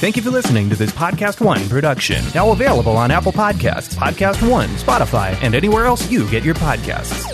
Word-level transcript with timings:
Thank 0.00 0.16
you 0.16 0.22
for 0.22 0.30
listening 0.30 0.70
to 0.70 0.76
this 0.76 0.90
Podcast 0.92 1.44
One 1.44 1.68
production. 1.68 2.24
Now 2.34 2.52
available 2.52 2.96
on 2.96 3.10
Apple 3.10 3.32
Podcasts, 3.32 3.94
Podcast 3.94 4.50
One, 4.50 4.68
Spotify, 4.70 5.36
and 5.42 5.54
anywhere 5.54 5.84
else 5.84 6.10
you 6.10 6.26
get 6.30 6.42
your 6.42 6.54
podcasts. 6.54 7.26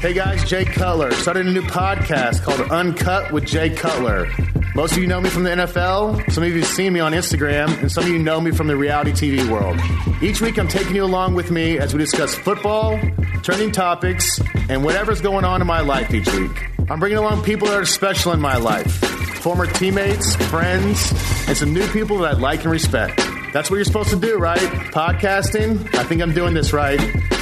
Hey 0.00 0.12
guys, 0.12 0.48
Jay 0.48 0.64
Cutler 0.64 1.10
started 1.10 1.48
a 1.48 1.50
new 1.50 1.62
podcast 1.62 2.42
called 2.42 2.60
Uncut 2.70 3.32
with 3.32 3.44
Jay 3.44 3.70
Cutler. 3.70 4.28
Most 4.76 4.92
of 4.92 4.98
you 4.98 5.08
know 5.08 5.20
me 5.20 5.30
from 5.30 5.42
the 5.42 5.50
NFL, 5.50 6.30
some 6.30 6.44
of 6.44 6.50
you 6.50 6.60
have 6.60 6.68
seen 6.68 6.92
me 6.92 7.00
on 7.00 7.10
Instagram, 7.10 7.76
and 7.80 7.90
some 7.90 8.04
of 8.04 8.10
you 8.10 8.20
know 8.20 8.40
me 8.40 8.52
from 8.52 8.68
the 8.68 8.76
reality 8.76 9.10
TV 9.10 9.50
world. 9.50 9.80
Each 10.22 10.40
week 10.40 10.58
I'm 10.60 10.68
taking 10.68 10.94
you 10.94 11.02
along 11.02 11.34
with 11.34 11.50
me 11.50 11.76
as 11.76 11.92
we 11.92 11.98
discuss 11.98 12.36
football, 12.36 13.00
trending 13.42 13.72
topics, 13.72 14.40
and 14.68 14.84
whatever's 14.84 15.20
going 15.20 15.44
on 15.44 15.60
in 15.60 15.66
my 15.66 15.80
life 15.80 16.14
each 16.14 16.32
week. 16.32 16.70
I'm 16.90 16.98
bringing 16.98 17.18
along 17.18 17.44
people 17.44 17.68
that 17.68 17.78
are 17.78 17.86
special 17.86 18.32
in 18.32 18.40
my 18.40 18.56
life 18.56 18.92
former 19.40 19.64
teammates, 19.64 20.34
friends, 20.50 21.12
and 21.48 21.56
some 21.56 21.72
new 21.72 21.86
people 21.92 22.18
that 22.18 22.34
I 22.34 22.38
like 22.38 22.62
and 22.64 22.70
respect. 22.70 23.16
That's 23.54 23.70
what 23.70 23.76
you're 23.76 23.86
supposed 23.86 24.10
to 24.10 24.16
do, 24.16 24.36
right? 24.36 24.58
Podcasting. 24.58 25.94
I 25.94 26.04
think 26.04 26.20
I'm 26.20 26.34
doing 26.34 26.52
this 26.52 26.74
right. 26.74 26.98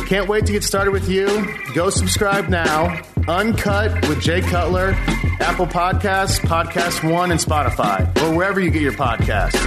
Can't 0.07 0.29
wait 0.29 0.47
to 0.47 0.53
get 0.53 0.63
started 0.63 0.93
with 0.93 1.09
you. 1.09 1.27
Go 1.75 1.91
subscribe 1.91 2.49
now. 2.49 3.03
Uncut 3.27 4.09
with 4.09 4.21
Jay 4.21 4.43
Cutler, 4.43 4.93
Apple 5.41 5.67
Podcasts, 5.67 6.39
Podcast 6.41 7.11
One, 7.11 7.31
and 7.31 7.41
Spotify, 7.41 8.07
or 8.23 8.37
wherever 8.37 8.61
you 8.61 8.71
get 8.71 8.83
your 8.83 8.93
podcasts. 8.93 9.59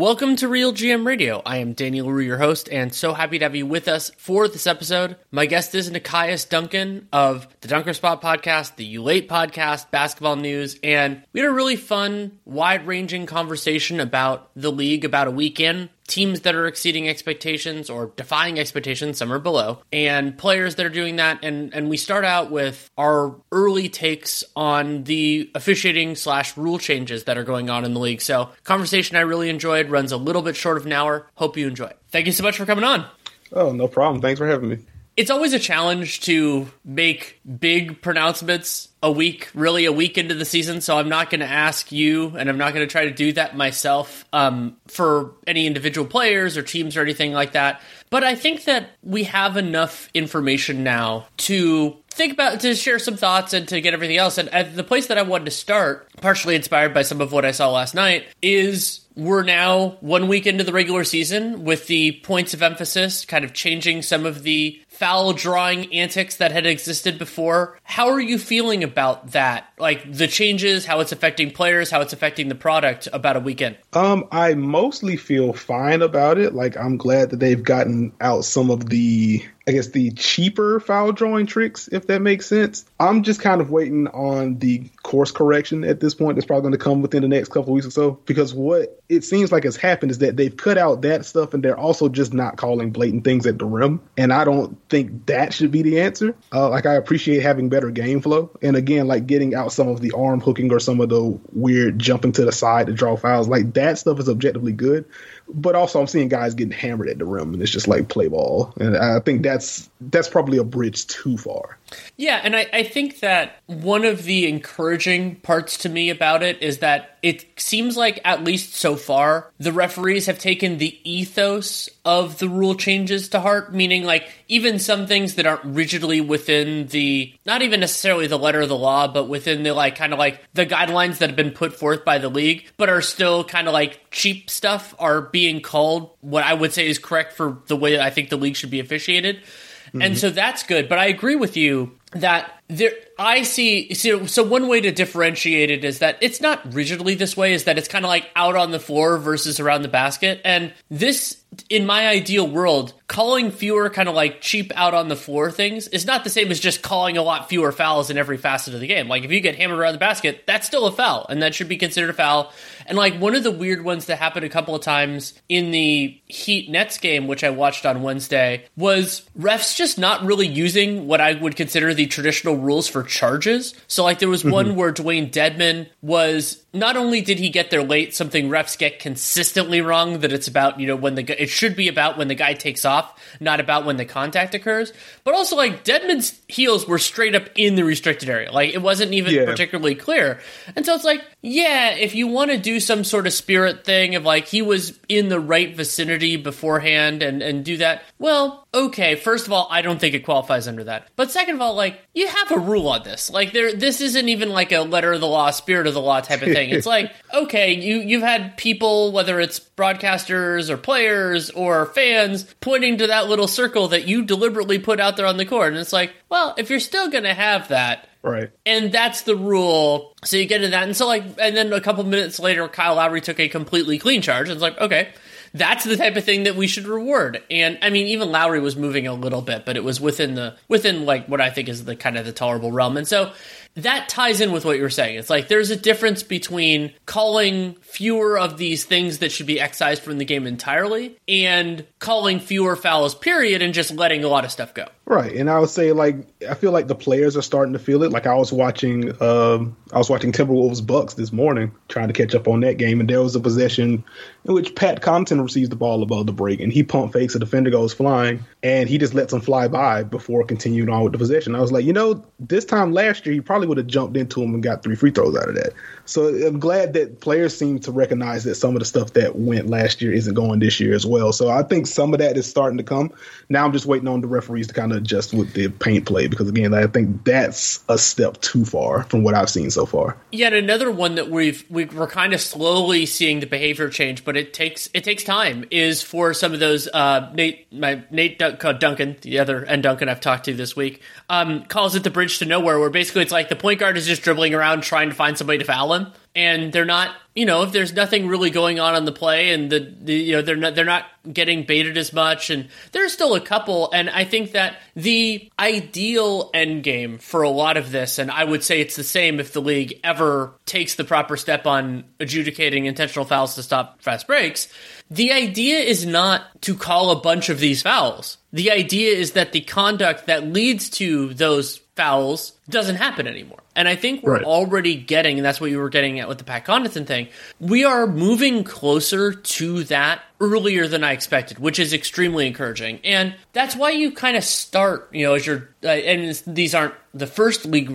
Welcome 0.00 0.36
to 0.36 0.48
Real 0.48 0.72
GM 0.72 1.06
Radio. 1.06 1.42
I 1.44 1.58
am 1.58 1.74
Daniel 1.74 2.10
Rue, 2.10 2.24
your 2.24 2.38
host, 2.38 2.70
and 2.72 2.90
so 2.90 3.12
happy 3.12 3.38
to 3.38 3.44
have 3.44 3.54
you 3.54 3.66
with 3.66 3.86
us 3.86 4.10
for 4.16 4.48
this 4.48 4.66
episode. 4.66 5.16
My 5.30 5.44
guest 5.44 5.74
is 5.74 5.90
Nikias 5.90 6.48
Duncan 6.48 7.06
of 7.12 7.46
the 7.60 7.68
Dunker 7.68 7.92
Spot 7.92 8.22
podcast, 8.22 8.76
the 8.76 8.94
U8 8.96 9.28
podcast, 9.28 9.90
basketball 9.90 10.36
news, 10.36 10.78
and 10.82 11.22
we 11.34 11.40
had 11.40 11.50
a 11.50 11.52
really 11.52 11.76
fun, 11.76 12.38
wide 12.46 12.86
ranging 12.86 13.26
conversation 13.26 14.00
about 14.00 14.50
the 14.56 14.72
league 14.72 15.04
about 15.04 15.28
a 15.28 15.32
week 15.32 15.60
in 15.60 15.90
teams 16.10 16.40
that 16.40 16.54
are 16.54 16.66
exceeding 16.66 17.08
expectations 17.08 17.88
or 17.88 18.12
defying 18.16 18.58
expectations, 18.58 19.16
some 19.16 19.32
are 19.32 19.38
below, 19.38 19.78
and 19.92 20.36
players 20.36 20.74
that 20.74 20.84
are 20.84 20.90
doing 20.90 21.16
that. 21.16 21.38
And, 21.42 21.72
and 21.72 21.88
we 21.88 21.96
start 21.96 22.24
out 22.24 22.50
with 22.50 22.90
our 22.98 23.36
early 23.52 23.88
takes 23.88 24.44
on 24.56 25.04
the 25.04 25.50
officiating 25.54 26.16
slash 26.16 26.56
rule 26.56 26.78
changes 26.78 27.24
that 27.24 27.38
are 27.38 27.44
going 27.44 27.70
on 27.70 27.84
in 27.84 27.94
the 27.94 28.00
league. 28.00 28.20
So, 28.20 28.50
conversation 28.64 29.16
I 29.16 29.20
really 29.20 29.48
enjoyed 29.48 29.88
runs 29.88 30.12
a 30.12 30.16
little 30.16 30.42
bit 30.42 30.56
short 30.56 30.76
of 30.76 30.86
an 30.86 30.92
hour. 30.92 31.28
Hope 31.36 31.56
you 31.56 31.68
enjoy. 31.68 31.92
Thank 32.10 32.26
you 32.26 32.32
so 32.32 32.42
much 32.42 32.56
for 32.56 32.66
coming 32.66 32.84
on. 32.84 33.06
Oh, 33.52 33.72
no 33.72 33.88
problem. 33.88 34.20
Thanks 34.20 34.38
for 34.38 34.46
having 34.46 34.68
me. 34.68 34.78
It's 35.20 35.30
always 35.30 35.52
a 35.52 35.58
challenge 35.58 36.20
to 36.20 36.70
make 36.82 37.42
big 37.58 38.00
pronouncements 38.00 38.88
a 39.02 39.12
week, 39.12 39.50
really 39.52 39.84
a 39.84 39.92
week 39.92 40.16
into 40.16 40.34
the 40.34 40.46
season. 40.46 40.80
So 40.80 40.96
I'm 40.96 41.10
not 41.10 41.28
going 41.28 41.40
to 41.40 41.46
ask 41.46 41.92
you, 41.92 42.34
and 42.38 42.48
I'm 42.48 42.56
not 42.56 42.72
going 42.72 42.88
to 42.88 42.90
try 42.90 43.04
to 43.04 43.10
do 43.10 43.30
that 43.34 43.54
myself 43.54 44.24
um, 44.32 44.78
for 44.88 45.34
any 45.46 45.66
individual 45.66 46.06
players 46.06 46.56
or 46.56 46.62
teams 46.62 46.96
or 46.96 47.02
anything 47.02 47.34
like 47.34 47.52
that. 47.52 47.82
But 48.08 48.24
I 48.24 48.34
think 48.34 48.64
that 48.64 48.92
we 49.02 49.24
have 49.24 49.58
enough 49.58 50.08
information 50.14 50.84
now 50.84 51.26
to 51.36 51.98
think 52.08 52.32
about 52.32 52.60
to 52.60 52.74
share 52.74 52.98
some 52.98 53.18
thoughts 53.18 53.52
and 53.52 53.68
to 53.68 53.82
get 53.82 53.92
everything 53.92 54.16
else. 54.16 54.38
And 54.38 54.74
the 54.74 54.82
place 54.82 55.08
that 55.08 55.18
I 55.18 55.22
wanted 55.22 55.44
to 55.44 55.50
start, 55.50 56.08
partially 56.22 56.54
inspired 56.54 56.94
by 56.94 57.02
some 57.02 57.20
of 57.20 57.30
what 57.30 57.44
I 57.44 57.50
saw 57.50 57.70
last 57.70 57.94
night, 57.94 58.26
is 58.40 59.00
we're 59.20 59.42
now 59.42 59.98
one 60.00 60.28
week 60.28 60.46
into 60.46 60.64
the 60.64 60.72
regular 60.72 61.04
season 61.04 61.62
with 61.62 61.86
the 61.88 62.12
points 62.22 62.54
of 62.54 62.62
emphasis 62.62 63.26
kind 63.26 63.44
of 63.44 63.52
changing 63.52 64.00
some 64.00 64.24
of 64.24 64.42
the 64.42 64.80
foul 64.88 65.34
drawing 65.34 65.92
antics 65.92 66.36
that 66.36 66.52
had 66.52 66.64
existed 66.64 67.18
before. 67.18 67.78
How 67.82 68.08
are 68.08 68.20
you 68.20 68.38
feeling 68.38 68.82
about 68.82 69.32
that? 69.32 69.66
Like 69.78 70.10
the 70.10 70.26
changes, 70.26 70.86
how 70.86 71.00
it's 71.00 71.12
affecting 71.12 71.50
players, 71.50 71.90
how 71.90 72.00
it's 72.00 72.14
affecting 72.14 72.48
the 72.48 72.54
product 72.54 73.08
about 73.12 73.36
a 73.36 73.40
weekend? 73.40 73.76
Um, 73.92 74.26
I 74.32 74.54
mostly 74.54 75.16
feel 75.16 75.52
fine 75.52 76.00
about 76.00 76.38
it. 76.38 76.54
Like 76.54 76.78
I'm 76.78 76.96
glad 76.96 77.28
that 77.30 77.40
they've 77.40 77.62
gotten 77.62 78.12
out 78.22 78.44
some 78.44 78.70
of 78.70 78.88
the 78.88 79.44
I 79.70 79.72
guess 79.72 79.86
the 79.86 80.10
cheaper 80.10 80.80
foul 80.80 81.12
drawing 81.12 81.46
tricks, 81.46 81.88
if 81.92 82.08
that 82.08 82.20
makes 82.20 82.46
sense. 82.46 82.84
I'm 82.98 83.22
just 83.22 83.40
kind 83.40 83.60
of 83.60 83.70
waiting 83.70 84.08
on 84.08 84.58
the 84.58 84.90
course 85.04 85.30
correction 85.30 85.84
at 85.84 86.00
this 86.00 86.12
point. 86.12 86.34
That's 86.34 86.46
probably 86.46 86.62
going 86.62 86.72
to 86.72 86.78
come 86.78 87.02
within 87.02 87.22
the 87.22 87.28
next 87.28 87.50
couple 87.50 87.72
weeks 87.72 87.86
or 87.86 87.92
so. 87.92 88.10
Because 88.26 88.52
what 88.52 89.00
it 89.08 89.22
seems 89.22 89.52
like 89.52 89.62
has 89.62 89.76
happened 89.76 90.10
is 90.10 90.18
that 90.18 90.36
they've 90.36 90.56
cut 90.56 90.76
out 90.76 91.02
that 91.02 91.24
stuff 91.24 91.54
and 91.54 91.62
they're 91.62 91.78
also 91.78 92.08
just 92.08 92.34
not 92.34 92.56
calling 92.56 92.90
blatant 92.90 93.22
things 93.22 93.46
at 93.46 93.60
the 93.60 93.64
rim. 93.64 94.00
And 94.16 94.32
I 94.32 94.44
don't 94.44 94.76
think 94.88 95.26
that 95.26 95.54
should 95.54 95.70
be 95.70 95.82
the 95.82 96.00
answer. 96.00 96.34
Uh, 96.52 96.68
like 96.68 96.84
I 96.84 96.94
appreciate 96.94 97.40
having 97.40 97.68
better 97.68 97.92
game 97.92 98.22
flow, 98.22 98.50
and 98.60 98.74
again, 98.74 99.06
like 99.06 99.28
getting 99.28 99.54
out 99.54 99.72
some 99.72 99.86
of 99.86 100.00
the 100.00 100.14
arm 100.16 100.40
hooking 100.40 100.72
or 100.72 100.80
some 100.80 101.00
of 101.00 101.10
the 101.10 101.38
weird 101.52 102.00
jumping 102.00 102.32
to 102.32 102.44
the 102.44 102.50
side 102.50 102.88
to 102.88 102.92
draw 102.92 103.14
fouls. 103.14 103.46
Like 103.46 103.74
that 103.74 103.98
stuff 103.98 104.18
is 104.18 104.28
objectively 104.28 104.72
good 104.72 105.04
but 105.52 105.74
also 105.74 106.00
I'm 106.00 106.06
seeing 106.06 106.28
guys 106.28 106.54
getting 106.54 106.72
hammered 106.72 107.08
at 107.08 107.18
the 107.18 107.24
rim, 107.24 107.54
and 107.54 107.62
it's 107.62 107.70
just 107.70 107.88
like 107.88 108.08
play 108.08 108.28
ball, 108.28 108.72
and 108.78 108.96
I 108.96 109.20
think 109.20 109.42
that's 109.60 109.90
that's 110.00 110.28
probably 110.28 110.56
a 110.58 110.64
bridge 110.64 111.06
too 111.06 111.36
far. 111.36 111.78
Yeah, 112.16 112.40
and 112.42 112.54
I, 112.54 112.66
I 112.72 112.82
think 112.82 113.20
that 113.20 113.56
one 113.66 114.04
of 114.04 114.24
the 114.24 114.48
encouraging 114.48 115.36
parts 115.36 115.78
to 115.78 115.88
me 115.88 116.10
about 116.10 116.42
it 116.42 116.62
is 116.62 116.78
that 116.78 117.18
it 117.22 117.46
seems 117.60 117.96
like, 117.96 118.20
at 118.24 118.44
least 118.44 118.74
so 118.74 118.96
far, 118.96 119.50
the 119.58 119.72
referees 119.72 120.26
have 120.26 120.38
taken 120.38 120.78
the 120.78 120.98
ethos 121.10 121.88
of 122.04 122.38
the 122.38 122.48
rule 122.48 122.74
changes 122.74 123.28
to 123.30 123.40
heart, 123.40 123.74
meaning 123.74 124.04
like 124.04 124.30
even 124.48 124.78
some 124.78 125.06
things 125.06 125.34
that 125.34 125.46
aren't 125.46 125.64
rigidly 125.64 126.20
within 126.20 126.86
the, 126.88 127.34
not 127.44 127.62
even 127.62 127.80
necessarily 127.80 128.26
the 128.26 128.38
letter 128.38 128.62
of 128.62 128.68
the 128.68 128.76
law, 128.76 129.06
but 129.06 129.28
within 129.28 129.62
the 129.62 129.72
like 129.72 129.96
kind 129.96 130.12
of 130.12 130.18
like 130.18 130.42
the 130.54 130.66
guidelines 130.66 131.18
that 131.18 131.30
have 131.30 131.36
been 131.36 131.50
put 131.50 131.74
forth 131.74 132.04
by 132.04 132.18
the 132.18 132.30
league, 132.30 132.66
but 132.76 132.88
are 132.88 133.02
still 133.02 133.44
kind 133.44 133.66
of 133.66 133.74
like 133.74 134.00
cheap 134.10 134.48
stuff 134.48 134.94
are 134.98 135.20
being 135.20 135.60
called 135.60 136.10
what 136.20 136.44
I 136.44 136.54
would 136.54 136.72
say 136.72 136.86
is 136.86 136.98
correct 136.98 137.34
for 137.34 137.58
the 137.66 137.76
way 137.76 137.92
that 137.92 138.02
I 138.02 138.10
think 138.10 138.28
the 138.28 138.36
league 138.36 138.56
should 138.56 138.70
be 138.70 138.80
officiated. 138.80 139.42
Mm-hmm. 139.90 140.02
And 140.02 140.18
so 140.18 140.30
that's 140.30 140.62
good. 140.62 140.88
But 140.88 140.98
I 140.98 141.06
agree 141.06 141.36
with 141.36 141.56
you 141.56 141.98
that 142.12 142.60
there 142.68 142.92
I 143.18 143.42
see 143.42 143.94
so, 143.94 144.26
so 144.26 144.42
one 144.42 144.66
way 144.66 144.80
to 144.80 144.90
differentiate 144.90 145.70
it 145.70 145.84
is 145.84 146.00
that 146.00 146.18
it's 146.20 146.40
not 146.40 146.74
rigidly 146.74 147.14
this 147.14 147.36
way 147.36 147.52
is 147.52 147.64
that 147.64 147.78
it's 147.78 147.86
kind 147.86 148.04
of 148.04 148.08
like 148.08 148.28
out 148.34 148.56
on 148.56 148.72
the 148.72 148.80
floor 148.80 149.16
versus 149.18 149.60
around 149.60 149.82
the 149.82 149.88
basket 149.88 150.40
and 150.44 150.72
this 150.90 151.40
in 151.68 151.86
my 151.86 152.08
ideal 152.08 152.48
world 152.48 152.94
calling 153.06 153.52
fewer 153.52 153.90
kind 153.90 154.08
of 154.08 154.14
like 154.16 154.40
cheap 154.40 154.72
out 154.74 154.92
on 154.92 155.08
the 155.08 155.14
floor 155.14 155.52
things 155.52 155.86
is 155.88 156.04
not 156.04 156.24
the 156.24 156.30
same 156.30 156.50
as 156.50 156.58
just 156.58 156.82
calling 156.82 157.16
a 157.16 157.22
lot 157.22 157.48
fewer 157.48 157.70
fouls 157.70 158.10
in 158.10 158.18
every 158.18 158.36
facet 158.36 158.74
of 158.74 158.80
the 158.80 158.86
game 158.88 159.06
like 159.06 159.22
if 159.22 159.30
you 159.30 159.40
get 159.40 159.54
hammered 159.54 159.78
around 159.78 159.92
the 159.92 159.98
basket 159.98 160.42
that's 160.46 160.66
still 160.66 160.86
a 160.86 160.92
foul 160.92 161.26
and 161.28 161.42
that 161.42 161.54
should 161.54 161.68
be 161.68 161.76
considered 161.76 162.10
a 162.10 162.14
foul 162.14 162.52
and 162.90 162.98
like 162.98 163.14
one 163.14 163.34
of 163.34 163.42
the 163.42 163.50
weird 163.50 163.82
ones 163.82 164.06
that 164.06 164.18
happened 164.18 164.44
a 164.44 164.50
couple 164.50 164.74
of 164.74 164.82
times 164.82 165.32
in 165.48 165.70
the 165.70 166.20
Heat 166.26 166.68
Nets 166.68 166.98
game 166.98 167.26
which 167.26 167.42
I 167.42 167.50
watched 167.50 167.86
on 167.86 168.02
Wednesday 168.02 168.66
was 168.76 169.22
refs 169.38 169.76
just 169.76 169.98
not 169.98 170.24
really 170.24 170.46
using 170.46 171.06
what 171.06 171.20
I 171.20 171.34
would 171.34 171.56
consider 171.56 171.94
the 171.94 172.06
traditional 172.06 172.56
rules 172.56 172.88
for 172.88 173.02
charges. 173.02 173.74
So, 173.86 174.04
like, 174.04 174.18
there 174.18 174.28
was 174.28 174.42
mm-hmm. 174.42 174.52
one 174.52 174.76
where 174.76 174.92
Dewayne 174.92 175.30
Dedmon 175.30 175.88
was 176.02 176.62
not 176.72 176.96
only 176.96 177.20
did 177.20 177.38
he 177.38 177.50
get 177.50 177.70
there 177.70 177.82
late, 177.82 178.14
something 178.14 178.48
refs 178.48 178.78
get 178.78 178.98
consistently 178.98 179.80
wrong 179.80 180.20
that 180.20 180.32
it's 180.32 180.48
about, 180.48 180.78
you 180.78 180.86
know, 180.86 180.96
when 180.96 181.14
the 181.14 181.42
it 181.42 181.48
should 181.48 181.74
be 181.74 181.88
about 181.88 182.16
when 182.16 182.28
the 182.28 182.34
guy 182.34 182.54
takes 182.54 182.84
off, 182.84 183.18
not 183.40 183.60
about 183.60 183.84
when 183.84 183.96
the 183.96 184.04
contact 184.04 184.54
occurs. 184.54 184.92
But 185.24 185.34
also, 185.34 185.56
like, 185.56 185.84
Dedmon's 185.84 186.40
heels 186.48 186.86
were 186.86 186.98
straight 186.98 187.34
up 187.34 187.48
in 187.54 187.74
the 187.74 187.84
restricted 187.84 188.28
area. 188.28 188.52
Like, 188.52 188.74
it 188.74 188.82
wasn't 188.82 189.12
even 189.12 189.34
yeah. 189.34 189.44
particularly 189.44 189.94
clear. 189.94 190.40
And 190.76 190.86
so 190.86 190.94
it's 190.94 191.04
like, 191.04 191.24
yeah, 191.42 191.90
if 191.90 192.14
you 192.14 192.26
want 192.26 192.50
to 192.50 192.58
do 192.58 192.80
some 192.80 193.04
sort 193.04 193.26
of 193.26 193.32
spirit 193.32 193.84
thing 193.84 194.14
of 194.14 194.24
like 194.24 194.46
he 194.46 194.62
was 194.62 194.98
in 195.08 195.28
the 195.28 195.40
right 195.40 195.74
vicinity 195.74 196.36
beforehand 196.36 197.22
and, 197.22 197.42
and 197.42 197.64
do 197.64 197.78
that, 197.78 198.02
well, 198.18 198.66
okay, 198.72 199.16
first 199.16 199.46
of 199.46 199.52
all, 199.52 199.66
I 199.70 199.82
don't 199.82 199.98
think 199.98 200.14
it 200.14 200.24
qualifies 200.24 200.68
under 200.68 200.84
that. 200.84 201.08
But 201.16 201.30
second 201.30 201.56
of 201.56 201.60
all, 201.60 201.74
like, 201.74 202.00
you 202.14 202.28
have 202.28 202.52
a 202.52 202.58
rule 202.58 202.88
on 202.88 203.02
this. 203.02 203.30
Like 203.30 203.52
there 203.52 203.72
this 203.72 204.00
isn't 204.00 204.28
even 204.28 204.50
like 204.50 204.72
a 204.72 204.80
letter 204.80 205.12
of 205.12 205.20
the 205.20 205.26
law, 205.26 205.50
spirit 205.50 205.86
of 205.86 205.94
the 205.94 206.00
law 206.00 206.20
type 206.20 206.42
of 206.42 206.48
thing. 206.52 206.59
It's 206.68 206.86
like, 206.86 207.12
okay, 207.34 207.72
you 207.72 208.00
you've 208.00 208.22
had 208.22 208.58
people, 208.58 209.12
whether 209.12 209.40
it's 209.40 209.58
broadcasters 209.58 210.68
or 210.68 210.76
players 210.76 211.48
or 211.50 211.86
fans, 211.86 212.44
pointing 212.60 212.98
to 212.98 213.06
that 213.06 213.28
little 213.28 213.48
circle 213.48 213.88
that 213.88 214.06
you 214.06 214.24
deliberately 214.24 214.78
put 214.78 215.00
out 215.00 215.16
there 215.16 215.26
on 215.26 215.38
the 215.38 215.46
court. 215.46 215.68
And 215.68 215.78
it's 215.78 215.92
like, 215.92 216.12
well, 216.28 216.54
if 216.58 216.68
you're 216.68 216.80
still 216.80 217.10
gonna 217.10 217.34
have 217.34 217.68
that, 217.68 218.06
Right. 218.22 218.50
And 218.66 218.92
that's 218.92 219.22
the 219.22 219.34
rule. 219.34 220.14
So 220.24 220.36
you 220.36 220.44
get 220.44 220.56
into 220.56 220.72
that. 220.72 220.82
And 220.82 220.94
so, 220.94 221.06
like, 221.06 221.24
and 221.38 221.56
then 221.56 221.72
a 221.72 221.80
couple 221.80 222.04
minutes 222.04 222.38
later, 222.38 222.68
Kyle 222.68 222.96
Lowry 222.96 223.22
took 223.22 223.40
a 223.40 223.48
completely 223.48 223.98
clean 223.98 224.20
charge. 224.20 224.48
And 224.48 224.52
it's 224.52 224.60
like, 224.60 224.78
okay, 224.78 225.14
that's 225.52 225.84
the 225.84 225.96
type 225.96 226.16
of 226.16 226.24
thing 226.24 226.44
that 226.44 226.54
we 226.54 226.66
should 226.66 226.86
reward. 226.86 227.42
And 227.50 227.78
I 227.82 227.90
mean, 227.90 228.08
even 228.08 228.30
Lowry 228.30 228.60
was 228.60 228.76
moving 228.76 229.06
a 229.06 229.14
little 229.14 229.42
bit, 229.42 229.64
but 229.64 229.76
it 229.76 229.84
was 229.84 230.00
within 230.00 230.34
the 230.34 230.56
within 230.68 231.06
like 231.06 231.26
what 231.26 231.40
I 231.40 231.50
think 231.50 231.68
is 231.68 231.84
the 231.84 231.96
kind 231.96 232.16
of 232.16 232.24
the 232.24 232.32
tolerable 232.32 232.72
realm. 232.72 232.96
And 232.96 233.08
so 233.08 233.32
that 233.74 234.08
ties 234.08 234.40
in 234.40 234.52
with 234.52 234.64
what 234.64 234.76
you 234.76 234.82
were 234.82 234.90
saying. 234.90 235.18
It's 235.18 235.30
like 235.30 235.48
there's 235.48 235.70
a 235.70 235.76
difference 235.76 236.22
between 236.22 236.92
calling 237.06 237.74
fewer 237.82 238.38
of 238.38 238.58
these 238.58 238.84
things 238.84 239.18
that 239.18 239.32
should 239.32 239.46
be 239.46 239.60
excised 239.60 240.02
from 240.02 240.18
the 240.18 240.24
game 240.24 240.46
entirely 240.46 241.16
and 241.28 241.86
calling 241.98 242.40
fewer 242.40 242.76
fouls, 242.76 243.14
period, 243.14 243.62
and 243.62 243.72
just 243.72 243.92
letting 243.92 244.24
a 244.24 244.28
lot 244.28 244.44
of 244.44 244.50
stuff 244.50 244.74
go. 244.74 244.86
Right, 245.06 245.34
and 245.34 245.50
I 245.50 245.58
would 245.58 245.70
say 245.70 245.92
like 245.92 246.16
I 246.48 246.54
feel 246.54 246.70
like 246.70 246.86
the 246.86 246.94
players 246.94 247.36
are 247.36 247.42
starting 247.42 247.72
to 247.72 247.78
feel 247.78 248.02
it. 248.04 248.12
Like 248.12 248.26
I 248.26 248.34
was 248.34 248.52
watching, 248.52 249.10
um, 249.20 249.76
I 249.92 249.98
was 249.98 250.08
watching 250.08 250.30
Timberwolves 250.30 250.86
Bucks 250.86 251.14
this 251.14 251.32
morning, 251.32 251.72
trying 251.88 252.08
to 252.08 252.14
catch 252.14 252.34
up 252.34 252.46
on 252.46 252.60
that 252.60 252.78
game, 252.78 253.00
and 253.00 253.10
there 253.10 253.20
was 253.20 253.34
a 253.34 253.40
possession 253.40 254.04
in 254.44 254.54
which 254.54 254.74
Pat 254.74 255.02
Connaughton 255.02 255.42
receives 255.42 255.68
the 255.68 255.76
ball 255.76 256.02
above 256.02 256.26
the 256.26 256.32
break, 256.32 256.60
and 256.60 256.72
he 256.72 256.82
pump 256.82 257.12
fakes, 257.12 257.34
a 257.34 257.40
defender 257.40 257.70
goes 257.70 257.92
flying, 257.92 258.44
and 258.62 258.88
he 258.88 258.98
just 258.98 259.14
lets 259.14 259.32
him 259.32 259.40
fly 259.40 259.66
by 259.66 260.04
before 260.04 260.44
continuing 260.44 260.88
on 260.88 261.02
with 261.02 261.12
the 261.12 261.18
possession. 261.18 261.56
I 261.56 261.60
was 261.60 261.72
like, 261.72 261.84
you 261.84 261.92
know, 261.92 262.24
this 262.38 262.64
time 262.64 262.92
last 262.92 263.26
year 263.26 263.34
he 263.34 263.40
probably 263.40 263.59
would 263.66 263.78
have 263.78 263.86
jumped 263.86 264.16
into 264.16 264.42
him 264.42 264.54
and 264.54 264.62
got 264.62 264.82
three 264.82 264.96
free 264.96 265.10
throws 265.10 265.36
out 265.36 265.48
of 265.48 265.54
that. 265.54 265.72
So 266.04 266.28
I'm 266.28 266.58
glad 266.58 266.94
that 266.94 267.20
players 267.20 267.56
seem 267.56 267.78
to 267.80 267.92
recognize 267.92 268.44
that 268.44 268.56
some 268.56 268.74
of 268.74 268.80
the 268.80 268.84
stuff 268.84 269.12
that 269.12 269.36
went 269.36 269.68
last 269.68 270.02
year 270.02 270.12
isn't 270.12 270.34
going 270.34 270.58
this 270.58 270.80
year 270.80 270.94
as 270.94 271.06
well. 271.06 271.32
So 271.32 271.48
I 271.48 271.62
think 271.62 271.86
some 271.86 272.12
of 272.12 272.18
that 272.18 272.36
is 272.36 272.48
starting 272.48 272.78
to 272.78 272.84
come. 272.84 273.12
Now 273.48 273.64
I'm 273.64 273.72
just 273.72 273.86
waiting 273.86 274.08
on 274.08 274.20
the 274.20 274.26
referees 274.26 274.66
to 274.68 274.74
kind 274.74 274.92
of 274.92 274.98
adjust 274.98 275.32
with 275.32 275.52
the 275.52 275.68
paint 275.68 276.06
play 276.06 276.26
because 276.26 276.48
again, 276.48 276.74
I 276.74 276.86
think 276.86 277.24
that's 277.24 277.84
a 277.88 277.98
step 277.98 278.40
too 278.40 278.64
far 278.64 279.04
from 279.04 279.22
what 279.22 279.34
I've 279.34 279.50
seen 279.50 279.70
so 279.70 279.86
far. 279.86 280.16
Yet 280.32 280.52
another 280.52 280.90
one 280.90 281.14
that 281.14 281.30
we've 281.30 281.64
we, 281.68 281.84
are 281.84 282.06
kind 282.06 282.32
of 282.32 282.40
slowly 282.40 283.06
seeing 283.06 283.40
the 283.40 283.46
behavior 283.46 283.88
change, 283.88 284.24
but 284.24 284.36
it 284.36 284.52
takes 284.52 284.88
it 284.94 285.04
takes 285.04 285.22
time. 285.22 285.66
Is 285.70 286.02
for 286.02 286.34
some 286.34 286.52
of 286.52 286.60
those 286.60 286.88
uh, 286.88 287.30
Nate 287.34 287.72
my 287.72 288.02
Nate 288.10 288.38
Duncan, 288.38 289.16
the 289.20 289.38
other 289.38 289.62
and 289.62 289.82
Duncan 289.82 290.08
I've 290.08 290.20
talked 290.20 290.46
to 290.46 290.54
this 290.54 290.74
week, 290.74 291.02
um, 291.28 291.64
calls 291.64 291.94
it 291.94 292.04
the 292.04 292.10
bridge 292.10 292.38
to 292.38 292.46
nowhere, 292.46 292.78
where 292.78 292.90
basically 292.90 293.22
it's 293.22 293.32
like 293.32 293.48
the 293.50 293.56
point 293.56 293.80
guard 293.80 293.98
is 293.98 294.06
just 294.06 294.22
dribbling 294.22 294.54
around 294.54 294.82
trying 294.82 295.10
to 295.10 295.14
find 295.14 295.36
somebody 295.36 295.58
to 295.58 295.64
foul 295.64 295.92
him. 295.92 296.12
And 296.34 296.72
they're 296.72 296.84
not 296.84 297.14
you 297.34 297.44
know 297.44 297.62
if 297.62 297.72
there's 297.72 297.92
nothing 297.92 298.28
really 298.28 298.50
going 298.50 298.78
on 298.78 298.94
on 298.94 299.04
the 299.04 299.12
play 299.12 299.52
and 299.52 299.70
the, 299.70 299.94
the, 300.00 300.14
you 300.14 300.36
know 300.36 300.42
they're 300.42 300.56
not 300.56 300.76
they're 300.76 300.84
not 300.84 301.06
getting 301.30 301.64
baited 301.64 301.98
as 301.98 302.12
much 302.12 302.50
and 302.50 302.68
there's 302.92 303.12
still 303.12 303.34
a 303.34 303.40
couple. 303.40 303.90
And 303.90 304.08
I 304.08 304.24
think 304.24 304.52
that 304.52 304.78
the 304.94 305.50
ideal 305.58 306.50
end 306.54 306.84
game 306.84 307.18
for 307.18 307.42
a 307.42 307.50
lot 307.50 307.76
of 307.76 307.90
this 307.90 308.20
and 308.20 308.30
I 308.30 308.44
would 308.44 308.62
say 308.62 308.80
it's 308.80 308.94
the 308.94 309.04
same 309.04 309.40
if 309.40 309.52
the 309.52 309.60
league 309.60 309.98
ever 310.04 310.54
takes 310.64 310.94
the 310.94 311.04
proper 311.04 311.36
step 311.36 311.66
on 311.66 312.04
adjudicating 312.20 312.86
intentional 312.86 313.26
fouls 313.26 313.56
to 313.56 313.64
stop 313.64 314.00
fast 314.00 314.28
breaks 314.28 314.72
the 315.10 315.32
idea 315.32 315.80
is 315.80 316.06
not 316.06 316.62
to 316.62 316.76
call 316.76 317.10
a 317.10 317.20
bunch 317.20 317.48
of 317.48 317.58
these 317.58 317.82
fouls. 317.82 318.38
The 318.52 318.70
idea 318.70 319.16
is 319.16 319.32
that 319.32 319.50
the 319.52 319.60
conduct 319.60 320.26
that 320.26 320.46
leads 320.46 320.88
to 320.90 321.34
those 321.34 321.80
fouls 322.00 322.52
doesn't 322.70 322.96
happen 322.96 323.26
anymore. 323.26 323.58
And 323.76 323.86
I 323.86 323.94
think 323.94 324.22
we're 324.22 324.36
right. 324.36 324.42
already 324.42 324.96
getting, 324.96 325.38
and 325.38 325.44
that's 325.44 325.60
what 325.60 325.70
you 325.70 325.78
were 325.78 325.90
getting 325.90 326.18
at 326.18 326.28
with 326.28 326.38
the 326.38 326.44
Pat 326.44 326.64
Connaughton 326.64 327.06
thing, 327.06 327.28
we 327.60 327.84
are 327.84 328.06
moving 328.06 328.64
closer 328.64 329.34
to 329.34 329.84
that 329.84 330.22
earlier 330.40 330.88
than 330.88 331.04
I 331.04 331.12
expected, 331.12 331.58
which 331.58 331.78
is 331.78 331.92
extremely 331.92 332.46
encouraging. 332.46 333.00
And 333.04 333.34
that's 333.52 333.76
why 333.76 333.90
you 333.90 334.12
kind 334.12 334.38
of 334.38 334.44
start, 334.44 335.10
you 335.12 335.26
know, 335.26 335.34
as 335.34 335.46
you're, 335.46 335.68
uh, 335.84 335.88
and 335.88 336.42
these 336.46 336.74
aren't 336.74 336.94
the 337.12 337.26
first 337.26 337.66
league 337.66 337.92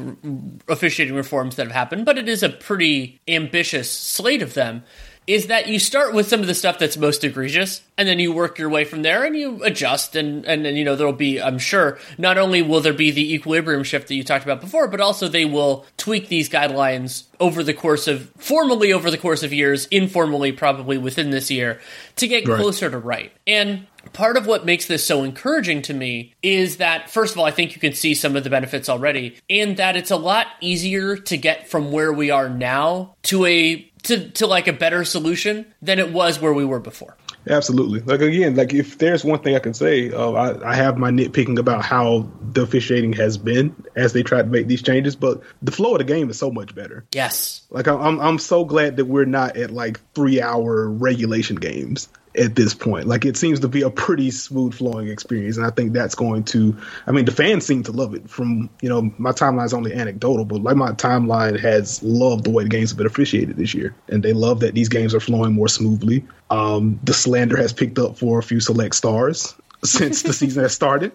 officiating 0.68 1.16
reforms 1.16 1.56
that 1.56 1.64
have 1.64 1.74
happened, 1.74 2.06
but 2.06 2.20
it 2.20 2.30
is 2.30 2.44
a 2.44 2.50
pretty 2.50 3.20
ambitious 3.28 3.90
slate 3.90 4.44
of 4.44 4.54
them 4.54 4.84
is 5.28 5.48
that 5.48 5.68
you 5.68 5.80
start 5.80 6.14
with 6.14 6.28
some 6.28 6.40
of 6.40 6.48
the 6.48 6.54
stuff 6.54 6.78
that's 6.78 6.98
most 6.98 7.24
egregious 7.24 7.82
and 7.98 8.08
then 8.08 8.20
you 8.20 8.32
work 8.32 8.60
your 8.60 8.70
way 8.70 8.84
from 8.84 9.02
there 9.02 9.24
and 9.24 9.36
you 9.36 9.64
adjust 9.64 10.16
and 10.16 10.46
and 10.46 10.66
then 10.66 10.76
you 10.76 10.84
know 10.84 10.96
there'll 10.96 11.14
be 11.14 11.42
i'm 11.42 11.58
sure 11.58 11.98
not 12.18 12.38
only 12.38 12.62
will 12.62 12.82
there 12.82 12.94
be 12.94 13.12
the 13.12 13.34
equilibrium 13.34 13.84
shift 13.84 14.08
that 14.08 14.16
you 14.16 14.24
talked 14.24 14.44
about 14.44 14.62
before 14.62 14.88
but 14.88 15.02
also 15.02 15.28
they 15.28 15.46
will 15.46 15.86
tweak 15.98 16.28
these 16.28 16.50
guidelines 16.50 17.24
over 17.40 17.64
the 17.64 17.74
course 17.74 18.08
of 18.08 18.30
formally 18.38 18.94
over 18.94 19.10
the 19.10 19.18
course 19.18 19.44
of 19.44 19.54
years 19.54 19.88
informally 19.88 20.52
probably 20.52 20.98
within 20.98 21.32
this 21.32 21.50
year 21.50 21.80
to 22.16 22.28
get 22.28 22.48
right. 22.48 22.60
closer 22.60 22.90
to 22.90 22.98
right 22.98 23.32
and 23.48 23.88
part 24.14 24.38
of 24.38 24.46
what 24.46 24.66
makes 24.66 24.86
this 24.86 25.06
so 25.06 25.24
encouraging 25.24 25.82
to 25.82 25.94
me 25.94 26.34
is 26.44 26.78
that 26.78 27.10
first 27.10 27.34
of 27.34 27.40
all 27.40 27.46
i 27.46 27.52
think 27.52 27.74
you 27.74 27.82
can 27.82 27.94
see 27.94 28.14
some 28.14 28.36
of 28.36 28.44
the 28.44 28.50
benefits 28.50 28.88
already 28.88 29.36
and 29.50 29.78
that 29.78 29.96
it's 29.96 30.12
a 30.12 30.16
lot 30.16 30.48
easier 30.62 31.18
to 31.18 31.38
get 31.38 31.68
from 31.68 31.92
where 31.92 32.14
we 32.14 32.30
are 32.30 32.48
now 32.48 33.16
to 33.24 33.46
a 33.46 33.92
to, 34.06 34.30
to 34.32 34.48
like 34.48 34.68
a 34.68 34.74
better 34.74 35.04
solution 35.04 35.66
than 35.82 36.00
it 36.00 36.12
was 36.12 36.40
where 36.40 36.54
we 36.54 36.66
were 36.66 36.80
before. 36.80 37.16
Absolutely. 37.48 38.00
Like 38.00 38.22
again, 38.22 38.56
like 38.56 38.74
if 38.74 38.98
there's 38.98 39.24
one 39.24 39.40
thing 39.40 39.56
I 39.56 39.60
can 39.60 39.74
say, 39.74 40.12
uh, 40.12 40.32
I, 40.32 40.72
I 40.72 40.76
have 40.76 40.98
my 40.98 41.12
nitpicking 41.12 41.60
about 41.60 41.86
how 41.86 42.30
the 42.42 42.64
officiating 42.64 43.14
has 43.14 43.38
been 43.38 43.76
as 43.96 44.14
they 44.14 44.24
try 44.24 44.42
to 44.42 44.48
make 44.48 44.68
these 44.68 44.82
changes, 44.82 45.16
but 45.16 45.42
the 45.62 45.72
flow 45.72 45.94
of 45.94 46.00
the 46.00 46.06
game 46.06 46.30
is 46.30 46.40
so 46.40 46.50
much 46.50 46.74
better. 46.74 47.06
Yes. 47.14 47.62
Like 47.70 47.88
I'm 47.88 48.20
I'm 48.20 48.40
so 48.40 48.66
glad 48.66 48.98
that 48.98 49.06
we're 49.06 49.26
not 49.26 49.58
at 49.58 49.70
like 49.70 50.00
three 50.14 50.42
hour 50.42 50.90
regulation 50.90 51.58
games 51.58 52.10
at 52.38 52.56
this 52.56 52.74
point. 52.74 53.08
Like 53.08 53.26
it 53.26 53.38
seems 53.38 53.60
to 53.62 53.68
be 53.68 53.82
a 53.82 53.90
pretty 53.90 54.32
smooth 54.32 54.74
flowing 54.74 55.08
experience, 55.08 55.58
and 55.58 55.66
I 55.66 55.70
think 55.70 55.94
that's 55.94 56.16
going 56.16 56.44
to. 56.46 56.76
I 57.08 57.12
mean, 57.12 57.26
the 57.26 57.32
fans 57.32 57.66
seem 57.66 57.84
to 57.84 57.92
love 57.92 58.14
it. 58.14 58.30
From 58.30 58.70
you 58.82 58.90
know, 58.90 59.14
my 59.18 59.32
timeline's 59.32 59.74
only 59.74 59.94
anecdotal, 59.94 60.46
but 60.46 60.62
like 60.62 60.76
my 60.76 60.92
timeline 60.92 61.60
has 61.60 62.02
loved 62.04 62.44
the 62.44 62.52
way 62.52 62.64
the 62.64 62.70
games 62.70 62.92
have 62.92 62.98
been 62.98 63.08
officiated 63.08 63.58
this 63.58 63.74
year, 63.74 63.96
and 64.08 64.24
they 64.24 64.34
love 64.34 64.60
that 64.62 64.74
these 64.74 64.90
games 64.90 65.14
are 65.14 65.20
flowing 65.20 65.54
more 65.54 65.68
smoothly. 65.68 66.24
Um, 66.50 67.00
the 67.04 67.14
slander 67.14 67.58
has 67.58 67.74
picked 67.74 68.00
up 68.00 68.18
for 68.18 68.40
a 68.40 68.44
few 68.44 68.60
select 68.60 68.96
stars 68.96 69.56
since 69.84 70.24
the 70.24 70.34
season 70.34 70.64
has 70.64 70.74
started. 70.74 71.12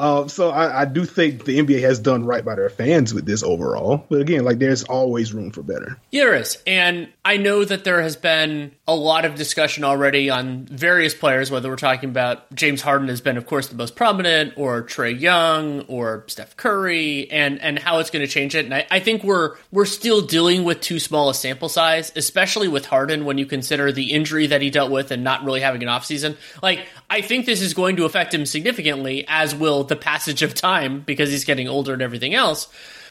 Um, 0.00 0.30
so 0.30 0.48
I, 0.48 0.80
I, 0.80 0.84
do 0.86 1.04
think 1.04 1.44
the 1.44 1.58
NBA 1.58 1.82
has 1.82 1.98
done 1.98 2.24
right 2.24 2.42
by 2.42 2.54
their 2.54 2.70
fans 2.70 3.12
with 3.12 3.26
this 3.26 3.42
overall. 3.42 4.06
But 4.08 4.22
again, 4.22 4.44
like 4.44 4.58
there's 4.58 4.82
always 4.84 5.34
room 5.34 5.50
for 5.50 5.62
better. 5.62 5.98
Yeah, 6.10 6.24
there 6.24 6.36
is, 6.36 6.56
and 6.66 7.12
I 7.22 7.36
know 7.36 7.66
that 7.66 7.84
there 7.84 8.00
has 8.00 8.16
been 8.16 8.72
a 8.88 8.94
lot 8.94 9.26
of 9.26 9.34
discussion 9.34 9.84
already 9.84 10.30
on 10.30 10.64
various 10.64 11.12
players. 11.12 11.50
Whether 11.50 11.68
we're 11.68 11.76
talking 11.76 12.08
about 12.08 12.50
James 12.54 12.80
Harden 12.80 13.08
has 13.08 13.20
been, 13.20 13.36
of 13.36 13.46
course, 13.46 13.68
the 13.68 13.74
most 13.74 13.94
prominent, 13.94 14.54
or 14.56 14.82
Trae 14.82 15.20
Young, 15.20 15.82
or 15.82 16.24
Steph 16.28 16.56
Curry, 16.56 17.30
and 17.30 17.60
and 17.60 17.78
how 17.78 17.98
it's 17.98 18.08
going 18.08 18.24
to 18.24 18.32
change 18.32 18.54
it. 18.54 18.64
And 18.64 18.74
I, 18.74 18.86
I 18.90 19.00
think 19.00 19.22
we're 19.22 19.56
we're 19.70 19.84
still 19.84 20.22
dealing 20.22 20.64
with 20.64 20.80
too 20.80 20.98
small 20.98 21.28
a 21.28 21.34
sample 21.34 21.68
size, 21.68 22.10
especially 22.16 22.68
with 22.68 22.86
Harden 22.86 23.26
when 23.26 23.36
you 23.36 23.44
consider 23.44 23.92
the 23.92 24.12
injury 24.12 24.46
that 24.46 24.62
he 24.62 24.70
dealt 24.70 24.90
with 24.90 25.10
and 25.10 25.22
not 25.22 25.44
really 25.44 25.60
having 25.60 25.82
an 25.82 25.88
offseason. 25.88 26.38
Like 26.62 26.86
I 27.10 27.20
think 27.22 27.44
this 27.44 27.60
is 27.60 27.74
going 27.74 27.96
to 27.96 28.04
affect 28.04 28.32
him 28.32 28.46
significantly, 28.46 29.24
as 29.26 29.52
will 29.52 29.82
the 29.82 29.96
passage 29.96 30.42
of 30.42 30.54
time 30.54 31.00
because 31.00 31.30
he's 31.30 31.44
getting 31.44 31.68
older 31.68 31.92
and 31.92 32.00
everything 32.00 32.34
else. 32.34 32.68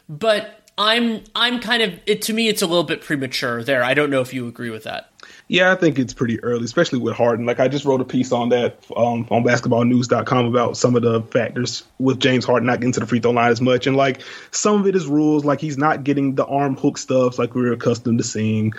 But 0.08 0.58
I'm 0.78 1.22
I'm 1.36 1.60
kind 1.60 1.82
of 1.82 2.00
it, 2.06 2.22
to 2.22 2.32
me 2.32 2.48
it's 2.48 2.62
a 2.62 2.66
little 2.66 2.84
bit 2.84 3.02
premature 3.02 3.62
there. 3.62 3.84
I 3.84 3.92
don't 3.92 4.08
know 4.08 4.22
if 4.22 4.32
you 4.32 4.48
agree 4.48 4.70
with 4.70 4.84
that. 4.84 5.10
Yeah, 5.48 5.72
I 5.72 5.74
think 5.74 5.98
it's 5.98 6.14
pretty 6.14 6.42
early, 6.42 6.64
especially 6.64 7.00
with 7.00 7.14
Harden. 7.14 7.44
Like 7.44 7.60
I 7.60 7.68
just 7.68 7.84
wrote 7.84 8.00
a 8.00 8.04
piece 8.04 8.32
on 8.32 8.48
that 8.50 8.78
um, 8.96 9.26
on 9.30 9.44
basketballnews.com 9.44 10.46
about 10.46 10.76
some 10.76 10.96
of 10.96 11.02
the 11.02 11.22
factors 11.22 11.84
with 11.98 12.20
James 12.20 12.44
Harden 12.46 12.66
not 12.66 12.80
getting 12.80 12.92
to 12.92 13.00
the 13.00 13.06
free 13.06 13.20
throw 13.20 13.32
line 13.32 13.50
as 13.50 13.60
much, 13.60 13.86
and 13.86 13.96
like 13.96 14.22
some 14.52 14.80
of 14.80 14.86
it 14.86 14.96
is 14.96 15.06
rules, 15.06 15.44
like 15.44 15.60
he's 15.60 15.76
not 15.76 16.04
getting 16.04 16.36
the 16.36 16.46
arm 16.46 16.76
hook 16.76 16.96
stuff 16.96 17.38
like 17.38 17.54
we 17.54 17.68
are 17.68 17.72
accustomed 17.72 18.18
to 18.18 18.24
seeing. 18.24 18.72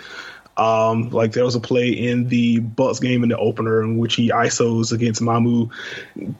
Um, 0.56 1.10
like 1.10 1.32
there 1.32 1.44
was 1.44 1.54
a 1.54 1.60
play 1.60 1.90
in 1.90 2.28
the 2.28 2.58
Bucks 2.60 3.00
game 3.00 3.22
in 3.22 3.30
the 3.30 3.38
opener 3.38 3.82
in 3.82 3.96
which 3.96 4.14
he 4.14 4.30
isos 4.30 4.92
against 4.92 5.22
Mamu, 5.22 5.70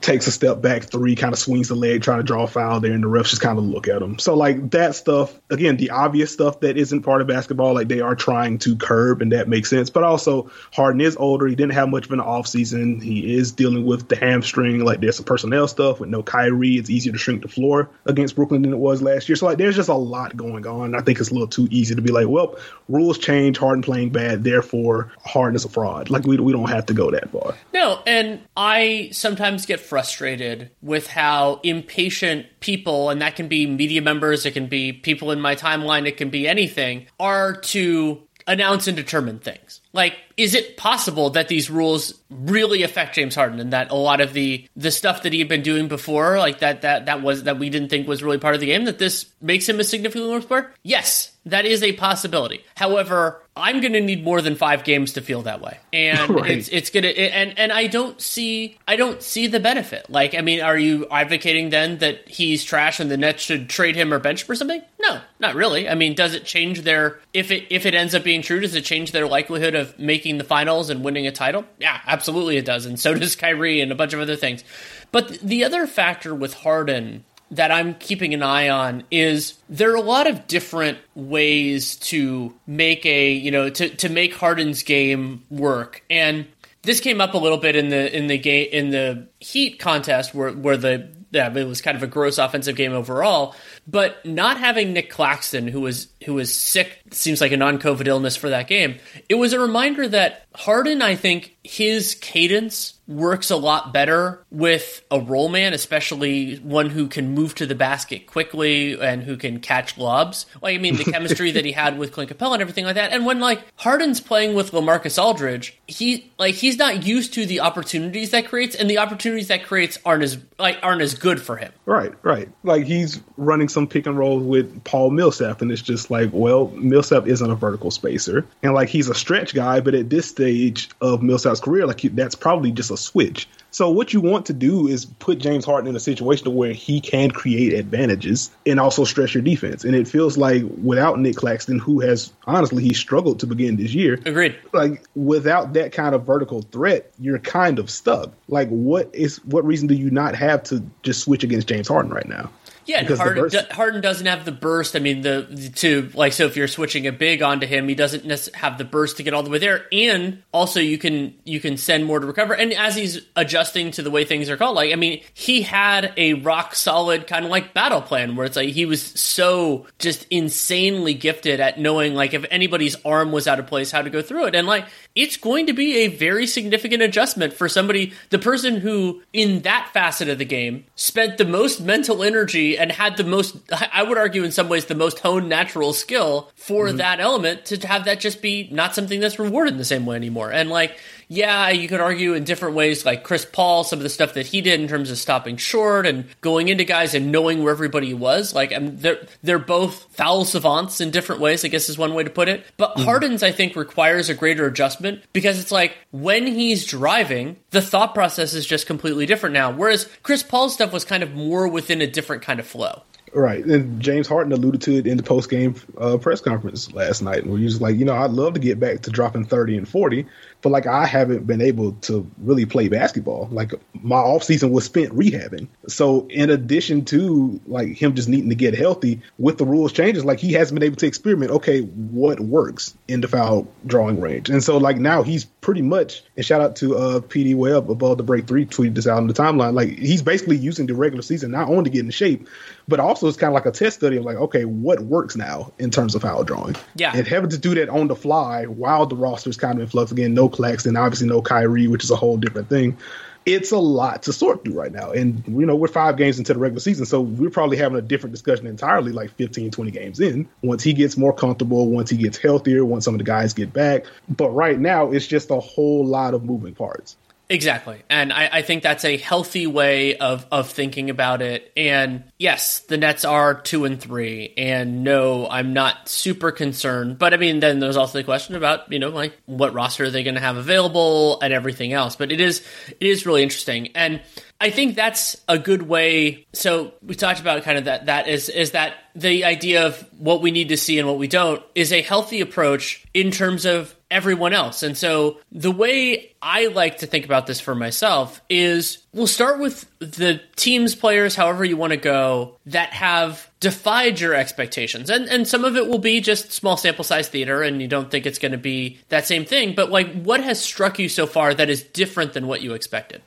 takes 0.01 0.27
a 0.27 0.33
step 0.33 0.61
back 0.61 0.85
three, 0.85 1.17
kind 1.17 1.33
of 1.33 1.39
swings 1.39 1.69
the 1.69 1.75
leg, 1.75 2.03
trying 2.03 2.19
to 2.19 2.23
draw 2.23 2.43
a 2.43 2.47
foul 2.47 2.81
there, 2.81 2.93
and 2.93 3.03
the 3.03 3.09
refs 3.09 3.31
just 3.31 3.41
kind 3.41 3.59
of 3.59 3.65
look 3.65 3.89
at 3.89 4.03
him. 4.03 4.19
So 4.19 4.35
like 4.35 4.71
that 4.73 4.95
stuff, 4.95 5.39
again, 5.51 5.77
the 5.77 5.91
obvious 5.91 6.33
stuff 6.33 6.61
that 6.61 6.77
isn't 6.77 7.03
part 7.03 7.23
of 7.23 7.27
basketball, 7.27 7.75
like 7.75 7.89
they 7.89 8.01
are 8.01 8.15
trying 8.15 8.59
to 8.59 8.77
curb, 8.77 9.23
and 9.23 9.33
that 9.33 9.49
makes 9.49 9.71
sense. 9.71 9.89
But 9.89 10.05
also 10.05 10.51
Harden 10.73 11.01
is 11.01 11.17
older; 11.17 11.47
he 11.47 11.55
didn't 11.55 11.73
have 11.73 11.89
much 11.89 12.07
of 12.07 12.13
an 12.13 12.21
off 12.21 12.47
season. 12.47 13.01
He 13.01 13.35
is 13.35 13.53
dealing 13.53 13.87
with 13.87 14.09
the 14.09 14.17
hamstring. 14.17 14.85
Like 14.85 15.01
there's 15.01 15.17
some 15.17 15.25
personnel 15.25 15.69
stuff 15.69 16.01
with 16.01 16.11
no 16.11 16.23
Kyrie. 16.23 16.77
It's 16.77 16.91
easier 16.91 17.13
to 17.13 17.19
shrink 17.19 17.43
the 17.43 17.49
floor 17.49 17.89
against 18.05 18.37
Brooklyn 18.37 18.63
than 18.63 18.73
it 18.73 18.79
was 18.79 19.01
last 19.03 19.29
year. 19.29 19.37
So 19.37 19.47
like 19.47 19.59
there's 19.59 19.77
just 19.77 19.89
a 19.89 19.95
lot 19.95 20.37
going 20.37 20.67
on. 20.67 20.95
I 20.95 21.01
think 21.01 21.19
it's 21.19 21.31
a 21.31 21.33
little 21.33 21.49
too 21.49 21.69
easy 21.71 21.95
to 21.95 22.03
be 22.03 22.13
like, 22.13 22.29
well, 22.29 22.57
rules 22.89 23.19
change, 23.19 23.59
Harden 23.59 23.83
playing 23.83 24.02
bad, 24.11 24.45
therefore 24.45 25.13
Harden 25.25 25.57
is 25.57 25.65
a 25.65 25.69
fraud. 25.69 26.11
Like 26.11 26.25
we 26.25 26.39
we 26.39 26.53
don't 26.53 26.71
have 26.71 26.87
to 26.87 26.95
go 26.95 27.11
that 27.11 27.31
far. 27.31 27.55
No, 27.73 28.01
and 28.07 28.41
I 28.57 29.11
sometimes 29.13 29.67
get 29.67 29.81
frustrated 29.81 30.71
with 30.81 31.07
how 31.07 31.61
impatient 31.63 32.47
people, 32.61 33.11
and 33.11 33.21
that 33.21 33.37
can 33.37 33.49
be 33.49 33.67
media 33.67 34.03
members, 34.03 34.47
it 34.47 34.53
can 34.53 34.67
be 34.67 34.93
people 34.93 35.31
in 35.31 35.41
my 35.41 35.55
timeline, 35.55 36.07
it 36.07 36.17
can 36.17 36.31
be 36.31 36.49
anything, 36.49 37.07
are 37.21 37.55
to 37.55 38.23
announce 38.47 38.87
and 38.87 38.97
determine 38.97 39.39
things. 39.39 39.82
Like, 39.93 40.17
is 40.37 40.55
it 40.55 40.77
possible 40.77 41.31
that 41.31 41.49
these 41.49 41.71
rules 41.71 42.15
really 42.31 42.83
affect 42.83 43.15
James 43.15 43.35
Harden 43.35 43.61
and 43.61 43.73
that 43.73 43.91
a 43.91 43.95
lot 43.95 44.21
of 44.21 44.33
the 44.33 44.67
the 44.77 44.91
stuff 44.91 45.23
that 45.23 45.33
he 45.33 45.39
had 45.39 45.49
been 45.49 45.63
doing 45.63 45.89
before, 45.89 46.39
like 46.39 46.61
that 46.61 46.83
that 46.83 47.07
that 47.07 47.23
was 47.23 47.45
that 47.45 47.59
we 47.59 47.71
didn't 47.71 47.91
think 47.91 48.09
was 48.09 48.23
really 48.23 48.39
part 48.39 48.55
of 48.55 48.61
the 48.61 48.67
game, 48.67 48.85
that 48.85 48.99
this 48.99 49.27
makes 49.41 49.69
him 49.69 49.81
a 49.81 49.85
significantly 49.85 50.31
worse 50.31 50.47
player? 50.47 50.73
Yes, 50.83 51.33
that 51.45 51.67
is 51.67 51.83
a 51.83 51.93
possibility. 51.93 52.65
However, 52.77 53.43
I'm 53.57 53.81
going 53.81 53.93
to 53.93 54.01
need 54.01 54.25
more 54.25 54.41
than 54.41 54.55
five 54.55 54.85
games 54.85 55.15
to 55.15 55.21
feel 55.21 55.43
that 55.43 55.61
way, 55.61 55.79
and 55.93 56.31
right. 56.35 56.51
it's 56.51 56.69
it's 56.69 56.91
gonna 56.91 57.09
and 57.09 57.59
and 57.59 57.73
I 57.73 57.87
don't 57.87 58.21
see 58.21 58.79
I 58.89 58.97
don't 58.97 59.23
see 59.23 59.47
the 59.49 59.61
benefit. 59.61 60.09
Like, 60.09 60.35
I 60.35 60.41
mean, 60.41 60.63
are 60.63 60.79
you 60.79 61.07
advocating 61.11 61.71
then 61.71 61.99
that 61.99 62.29
he's 62.29 62.65
trash 62.65 63.01
and 63.01 63.11
the 63.11 63.17
Nets 63.17 63.43
should 63.43 63.69
trade 63.69 63.97
him 63.97 64.15
or 64.15 64.19
bench 64.19 64.45
him 64.45 64.53
or 64.53 64.55
something? 64.55 64.81
No, 65.01 65.21
not 65.39 65.55
really. 65.55 65.89
I 65.89 65.95
mean, 65.95 66.15
does 66.15 66.35
it 66.35 66.45
change 66.45 66.83
their 66.83 67.21
if 67.35 67.51
it 67.51 67.67
if 67.71 67.85
it 67.85 67.95
ends 67.95 68.15
up 68.15 68.25
being 68.25 68.41
true? 68.41 68.61
Does 68.61 68.75
it 68.75 68.85
change 68.85 69.13
their 69.13 69.27
likelihood 69.27 69.75
of 69.75 69.82
making 69.99 70.39
the 70.39 70.45
finals 70.45 70.91
and 70.91 71.05
winning 71.05 71.27
a 71.27 71.33
title? 71.33 71.65
Yeah, 71.79 72.01
absolutely 72.07 72.57
it 72.57 72.65
does, 72.65 72.87
and 72.87 72.99
so 72.99 73.15
does 73.19 73.37
Kyrie 73.37 73.81
and 73.81 73.93
a 73.93 73.95
bunch 73.95 74.13
of 74.13 74.21
other 74.21 74.37
things. 74.37 74.65
But 75.11 75.29
the 75.41 75.65
other 75.65 75.87
factor 75.87 76.35
with 76.35 76.55
Harden 76.55 77.25
that 77.51 77.71
I'm 77.71 77.95
keeping 77.95 78.33
an 78.33 78.43
eye 78.43 78.71
on 78.71 79.05
is 79.11 79.59
there 79.69 79.93
are 79.93 79.97
a 79.97 80.01
lot 80.01 80.27
of 80.27 80.47
different 80.47 80.99
ways 81.15 81.97
to 81.97 82.55
make 82.67 83.05
a 83.05 83.31
you 83.33 83.51
know 83.51 83.69
to 83.69 83.89
to 83.91 84.09
make 84.09 84.35
Harden's 84.35 84.83
game 84.83 85.43
work 85.51 86.03
and 86.09 86.47
this 86.83 87.01
came 87.01 87.21
up 87.21 87.35
a 87.35 87.39
little 87.39 87.59
bit 87.59 87.77
in 87.77 87.91
the 87.91 88.17
in 88.17 88.27
the 88.27 88.39
game 88.39 88.69
in 88.73 88.91
the 88.91 89.29
Heat 89.39 89.79
contest 89.79 90.35
where 90.35 90.51
where 90.51 90.79
the 90.79 91.11
yeah, 91.33 91.53
it 91.53 91.67
was 91.67 91.81
kind 91.81 91.97
of 91.97 92.03
a 92.03 92.07
gross 92.07 92.37
offensive 92.37 92.77
game 92.77 92.93
overall. 92.93 93.57
But 93.87 94.25
not 94.25 94.59
having 94.59 94.93
Nick 94.93 95.11
Claxton, 95.11 95.67
who 95.67 95.81
was 95.81 96.09
who 96.25 96.35
was 96.35 96.55
sick, 96.55 97.01
seems 97.11 97.41
like 97.41 97.53
a 97.53 97.57
non-COVID 97.57 98.07
illness 98.07 98.37
for 98.37 98.51
that 98.51 98.69
game. 98.69 98.99
It 99.29 99.35
was 99.35 99.53
a 99.53 99.59
reminder 99.61 100.09
that 100.09 100.47
Harden, 100.55 101.03
I 101.03 101.17
think, 101.17 101.57
his 101.65 102.15
cadence 102.15 102.95
works 103.09 103.51
a 103.51 103.57
lot 103.57 103.93
better 103.93 104.45
with 104.51 105.03
a 105.11 105.21
roll 105.21 105.49
man, 105.49 105.73
especially 105.73 106.57
one 106.57 106.91
who 106.91 107.09
can 107.09 107.35
move 107.35 107.55
to 107.55 107.67
the 107.67 107.75
basket 107.75 108.27
quickly 108.27 109.01
and 109.01 109.23
who 109.23 109.37
can 109.37 109.61
catch 109.61 109.99
lobs. 109.99 110.47
Like, 110.61 110.75
I 110.75 110.79
mean, 110.79 110.97
the 110.97 111.05
chemistry 111.13 111.53
that 111.53 111.65
he 111.65 111.73
had 111.73 111.99
with 111.99 112.13
Clint 112.13 112.31
Capela 112.31 112.55
and 112.55 112.63
everything 112.63 112.85
like 112.85 112.95
that. 112.95 113.13
And 113.13 113.27
when 113.27 113.41
like 113.41 113.65
Harden's 113.77 114.21
playing 114.21 114.55
with 114.55 114.73
LaMarcus 114.73 115.23
Aldridge, 115.23 115.79
he 115.87 116.33
like 116.39 116.55
he's 116.55 116.79
not 116.79 117.05
used 117.05 117.35
to 117.35 117.47
the 117.47 117.61
opportunities 117.61 118.31
that 118.31 118.47
creates, 118.49 118.75
and 118.75 118.89
the 118.89 118.99
opportunities 118.99 119.49
that 119.49 119.65
creates 119.65 119.99
aren't 120.05 120.23
as 120.23 120.39
like 120.59 120.79
aren't 120.83 121.03
as 121.03 121.15
good 121.15 121.41
for 121.41 121.57
him. 121.57 121.73
Right, 121.87 122.13
right. 122.23 122.49
Like 122.63 122.85
he's 122.85 123.21
running 123.37 123.69
some 123.73 123.87
pick 123.87 124.07
and 124.07 124.19
roll 124.19 124.39
with 124.39 124.85
Paul 124.85 125.11
Millsap, 125.11 125.63
and 125.63 125.71
it's 125.71 125.83
just 125.83 126.11
like, 126.11 126.31
well, 126.33 126.69
Millsap 126.69 127.27
isn't 127.27 127.51
a 127.51 127.55
vertical 127.55 127.91
spacer, 127.91 128.47
and 128.63 128.75
like 128.75 128.89
he's 128.89 129.09
a 129.09 129.15
stretch 129.15 129.55
guy, 129.55 129.81
but 129.81 129.95
at 129.95 130.11
this 130.11 130.29
stage 130.29 130.91
of 131.01 131.23
Millsap's 131.23 131.61
career, 131.61 131.87
like 131.87 132.03
that's 132.03 132.35
probably 132.35 132.73
just 132.73 132.91
a 132.91 132.97
switch. 132.97 133.49
So 133.73 133.89
what 133.89 134.13
you 134.13 134.21
want 134.21 134.47
to 134.47 134.53
do 134.53 134.87
is 134.87 135.07
put 135.07 135.39
James 135.39 135.65
Harden 135.65 135.89
in 135.89 135.97
a 135.97 136.01
situation 136.01 136.55
where 136.55 136.75
he 136.75 137.01
can 137.01 137.31
create 137.31 137.73
advantages 137.73 138.51
and 138.67 138.79
also 138.79 139.05
stress 139.05 139.33
your 139.35 139.43
defense. 139.43 139.85
And 139.85 139.95
it 139.95 140.07
feels 140.07 140.37
like 140.37 140.63
without 140.83 141.19
Nick 141.19 141.37
Claxton, 141.37 141.79
who 141.79 142.01
has 142.01 142.35
honestly 142.47 142.83
he 142.83 142.93
struggled 142.93 143.41
to 143.41 143.47
begin 143.47 143.77
this 143.77 143.95
year. 143.95 144.21
Agreed. 144.27 144.59
Like 144.75 145.05
without 145.15 145.73
that 145.73 145.93
kind 145.93 146.15
of 146.15 146.25
vertical 146.25 146.61
threat, 146.61 147.11
you're 147.19 147.39
kind 147.39 147.79
of 147.79 147.89
stuck. 147.89 148.33
Like 148.47 148.69
what 148.69 149.09
is 149.15 149.43
what 149.47 149.65
reason 149.65 149.89
do 149.89 149.95
you 149.95 150.11
not 150.11 150.35
have 150.35 150.63
to 150.65 150.85
just 151.03 151.23
switch 151.23 151.43
against 151.43 151.67
James 151.67 151.89
Harden 151.89 152.13
right 152.13 152.29
now? 152.29 152.51
Yeah, 152.93 153.17
Harden, 153.17 153.51
Harden, 153.71 154.01
doesn't 154.03 154.27
have 154.27 154.45
the 154.45 154.53
burst. 154.53 154.95
I 154.95 154.99
mean, 154.99 155.23
the 155.23 155.73
to 155.77 156.11
like 156.13 156.35
so 156.35 156.45
if 156.45 156.57
you're 156.57 156.69
switching 156.69 157.07
a 157.07 157.13
big 157.13 157.43
onto 157.43 157.67
him, 157.67 157.89
he 157.89 157.95
doesn't 157.95 158.55
have 158.55 158.77
the 158.77 158.85
burst 158.85 159.17
to 159.17 159.23
get 159.23 159.33
all 159.33 159.43
the 159.43 159.49
way 159.49 159.59
there. 159.59 159.87
And 159.91 160.43
also, 160.53 160.79
you 160.79 160.99
can 160.99 161.35
you 161.45 161.59
can 161.59 161.79
send 161.79 162.05
more 162.05 162.21
to 162.21 162.27
recover. 162.27 162.55
And 162.55 162.75
as 162.75 162.95
he's 162.95 163.21
adjusting 163.35 163.93
to 163.93 164.03
the 164.03 164.11
way 164.11 164.27
things 164.27 164.51
are 164.51 164.59
called, 164.59 164.77
like 164.77 164.93
I 164.93 164.97
mean, 164.97 165.23
he 165.33 165.63
had 165.63 166.13
a 166.19 166.35
rock 166.35 166.75
solid 166.75 167.27
kind 167.27 167.47
of 167.47 167.51
like 167.51 167.73
battle 167.73 168.03
plan 168.03 168.37
where 168.37 168.45
it's 168.45 168.57
like 168.57 168.69
he 168.69 168.85
was 168.85 169.03
so 169.03 169.87
just 169.99 170.27
insanely 170.31 171.15
gifted 171.15 171.61
at 171.61 171.81
knowing 171.81 172.15
like 172.15 172.35
if 172.35 172.45
anybody's 172.51 172.97
arm 173.05 173.33
was 173.33 173.49
out 173.49 173.59
of 173.59 173.67
place, 173.67 173.91
how 173.91 174.03
to 174.03 174.11
go 174.11 174.21
through 174.21 174.49
it. 174.49 174.55
And 174.55 174.67
like 174.67 174.87
it's 175.15 175.39
going 175.39 175.67
to 175.67 175.73
be 175.73 175.97
a 175.99 176.09
very 176.09 176.47
significant 176.47 177.03
adjustment 177.03 177.55
for 177.55 177.69
somebody, 177.69 178.13
the 178.31 178.39
person 178.39 178.77
who 178.77 179.23
in 179.33 179.63
that 179.63 179.91
facet 179.95 180.29
of 180.29 180.39
the 180.39 180.45
game 180.45 180.85
spent 180.95 181.39
the 181.39 181.45
most 181.45 181.81
mental 181.81 182.23
energy 182.23 182.79
and 182.83 182.91
had 182.91 183.17
the 183.17 183.23
most, 183.23 183.57
I 183.93 184.03
would 184.03 184.19
argue 184.19 184.43
in 184.43 184.51
some 184.51 184.69
ways, 184.69 184.87
the 184.87 184.97
most 184.97 185.21
honed 185.21 185.49
natural 185.49 185.93
skill 185.93 186.51
for 186.57 186.89
mm-hmm. 186.89 186.97
that 186.97 187.21
element 187.21 187.65
to 187.67 187.87
have 187.87 188.07
that 188.07 188.19
just 188.19 188.43
be 188.43 188.69
not 188.73 188.93
something 188.93 189.21
that's 189.21 189.39
rewarded 189.39 189.75
in 189.75 189.79
the 189.79 189.85
same 189.85 190.05
way 190.05 190.17
anymore. 190.17 190.51
And 190.51 190.69
like, 190.69 190.99
yeah, 191.33 191.71
you 191.71 191.89
could 191.89 192.01
argue 192.01 192.35
in 192.35 192.45
different 192.45 192.75
ways, 192.75 193.07
like 193.07 193.25
Chris 193.25 193.47
Paul, 193.47 193.85
some 193.85 193.99
of 193.99 194.03
the 194.03 194.11
stuff 194.11 194.35
that 194.35 194.49
he 194.49 194.61
did 194.61 194.79
in 194.81 194.87
terms 194.87 195.11
of 195.11 195.17
stopping 195.17 195.57
short 195.57 196.05
and 196.05 196.27
going 196.43 196.69
into 196.69 196.85
guys 196.85 197.15
and 197.15 197.33
knowing 197.33 197.63
where 197.63 197.73
everybody 197.73 198.13
was. 198.13 198.55
Like, 198.55 198.71
I 198.71 198.77
um, 198.77 198.85
mean, 198.85 198.97
they're 198.99 199.27
they're 199.43 199.59
both 199.59 200.15
foul 200.15 200.45
savants 200.45 201.01
in 201.01 201.11
different 201.11 201.41
ways. 201.41 201.65
I 201.65 201.69
guess 201.69 201.89
is 201.89 201.97
one 201.97 202.13
way 202.13 202.23
to 202.23 202.29
put 202.29 202.51
it. 202.51 202.67
But 202.77 202.97
mm. 202.97 203.05
Harden's, 203.05 203.43
I 203.43 203.51
think, 203.51 203.77
requires 203.77 204.29
a 204.29 204.35
greater 204.35 204.67
adjustment 204.67 205.23
because 205.33 205.59
it's 205.59 205.73
like 205.73 205.97
when 206.11 206.47
he's 206.47 206.85
driving, 206.85 207.57
the 207.71 207.81
thought 207.81 208.13
process 208.13 208.53
is 208.53 208.67
just 208.67 208.87
completely 208.87 209.25
different 209.25 209.55
now. 209.55 209.73
Whereas 209.73 210.11
Chris 210.23 210.43
Paul's 210.43 210.75
stuff 210.75 210.93
was 210.93 211.07
kind 211.07 211.23
of 211.23 211.33
more 211.33 211.67
within 211.67 212.03
a 212.03 212.07
different 212.07 212.43
kind 212.43 212.61
of 212.61 212.67
flow. 212.67 213.05
Right, 213.35 213.65
and 213.65 213.99
James 213.99 214.29
Harden 214.29 214.53
alluded 214.53 214.83
to 214.83 214.99
it 214.99 215.07
in 215.07 215.17
the 215.17 215.23
post 215.23 215.49
game 215.49 215.75
uh, 215.97 216.19
press 216.19 216.43
conference 216.43 216.93
last 216.93 217.23
night, 217.23 217.47
where 217.47 217.57
he 217.57 217.65
was 217.65 217.81
like, 217.81 217.97
you 217.97 218.05
know, 218.05 218.15
I'd 218.15 218.33
love 218.33 218.53
to 218.53 218.61
get 218.61 218.79
back 218.79 219.01
to 219.03 219.11
dropping 219.11 219.47
thirty 219.47 219.79
and 219.79 219.89
forty, 219.89 220.27
but 220.63 220.71
like 220.71 220.87
I 220.87 221.07
haven't 221.07 221.47
been 221.47 221.61
able 221.61 221.93
to 221.93 222.29
really 222.39 222.65
play 222.65 222.89
basketball. 222.89 223.49
Like 223.51 223.73
my 223.95 224.17
off 224.17 224.45
season 224.45 224.71
was 224.71 224.85
spent 224.85 225.13
rehabbing. 225.13 225.67
So 225.89 226.27
in 226.29 226.51
addition 226.51 227.05
to 227.07 227.61
like 227.67 227.89
him 227.89 228.15
just 228.15 228.29
needing 228.29 228.49
to 228.49 228.55
get 228.55 228.75
healthy, 228.75 229.21
with 229.39 229.59
the 229.59 229.65
rules 229.65 229.93
changes, 229.93 230.25
like 230.25 230.39
he 230.39 230.53
hasn't 230.53 230.79
been 230.79 230.87
able 230.87 230.97
to 230.97 231.07
experiment. 231.07 231.51
Okay, 231.51 231.81
what 231.81 232.41
works 232.41 232.97
in 233.09 233.21
the 233.21 233.29
foul 233.29 233.67
drawing 233.87 234.21
range? 234.21 234.49
And 234.49 234.63
so 234.63 234.79
like 234.79 234.99
now 234.99 235.23
he's 235.23 235.45
pretty 235.45 235.83
much. 235.83 236.23
And 236.37 236.47
shout 236.47 236.61
out 236.61 236.77
to 236.77 236.97
uh, 236.97 237.21
PD 237.21 237.57
Webb 237.57 237.91
above 237.91 238.19
the 238.19 238.23
break 238.23 238.47
three 238.47 238.65
tweeted 238.65 238.95
this 238.95 239.07
out 239.07 239.19
on 239.19 239.27
the 239.27 239.35
timeline. 239.35 239.75
Like 239.75 239.99
he's 239.99 240.23
basically 240.23 240.57
using 240.57 240.87
the 240.87 240.95
regular 240.95 241.23
season 241.23 241.51
not 241.51 241.69
only 241.69 241.85
to 241.85 241.91
get 241.91 242.05
in 242.05 242.11
shape, 242.11 242.49
but 242.87 243.01
also 243.01 243.27
it's 243.27 243.37
kind 243.37 243.51
of 243.51 243.55
like 243.55 243.67
a 243.67 243.73
test 243.73 243.97
study 243.97 244.17
of 244.17 244.25
like, 244.25 244.37
okay, 244.37 244.65
what 244.65 245.01
works 245.01 245.37
now 245.37 245.73
in 245.79 245.91
terms 245.91 246.15
of 246.15 246.23
foul 246.23 246.45
drawing? 246.45 246.77
Yeah, 246.95 247.13
and 247.15 247.27
having 247.27 247.51
to 247.51 247.59
do 247.59 247.75
that 247.75 247.89
on 247.89 248.07
the 248.09 248.17
fly 248.17 248.67
while 248.67 249.07
the 249.07 249.17
roster's 249.17 249.57
kind 249.57 249.79
of 249.79 249.83
in 249.83 249.89
flux 249.89 250.13
again. 250.13 250.35
No 250.35 250.49
Claxton, 250.53 250.97
obviously 250.97 251.27
no 251.27 251.43
Kyrie, 251.43 251.89
which 251.89 252.05
is 252.05 252.11
a 252.11 252.17
whole 252.17 252.37
different 252.37 252.69
thing. 252.69 252.97
It's 253.45 253.73
a 253.73 253.79
lot 253.79 254.23
to 254.25 254.33
sort 254.33 254.65
through 254.65 254.75
right 254.75 254.93
now. 254.93 255.11
And, 255.11 255.43
you 255.49 255.67
know, 255.67 255.75
we're 255.75 255.89
five 255.89 256.17
games 256.17 256.39
into 256.39 256.53
the 256.53 256.61
regular 256.61 256.79
season, 256.79 257.07
so 257.07 257.21
we're 257.21 257.51
probably 257.51 257.77
having 257.77 257.99
a 257.99 258.03
different 258.03 258.33
discussion 258.33 258.69
entirely 258.69 259.11
like 259.11 259.33
15, 259.33 259.73
20 259.73 259.91
games 259.91 260.21
in. 260.21 260.49
Once 260.63 260.85
he 260.85 260.93
gets 260.93 261.17
more 261.17 261.33
comfortable, 261.33 261.89
once 261.89 262.09
he 262.09 262.17
gets 262.17 262.39
healthier, 262.39 262.85
once 262.85 263.05
some 263.05 263.15
of 263.15 263.19
the 263.19 263.25
guys 263.25 263.53
get 263.53 263.73
back. 263.73 264.05
But 264.29 264.51
right 264.51 264.79
now, 264.79 265.11
it's 265.11 265.27
just 265.27 265.51
a 265.51 265.59
whole 265.59 266.07
lot 266.07 266.35
of 266.35 266.45
moving 266.45 266.75
parts. 266.75 267.17
Exactly. 267.49 268.03
And 268.09 268.33
I, 268.33 268.49
I, 268.51 268.63
think 268.63 268.83
that's 268.83 269.05
a 269.05 269.17
healthy 269.19 269.67
way 269.67 270.17
of, 270.17 270.47
of 270.51 270.71
thinking 270.71 271.11
about 271.11 271.43
it. 271.43 271.71
And 271.77 272.25
yes, 272.39 272.81
the 272.81 272.97
Nets 272.97 273.27
are 273.27 273.55
two 273.55 273.85
and 273.85 274.01
three. 274.01 274.55
And 274.57 275.05
no, 275.05 275.47
I'm 275.49 275.75
not 275.75 276.09
super 276.09 276.51
concerned. 276.51 277.19
But 277.19 277.35
I 277.35 277.37
mean, 277.37 277.61
then 277.61 277.79
there's 277.79 277.99
also 277.99 278.19
the 278.19 278.25
question 278.25 278.55
about, 278.55 278.91
you 278.91 278.99
know, 278.99 279.11
like 279.11 279.37
what 279.45 279.75
roster 279.75 280.05
are 280.05 280.11
they 280.11 280.23
going 280.23 280.37
to 280.37 280.41
have 280.41 280.57
available 280.57 281.41
and 281.43 281.53
everything 281.53 281.93
else. 281.93 282.17
But 282.17 282.33
it 282.33 282.41
is, 282.41 282.65
it 282.89 283.07
is 283.07 283.27
really 283.27 283.43
interesting. 283.43 283.89
And 283.95 284.23
I 284.63 284.71
think 284.71 284.95
that's 284.95 285.37
a 285.49 285.59
good 285.59 285.83
way. 285.83 286.47
So 286.53 286.95
we 287.05 287.17
talked 287.17 287.41
about 287.41 287.65
kind 287.65 287.79
of 287.79 287.87
that. 287.87 288.07
That 288.07 288.29
is 288.29 288.49
is 288.49 288.71
that 288.71 288.95
the 289.13 289.45
idea 289.45 289.89
of 289.89 290.09
what 290.17 290.41
we 290.41 290.53
need 290.53 290.69
to 290.69 290.77
see 290.77 291.01
and 291.01 291.09
what 291.09 291.19
we 291.19 291.27
don't 291.27 291.61
is 291.75 291.93
a 291.93 292.01
healthy 292.01 292.41
approach 292.41 293.05
in 293.13 293.33
terms 293.33 293.65
of 293.65 293.93
everyone 294.09 294.53
else. 294.53 294.85
And 294.85 294.97
so 294.97 295.39
the 295.51 295.73
way 295.73 296.33
I 296.41 296.69
like 296.69 296.99
to 296.99 297.09
think 297.09 297.25
about 297.25 297.49
this 297.49 297.59
for 297.59 297.75
myself 297.75 298.41
is 298.49 298.99
we'll 299.13 299.27
start 299.27 299.59
with 299.59 299.85
the 299.99 300.41
teams, 300.55 300.95
players, 300.95 301.35
however 301.35 301.65
you 301.65 301.77
want 301.77 301.91
to 301.91 301.97
go, 301.97 302.57
that 302.67 302.91
have 302.91 303.51
defied 303.59 304.21
your 304.21 304.33
expectations. 304.33 305.11
And 305.11 305.29
and 305.29 305.49
some 305.49 305.65
of 305.65 305.77
it 305.77 305.89
will 305.89 305.99
be 305.99 306.21
just 306.21 306.53
small 306.53 306.77
sample 306.77 307.03
size 307.03 307.29
theater 307.29 307.65
and 307.65 307.83
you 307.83 307.89
don't 307.89 308.13
think 308.13 308.27
it's 308.27 308.39
going 308.39 308.53
to 308.53 308.59
be 308.59 309.01
that 309.09 309.27
same 309.27 309.45
thing. 309.45 309.75
But 309.75 309.91
like 309.91 310.23
what 310.23 310.45
has 310.45 310.61
struck 310.61 311.01
you 311.01 311.09
so 311.09 311.27
far 311.27 311.53
that 311.53 311.69
is 311.69 311.83
different 311.83 312.33
than 312.33 312.47
what 312.47 312.63
you 312.63 312.75
expected? 312.75 313.23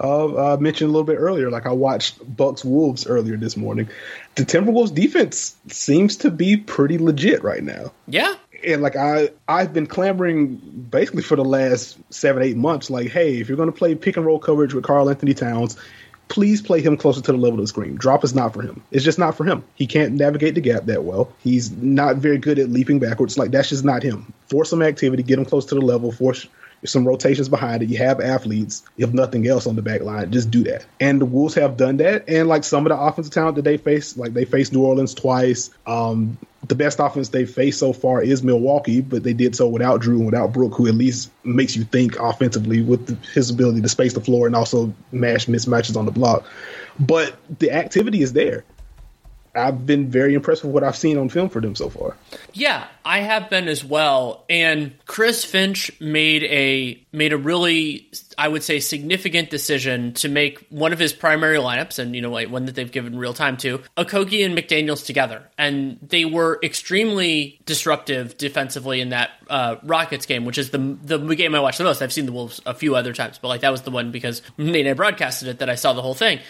Uh, 0.00 0.54
I 0.54 0.56
mentioned 0.56 0.88
a 0.88 0.92
little 0.92 1.06
bit 1.06 1.16
earlier, 1.16 1.50
like 1.50 1.66
I 1.66 1.72
watched 1.72 2.36
Bucks 2.36 2.64
Wolves 2.64 3.06
earlier 3.06 3.36
this 3.36 3.56
morning. 3.56 3.88
The 4.36 4.44
Timberwolves 4.44 4.94
defense 4.94 5.56
seems 5.68 6.16
to 6.18 6.30
be 6.30 6.56
pretty 6.56 6.98
legit 6.98 7.42
right 7.42 7.62
now. 7.62 7.92
Yeah. 8.06 8.34
And 8.64 8.82
like 8.82 8.96
I, 8.96 9.30
I've 9.46 9.72
been 9.72 9.86
clamoring 9.86 10.56
basically 10.90 11.22
for 11.22 11.36
the 11.36 11.44
last 11.44 11.98
seven, 12.10 12.42
eight 12.42 12.56
months. 12.56 12.90
Like, 12.90 13.08
hey, 13.08 13.40
if 13.40 13.48
you're 13.48 13.56
going 13.56 13.70
to 13.70 13.76
play 13.76 13.94
pick 13.94 14.16
and 14.16 14.26
roll 14.26 14.38
coverage 14.38 14.74
with 14.74 14.84
Karl-Anthony 14.84 15.34
Towns, 15.34 15.76
please 16.28 16.60
play 16.60 16.80
him 16.80 16.96
closer 16.96 17.22
to 17.22 17.32
the 17.32 17.38
level 17.38 17.58
of 17.58 17.64
the 17.64 17.68
screen. 17.68 17.96
Drop 17.96 18.22
is 18.22 18.34
not 18.34 18.52
for 18.52 18.62
him. 18.62 18.82
It's 18.90 19.04
just 19.04 19.18
not 19.18 19.36
for 19.36 19.44
him. 19.44 19.64
He 19.74 19.86
can't 19.86 20.14
navigate 20.14 20.54
the 20.54 20.60
gap 20.60 20.84
that 20.84 21.04
well. 21.04 21.32
He's 21.42 21.70
not 21.70 22.16
very 22.16 22.38
good 22.38 22.58
at 22.58 22.68
leaping 22.68 22.98
backwards. 22.98 23.38
Like 23.38 23.50
that's 23.50 23.70
just 23.70 23.84
not 23.84 24.02
him. 24.02 24.32
Force 24.48 24.70
some 24.70 24.82
activity, 24.82 25.22
get 25.22 25.38
him 25.38 25.44
close 25.44 25.66
to 25.66 25.74
the 25.74 25.80
level. 25.80 26.12
Force 26.12 26.46
some 26.84 27.06
rotations 27.06 27.48
behind 27.48 27.82
it. 27.82 27.88
You 27.88 27.98
have 27.98 28.20
athletes, 28.20 28.82
if 28.96 29.12
nothing 29.12 29.46
else, 29.46 29.66
on 29.66 29.76
the 29.76 29.82
back 29.82 30.02
line. 30.02 30.30
Just 30.30 30.50
do 30.50 30.62
that. 30.64 30.86
And 31.00 31.20
the 31.20 31.24
Wolves 31.26 31.54
have 31.54 31.76
done 31.76 31.96
that. 31.98 32.28
And 32.28 32.48
like 32.48 32.64
some 32.64 32.86
of 32.86 32.90
the 32.90 32.98
offensive 32.98 33.32
talent 33.32 33.56
that 33.56 33.62
they 33.62 33.76
face, 33.76 34.16
like 34.16 34.34
they 34.34 34.44
faced 34.44 34.72
New 34.72 34.84
Orleans 34.84 35.14
twice. 35.14 35.70
Um, 35.86 36.38
the 36.66 36.74
best 36.74 36.98
offense 36.98 37.28
they've 37.28 37.50
faced 37.50 37.78
so 37.78 37.92
far 37.92 38.22
is 38.22 38.42
Milwaukee, 38.42 39.00
but 39.00 39.22
they 39.22 39.32
did 39.32 39.54
so 39.54 39.68
without 39.68 40.02
Jrue 40.02 40.16
and 40.16 40.26
without 40.26 40.52
Brook, 40.52 40.74
who 40.74 40.86
at 40.88 40.94
least 40.94 41.30
makes 41.44 41.76
you 41.76 41.84
think 41.84 42.18
offensively 42.18 42.82
with 42.82 43.06
the, 43.06 43.14
his 43.32 43.50
ability 43.50 43.80
to 43.80 43.88
space 43.88 44.12
the 44.12 44.20
floor 44.20 44.46
and 44.46 44.56
also 44.56 44.92
mash 45.12 45.46
mismatches 45.46 45.96
on 45.96 46.04
the 46.04 46.10
block. 46.10 46.44
But 46.98 47.36
the 47.58 47.70
activity 47.70 48.22
is 48.22 48.32
there. 48.32 48.64
I've 49.54 49.86
been 49.86 50.10
very 50.10 50.34
impressed 50.34 50.62
with 50.62 50.72
what 50.72 50.84
I've 50.84 50.96
seen 50.96 51.16
on 51.16 51.28
film 51.28 51.48
for 51.48 51.60
them 51.60 51.74
so 51.74 51.88
far. 51.88 52.16
Yeah, 52.52 52.86
I 53.08 53.20
have 53.20 53.48
been 53.48 53.68
as 53.68 53.82
well. 53.82 54.44
And 54.50 54.92
Chris 55.06 55.42
Finch 55.42 55.90
made 55.98 56.44
a 56.44 57.02
made 57.10 57.32
a 57.32 57.38
really 57.38 58.10
I 58.36 58.48
would 58.48 58.62
say 58.62 58.80
significant 58.80 59.48
decision 59.48 60.12
to 60.14 60.28
make 60.28 60.58
one 60.68 60.92
of 60.92 60.98
his 60.98 61.14
primary 61.14 61.56
lineups, 61.56 61.98
and 61.98 62.14
you 62.14 62.20
know, 62.20 62.30
like 62.30 62.50
one 62.50 62.66
that 62.66 62.74
they've 62.74 62.92
given 62.92 63.18
real 63.18 63.32
time 63.32 63.56
to, 63.58 63.78
Okogie 63.96 64.44
and 64.44 64.56
McDaniels 64.56 65.06
together, 65.06 65.42
and 65.56 65.98
they 66.06 66.26
were 66.26 66.60
extremely 66.62 67.58
disruptive 67.64 68.36
defensively 68.36 69.00
in 69.00 69.08
that 69.08 69.30
uh, 69.48 69.76
Rockets 69.84 70.26
game, 70.26 70.44
which 70.44 70.58
is 70.58 70.68
the 70.68 70.78
the 71.02 71.18
game 71.34 71.54
I 71.54 71.60
watched 71.60 71.78
the 71.78 71.84
most. 71.84 72.02
I've 72.02 72.12
seen 72.12 72.26
the 72.26 72.32
Wolves 72.32 72.60
a 72.66 72.74
few 72.74 72.94
other 72.94 73.14
times, 73.14 73.38
but 73.38 73.48
like 73.48 73.62
that 73.62 73.72
was 73.72 73.82
the 73.82 73.90
one 73.90 74.12
because 74.12 74.42
Nate 74.58 74.84
and 74.84 74.90
I 74.90 74.92
broadcasted 74.92 75.48
it 75.48 75.60
that 75.60 75.70
I 75.70 75.76
saw 75.76 75.94
the 75.94 76.02
whole 76.02 76.12
thing, 76.14 76.40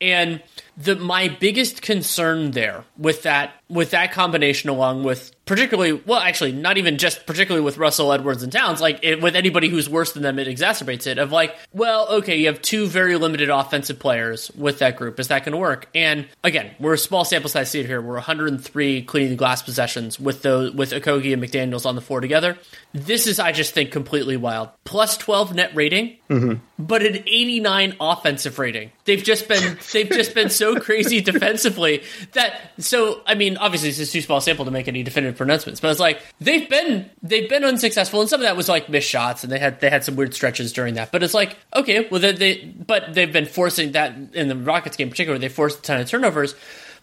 and 0.00 0.42
the 0.76 0.96
my 0.96 1.28
biggest 1.28 1.82
concern 1.82 2.52
there 2.52 2.84
with 2.98 3.22
that 3.22 3.52
with 3.68 3.90
that 3.90 4.12
combination 4.12 4.70
along 4.70 5.02
with 5.02 5.32
particularly 5.44 5.92
well 5.92 6.20
actually 6.20 6.52
not 6.52 6.76
even 6.76 6.98
just 6.98 7.26
particularly 7.26 7.64
with 7.64 7.78
Russell 7.78 8.12
Edwards 8.12 8.42
and 8.42 8.52
Towns 8.52 8.80
like 8.80 9.00
it, 9.02 9.20
with 9.20 9.34
anybody 9.34 9.68
who's 9.68 9.88
worse 9.88 10.12
than 10.12 10.22
them 10.22 10.38
it 10.38 10.46
exacerbates 10.46 11.06
it 11.06 11.18
of 11.18 11.32
like 11.32 11.56
well 11.72 12.08
okay 12.08 12.36
you 12.36 12.46
have 12.46 12.62
two 12.62 12.86
very 12.86 13.16
limited 13.16 13.50
offensive 13.50 13.98
players 13.98 14.50
with 14.52 14.78
that 14.78 14.96
group. 14.96 15.18
Is 15.18 15.28
that 15.28 15.44
going 15.44 15.52
to 15.52 15.58
work? 15.58 15.88
And 15.94 16.26
again 16.44 16.74
we're 16.78 16.94
a 16.94 16.98
small 16.98 17.24
sample 17.24 17.50
size 17.50 17.72
here. 17.72 18.00
We're 18.00 18.14
103 18.14 19.02
cleaning 19.02 19.30
the 19.30 19.36
glass 19.36 19.62
possessions 19.62 20.20
with 20.20 20.42
those 20.42 20.72
with 20.72 20.92
Okogie 20.92 21.32
and 21.32 21.42
McDaniels 21.42 21.86
on 21.86 21.96
the 21.96 22.00
floor 22.00 22.20
together. 22.20 22.56
This 22.92 23.26
is 23.26 23.40
I 23.40 23.52
just 23.52 23.74
think 23.74 23.90
completely 23.90 24.36
wild. 24.36 24.70
Plus 24.84 25.16
12 25.16 25.54
net 25.54 25.74
rating 25.74 26.16
mm-hmm. 26.28 26.54
but 26.78 27.04
an 27.04 27.16
89 27.16 27.96
offensive 28.00 28.58
rating. 28.58 28.92
They've 29.04 29.22
just 29.22 29.48
been 29.48 29.78
they've 29.92 30.08
just 30.08 30.34
been 30.34 30.50
so 30.50 30.76
crazy 30.76 31.20
defensively 31.32 32.02
that 32.32 32.72
so 32.78 33.22
I 33.26 33.34
mean 33.34 33.55
obviously 33.56 33.90
this 33.90 33.98
is 33.98 34.12
too 34.12 34.20
small 34.20 34.40
sample 34.40 34.64
to 34.64 34.70
make 34.70 34.88
any 34.88 35.02
definitive 35.02 35.36
pronouncements, 35.36 35.80
but 35.80 35.90
it's 35.90 36.00
like 36.00 36.22
they've 36.40 36.68
been 36.68 37.10
they've 37.22 37.48
been 37.48 37.64
unsuccessful, 37.64 38.20
and 38.20 38.30
some 38.30 38.40
of 38.40 38.44
that 38.44 38.56
was 38.56 38.68
like 38.68 38.88
missed 38.88 39.08
shots, 39.08 39.42
and 39.42 39.52
they 39.52 39.58
had 39.58 39.80
they 39.80 39.90
had 39.90 40.04
some 40.04 40.16
weird 40.16 40.34
stretches 40.34 40.72
during 40.72 40.94
that. 40.94 41.12
But 41.12 41.22
it's 41.22 41.34
like 41.34 41.56
okay, 41.74 42.08
well 42.10 42.20
they, 42.20 42.32
they 42.32 42.64
but 42.64 43.14
they've 43.14 43.32
been 43.32 43.46
forcing 43.46 43.92
that 43.92 44.14
in 44.32 44.48
the 44.48 44.56
Rockets 44.56 44.96
game 44.96 45.06
in 45.06 45.10
particular, 45.10 45.38
they 45.38 45.48
forced 45.48 45.80
a 45.80 45.82
ton 45.82 46.00
of 46.00 46.08
turnovers. 46.08 46.54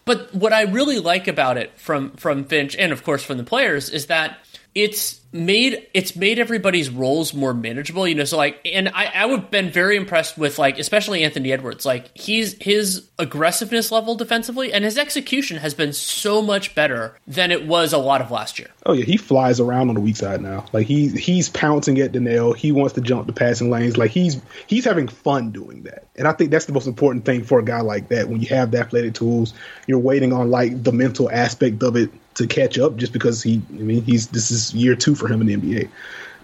But 0.04 0.34
what 0.34 0.52
I 0.52 0.62
really 0.62 0.98
like 0.98 1.28
about 1.28 1.56
it 1.56 1.78
from 1.78 2.12
from 2.12 2.44
Finch 2.44 2.76
and 2.76 2.92
of 2.92 3.04
course 3.04 3.22
from 3.22 3.38
the 3.38 3.44
players 3.44 3.88
is 3.90 4.06
that 4.06 4.38
it's 4.74 5.20
made 5.34 5.86
it's 5.92 6.14
made 6.14 6.38
everybody's 6.38 6.88
roles 6.88 7.34
more 7.34 7.52
manageable 7.52 8.06
you 8.06 8.14
know 8.14 8.24
so 8.24 8.36
like 8.36 8.58
and 8.64 8.88
i 8.90 9.06
i 9.06 9.26
would 9.26 9.40
have 9.40 9.50
been 9.50 9.68
very 9.68 9.96
impressed 9.96 10.38
with 10.38 10.58
like 10.60 10.78
especially 10.78 11.24
anthony 11.24 11.52
edwards 11.52 11.84
like 11.84 12.16
he's 12.16 12.54
his 12.62 13.08
aggressiveness 13.18 13.92
level 13.92 14.14
defensively 14.14 14.72
and 14.72 14.84
his 14.84 14.98
execution 14.98 15.58
has 15.58 15.72
been 15.72 15.92
so 15.92 16.42
much 16.42 16.74
better 16.74 17.16
than 17.26 17.52
it 17.52 17.66
was 17.66 17.92
a 17.92 17.98
lot 17.98 18.20
of 18.20 18.30
last 18.30 18.58
year. 18.58 18.68
Oh 18.86 18.92
yeah 18.92 19.04
he 19.04 19.16
flies 19.16 19.60
around 19.60 19.88
on 19.88 19.94
the 19.94 20.00
weak 20.00 20.16
side 20.16 20.40
now. 20.40 20.64
Like 20.72 20.86
he 20.86 21.08
he's 21.08 21.48
pouncing 21.48 21.98
at 22.00 22.12
the 22.12 22.20
nail 22.20 22.52
he 22.52 22.72
wants 22.72 22.94
to 22.94 23.00
jump 23.00 23.26
the 23.26 23.32
passing 23.32 23.70
lanes. 23.70 23.96
Like 23.96 24.10
he's 24.10 24.40
he's 24.66 24.84
having 24.84 25.06
fun 25.06 25.52
doing 25.52 25.84
that. 25.84 26.06
And 26.16 26.26
i 26.26 26.32
think 26.32 26.50
that's 26.50 26.66
the 26.66 26.72
most 26.72 26.86
important 26.86 27.24
thing 27.24 27.44
for 27.44 27.58
a 27.60 27.64
guy 27.64 27.80
like 27.80 28.08
that. 28.08 28.28
When 28.28 28.40
you 28.40 28.48
have 28.48 28.72
the 28.72 28.78
athletic 28.78 29.14
tools 29.14 29.54
you're 29.86 29.98
waiting 29.98 30.32
on 30.32 30.50
like 30.50 30.82
the 30.82 30.92
mental 30.92 31.30
aspect 31.30 31.82
of 31.82 31.96
it 31.96 32.10
to 32.34 32.48
catch 32.48 32.78
up 32.78 32.96
just 32.96 33.12
because 33.12 33.42
he 33.42 33.62
I 33.70 33.82
mean 33.82 34.02
he's 34.02 34.28
this 34.28 34.50
is 34.50 34.74
year 34.74 34.96
2 34.96 35.14
for 35.14 35.23
him 35.28 35.40
in 35.40 35.46
the 35.46 35.56
NBA. 35.56 35.88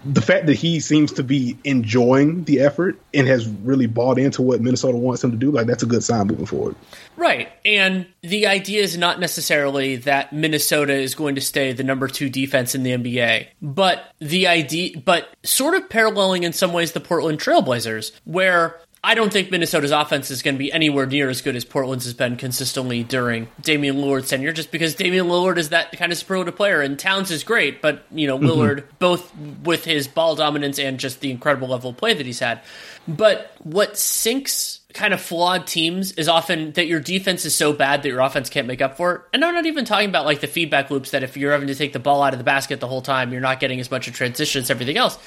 The 0.03 0.21
fact 0.21 0.47
that 0.47 0.55
he 0.55 0.79
seems 0.79 1.11
to 1.13 1.23
be 1.23 1.59
enjoying 1.63 2.43
the 2.45 2.61
effort 2.61 2.99
and 3.13 3.27
has 3.27 3.47
really 3.47 3.85
bought 3.85 4.17
into 4.17 4.41
what 4.41 4.59
Minnesota 4.59 4.97
wants 4.97 5.23
him 5.23 5.29
to 5.29 5.37
do, 5.37 5.51
like 5.51 5.67
that's 5.67 5.83
a 5.83 5.85
good 5.85 6.03
sign 6.03 6.25
moving 6.25 6.47
forward. 6.47 6.75
Right. 7.17 7.49
And 7.63 8.07
the 8.21 8.47
idea 8.47 8.81
is 8.81 8.97
not 8.97 9.19
necessarily 9.19 9.97
that 9.97 10.33
Minnesota 10.33 10.93
is 10.93 11.13
going 11.13 11.35
to 11.35 11.41
stay 11.41 11.71
the 11.71 11.83
number 11.83 12.07
2 12.07 12.29
defense 12.29 12.73
in 12.73 12.81
the 12.81 12.91
NBA, 12.91 13.49
but 13.61 14.11
the 14.17 14.47
idea 14.47 14.97
but 14.97 15.29
sort 15.43 15.75
of 15.75 15.87
paralleling 15.87 16.41
in 16.43 16.53
some 16.53 16.73
ways 16.73 16.93
the 16.93 16.99
Portland 16.99 17.39
Trailblazers 17.39 18.11
where 18.23 18.79
I 19.03 19.15
don't 19.15 19.33
think 19.33 19.49
Minnesota's 19.49 19.89
offense 19.89 20.29
is 20.29 20.43
going 20.43 20.53
to 20.53 20.59
be 20.59 20.71
anywhere 20.71 21.07
near 21.07 21.27
as 21.27 21.41
good 21.41 21.55
as 21.55 21.65
Portland's 21.65 22.05
has 22.05 22.13
been 22.13 22.37
consistently 22.37 23.03
during 23.03 23.47
Damian 23.59 23.95
Lillard's 23.95 24.29
tenure, 24.29 24.53
just 24.53 24.71
because 24.71 24.93
Damian 24.93 25.25
Lillard 25.25 25.57
is 25.57 25.69
that 25.69 25.91
kind 25.93 26.11
of 26.11 26.19
superlative 26.19 26.55
player, 26.55 26.81
and 26.81 26.99
Towns 26.99 27.31
is 27.31 27.43
great, 27.43 27.81
but 27.81 28.05
you 28.11 28.27
know 28.27 28.37
Lillard, 28.37 28.81
mm-hmm. 28.81 28.95
both 28.99 29.35
with 29.63 29.85
his 29.85 30.07
ball 30.07 30.35
dominance 30.35 30.77
and 30.77 30.99
just 30.99 31.19
the 31.19 31.31
incredible 31.31 31.67
level 31.67 31.89
of 31.89 31.97
play 31.97 32.13
that 32.13 32.27
he's 32.27 32.39
had. 32.39 32.61
But 33.07 33.55
what 33.63 33.97
sinks 33.97 34.80
kind 34.93 35.13
of 35.13 35.21
flawed 35.21 35.67
teams 35.67 36.11
is 36.13 36.27
often 36.27 36.71
that 36.73 36.87
your 36.87 36.99
defense 36.99 37.45
is 37.45 37.55
so 37.55 37.73
bad 37.73 38.03
that 38.03 38.09
your 38.09 38.19
offense 38.19 38.49
can't 38.49 38.67
make 38.67 38.81
up 38.81 38.97
for 38.97 39.15
it. 39.15 39.21
And 39.33 39.45
I'm 39.45 39.53
not 39.53 39.65
even 39.65 39.85
talking 39.85 40.09
about 40.09 40.25
like 40.25 40.41
the 40.41 40.47
feedback 40.47 40.91
loops 40.91 41.11
that 41.11 41.23
if 41.23 41.37
you're 41.37 41.51
having 41.51 41.67
to 41.67 41.75
take 41.75 41.93
the 41.93 41.99
ball 41.99 42.23
out 42.23 42.33
of 42.33 42.39
the 42.39 42.43
basket 42.43 42.79
the 42.79 42.87
whole 42.87 43.01
time, 43.01 43.31
you're 43.31 43.41
not 43.41 43.59
getting 43.59 43.79
as 43.79 43.89
much 43.89 44.07
of 44.07 44.13
transition 44.13 44.61
as 44.61 44.69
everything 44.69 44.97
else. 44.97 45.17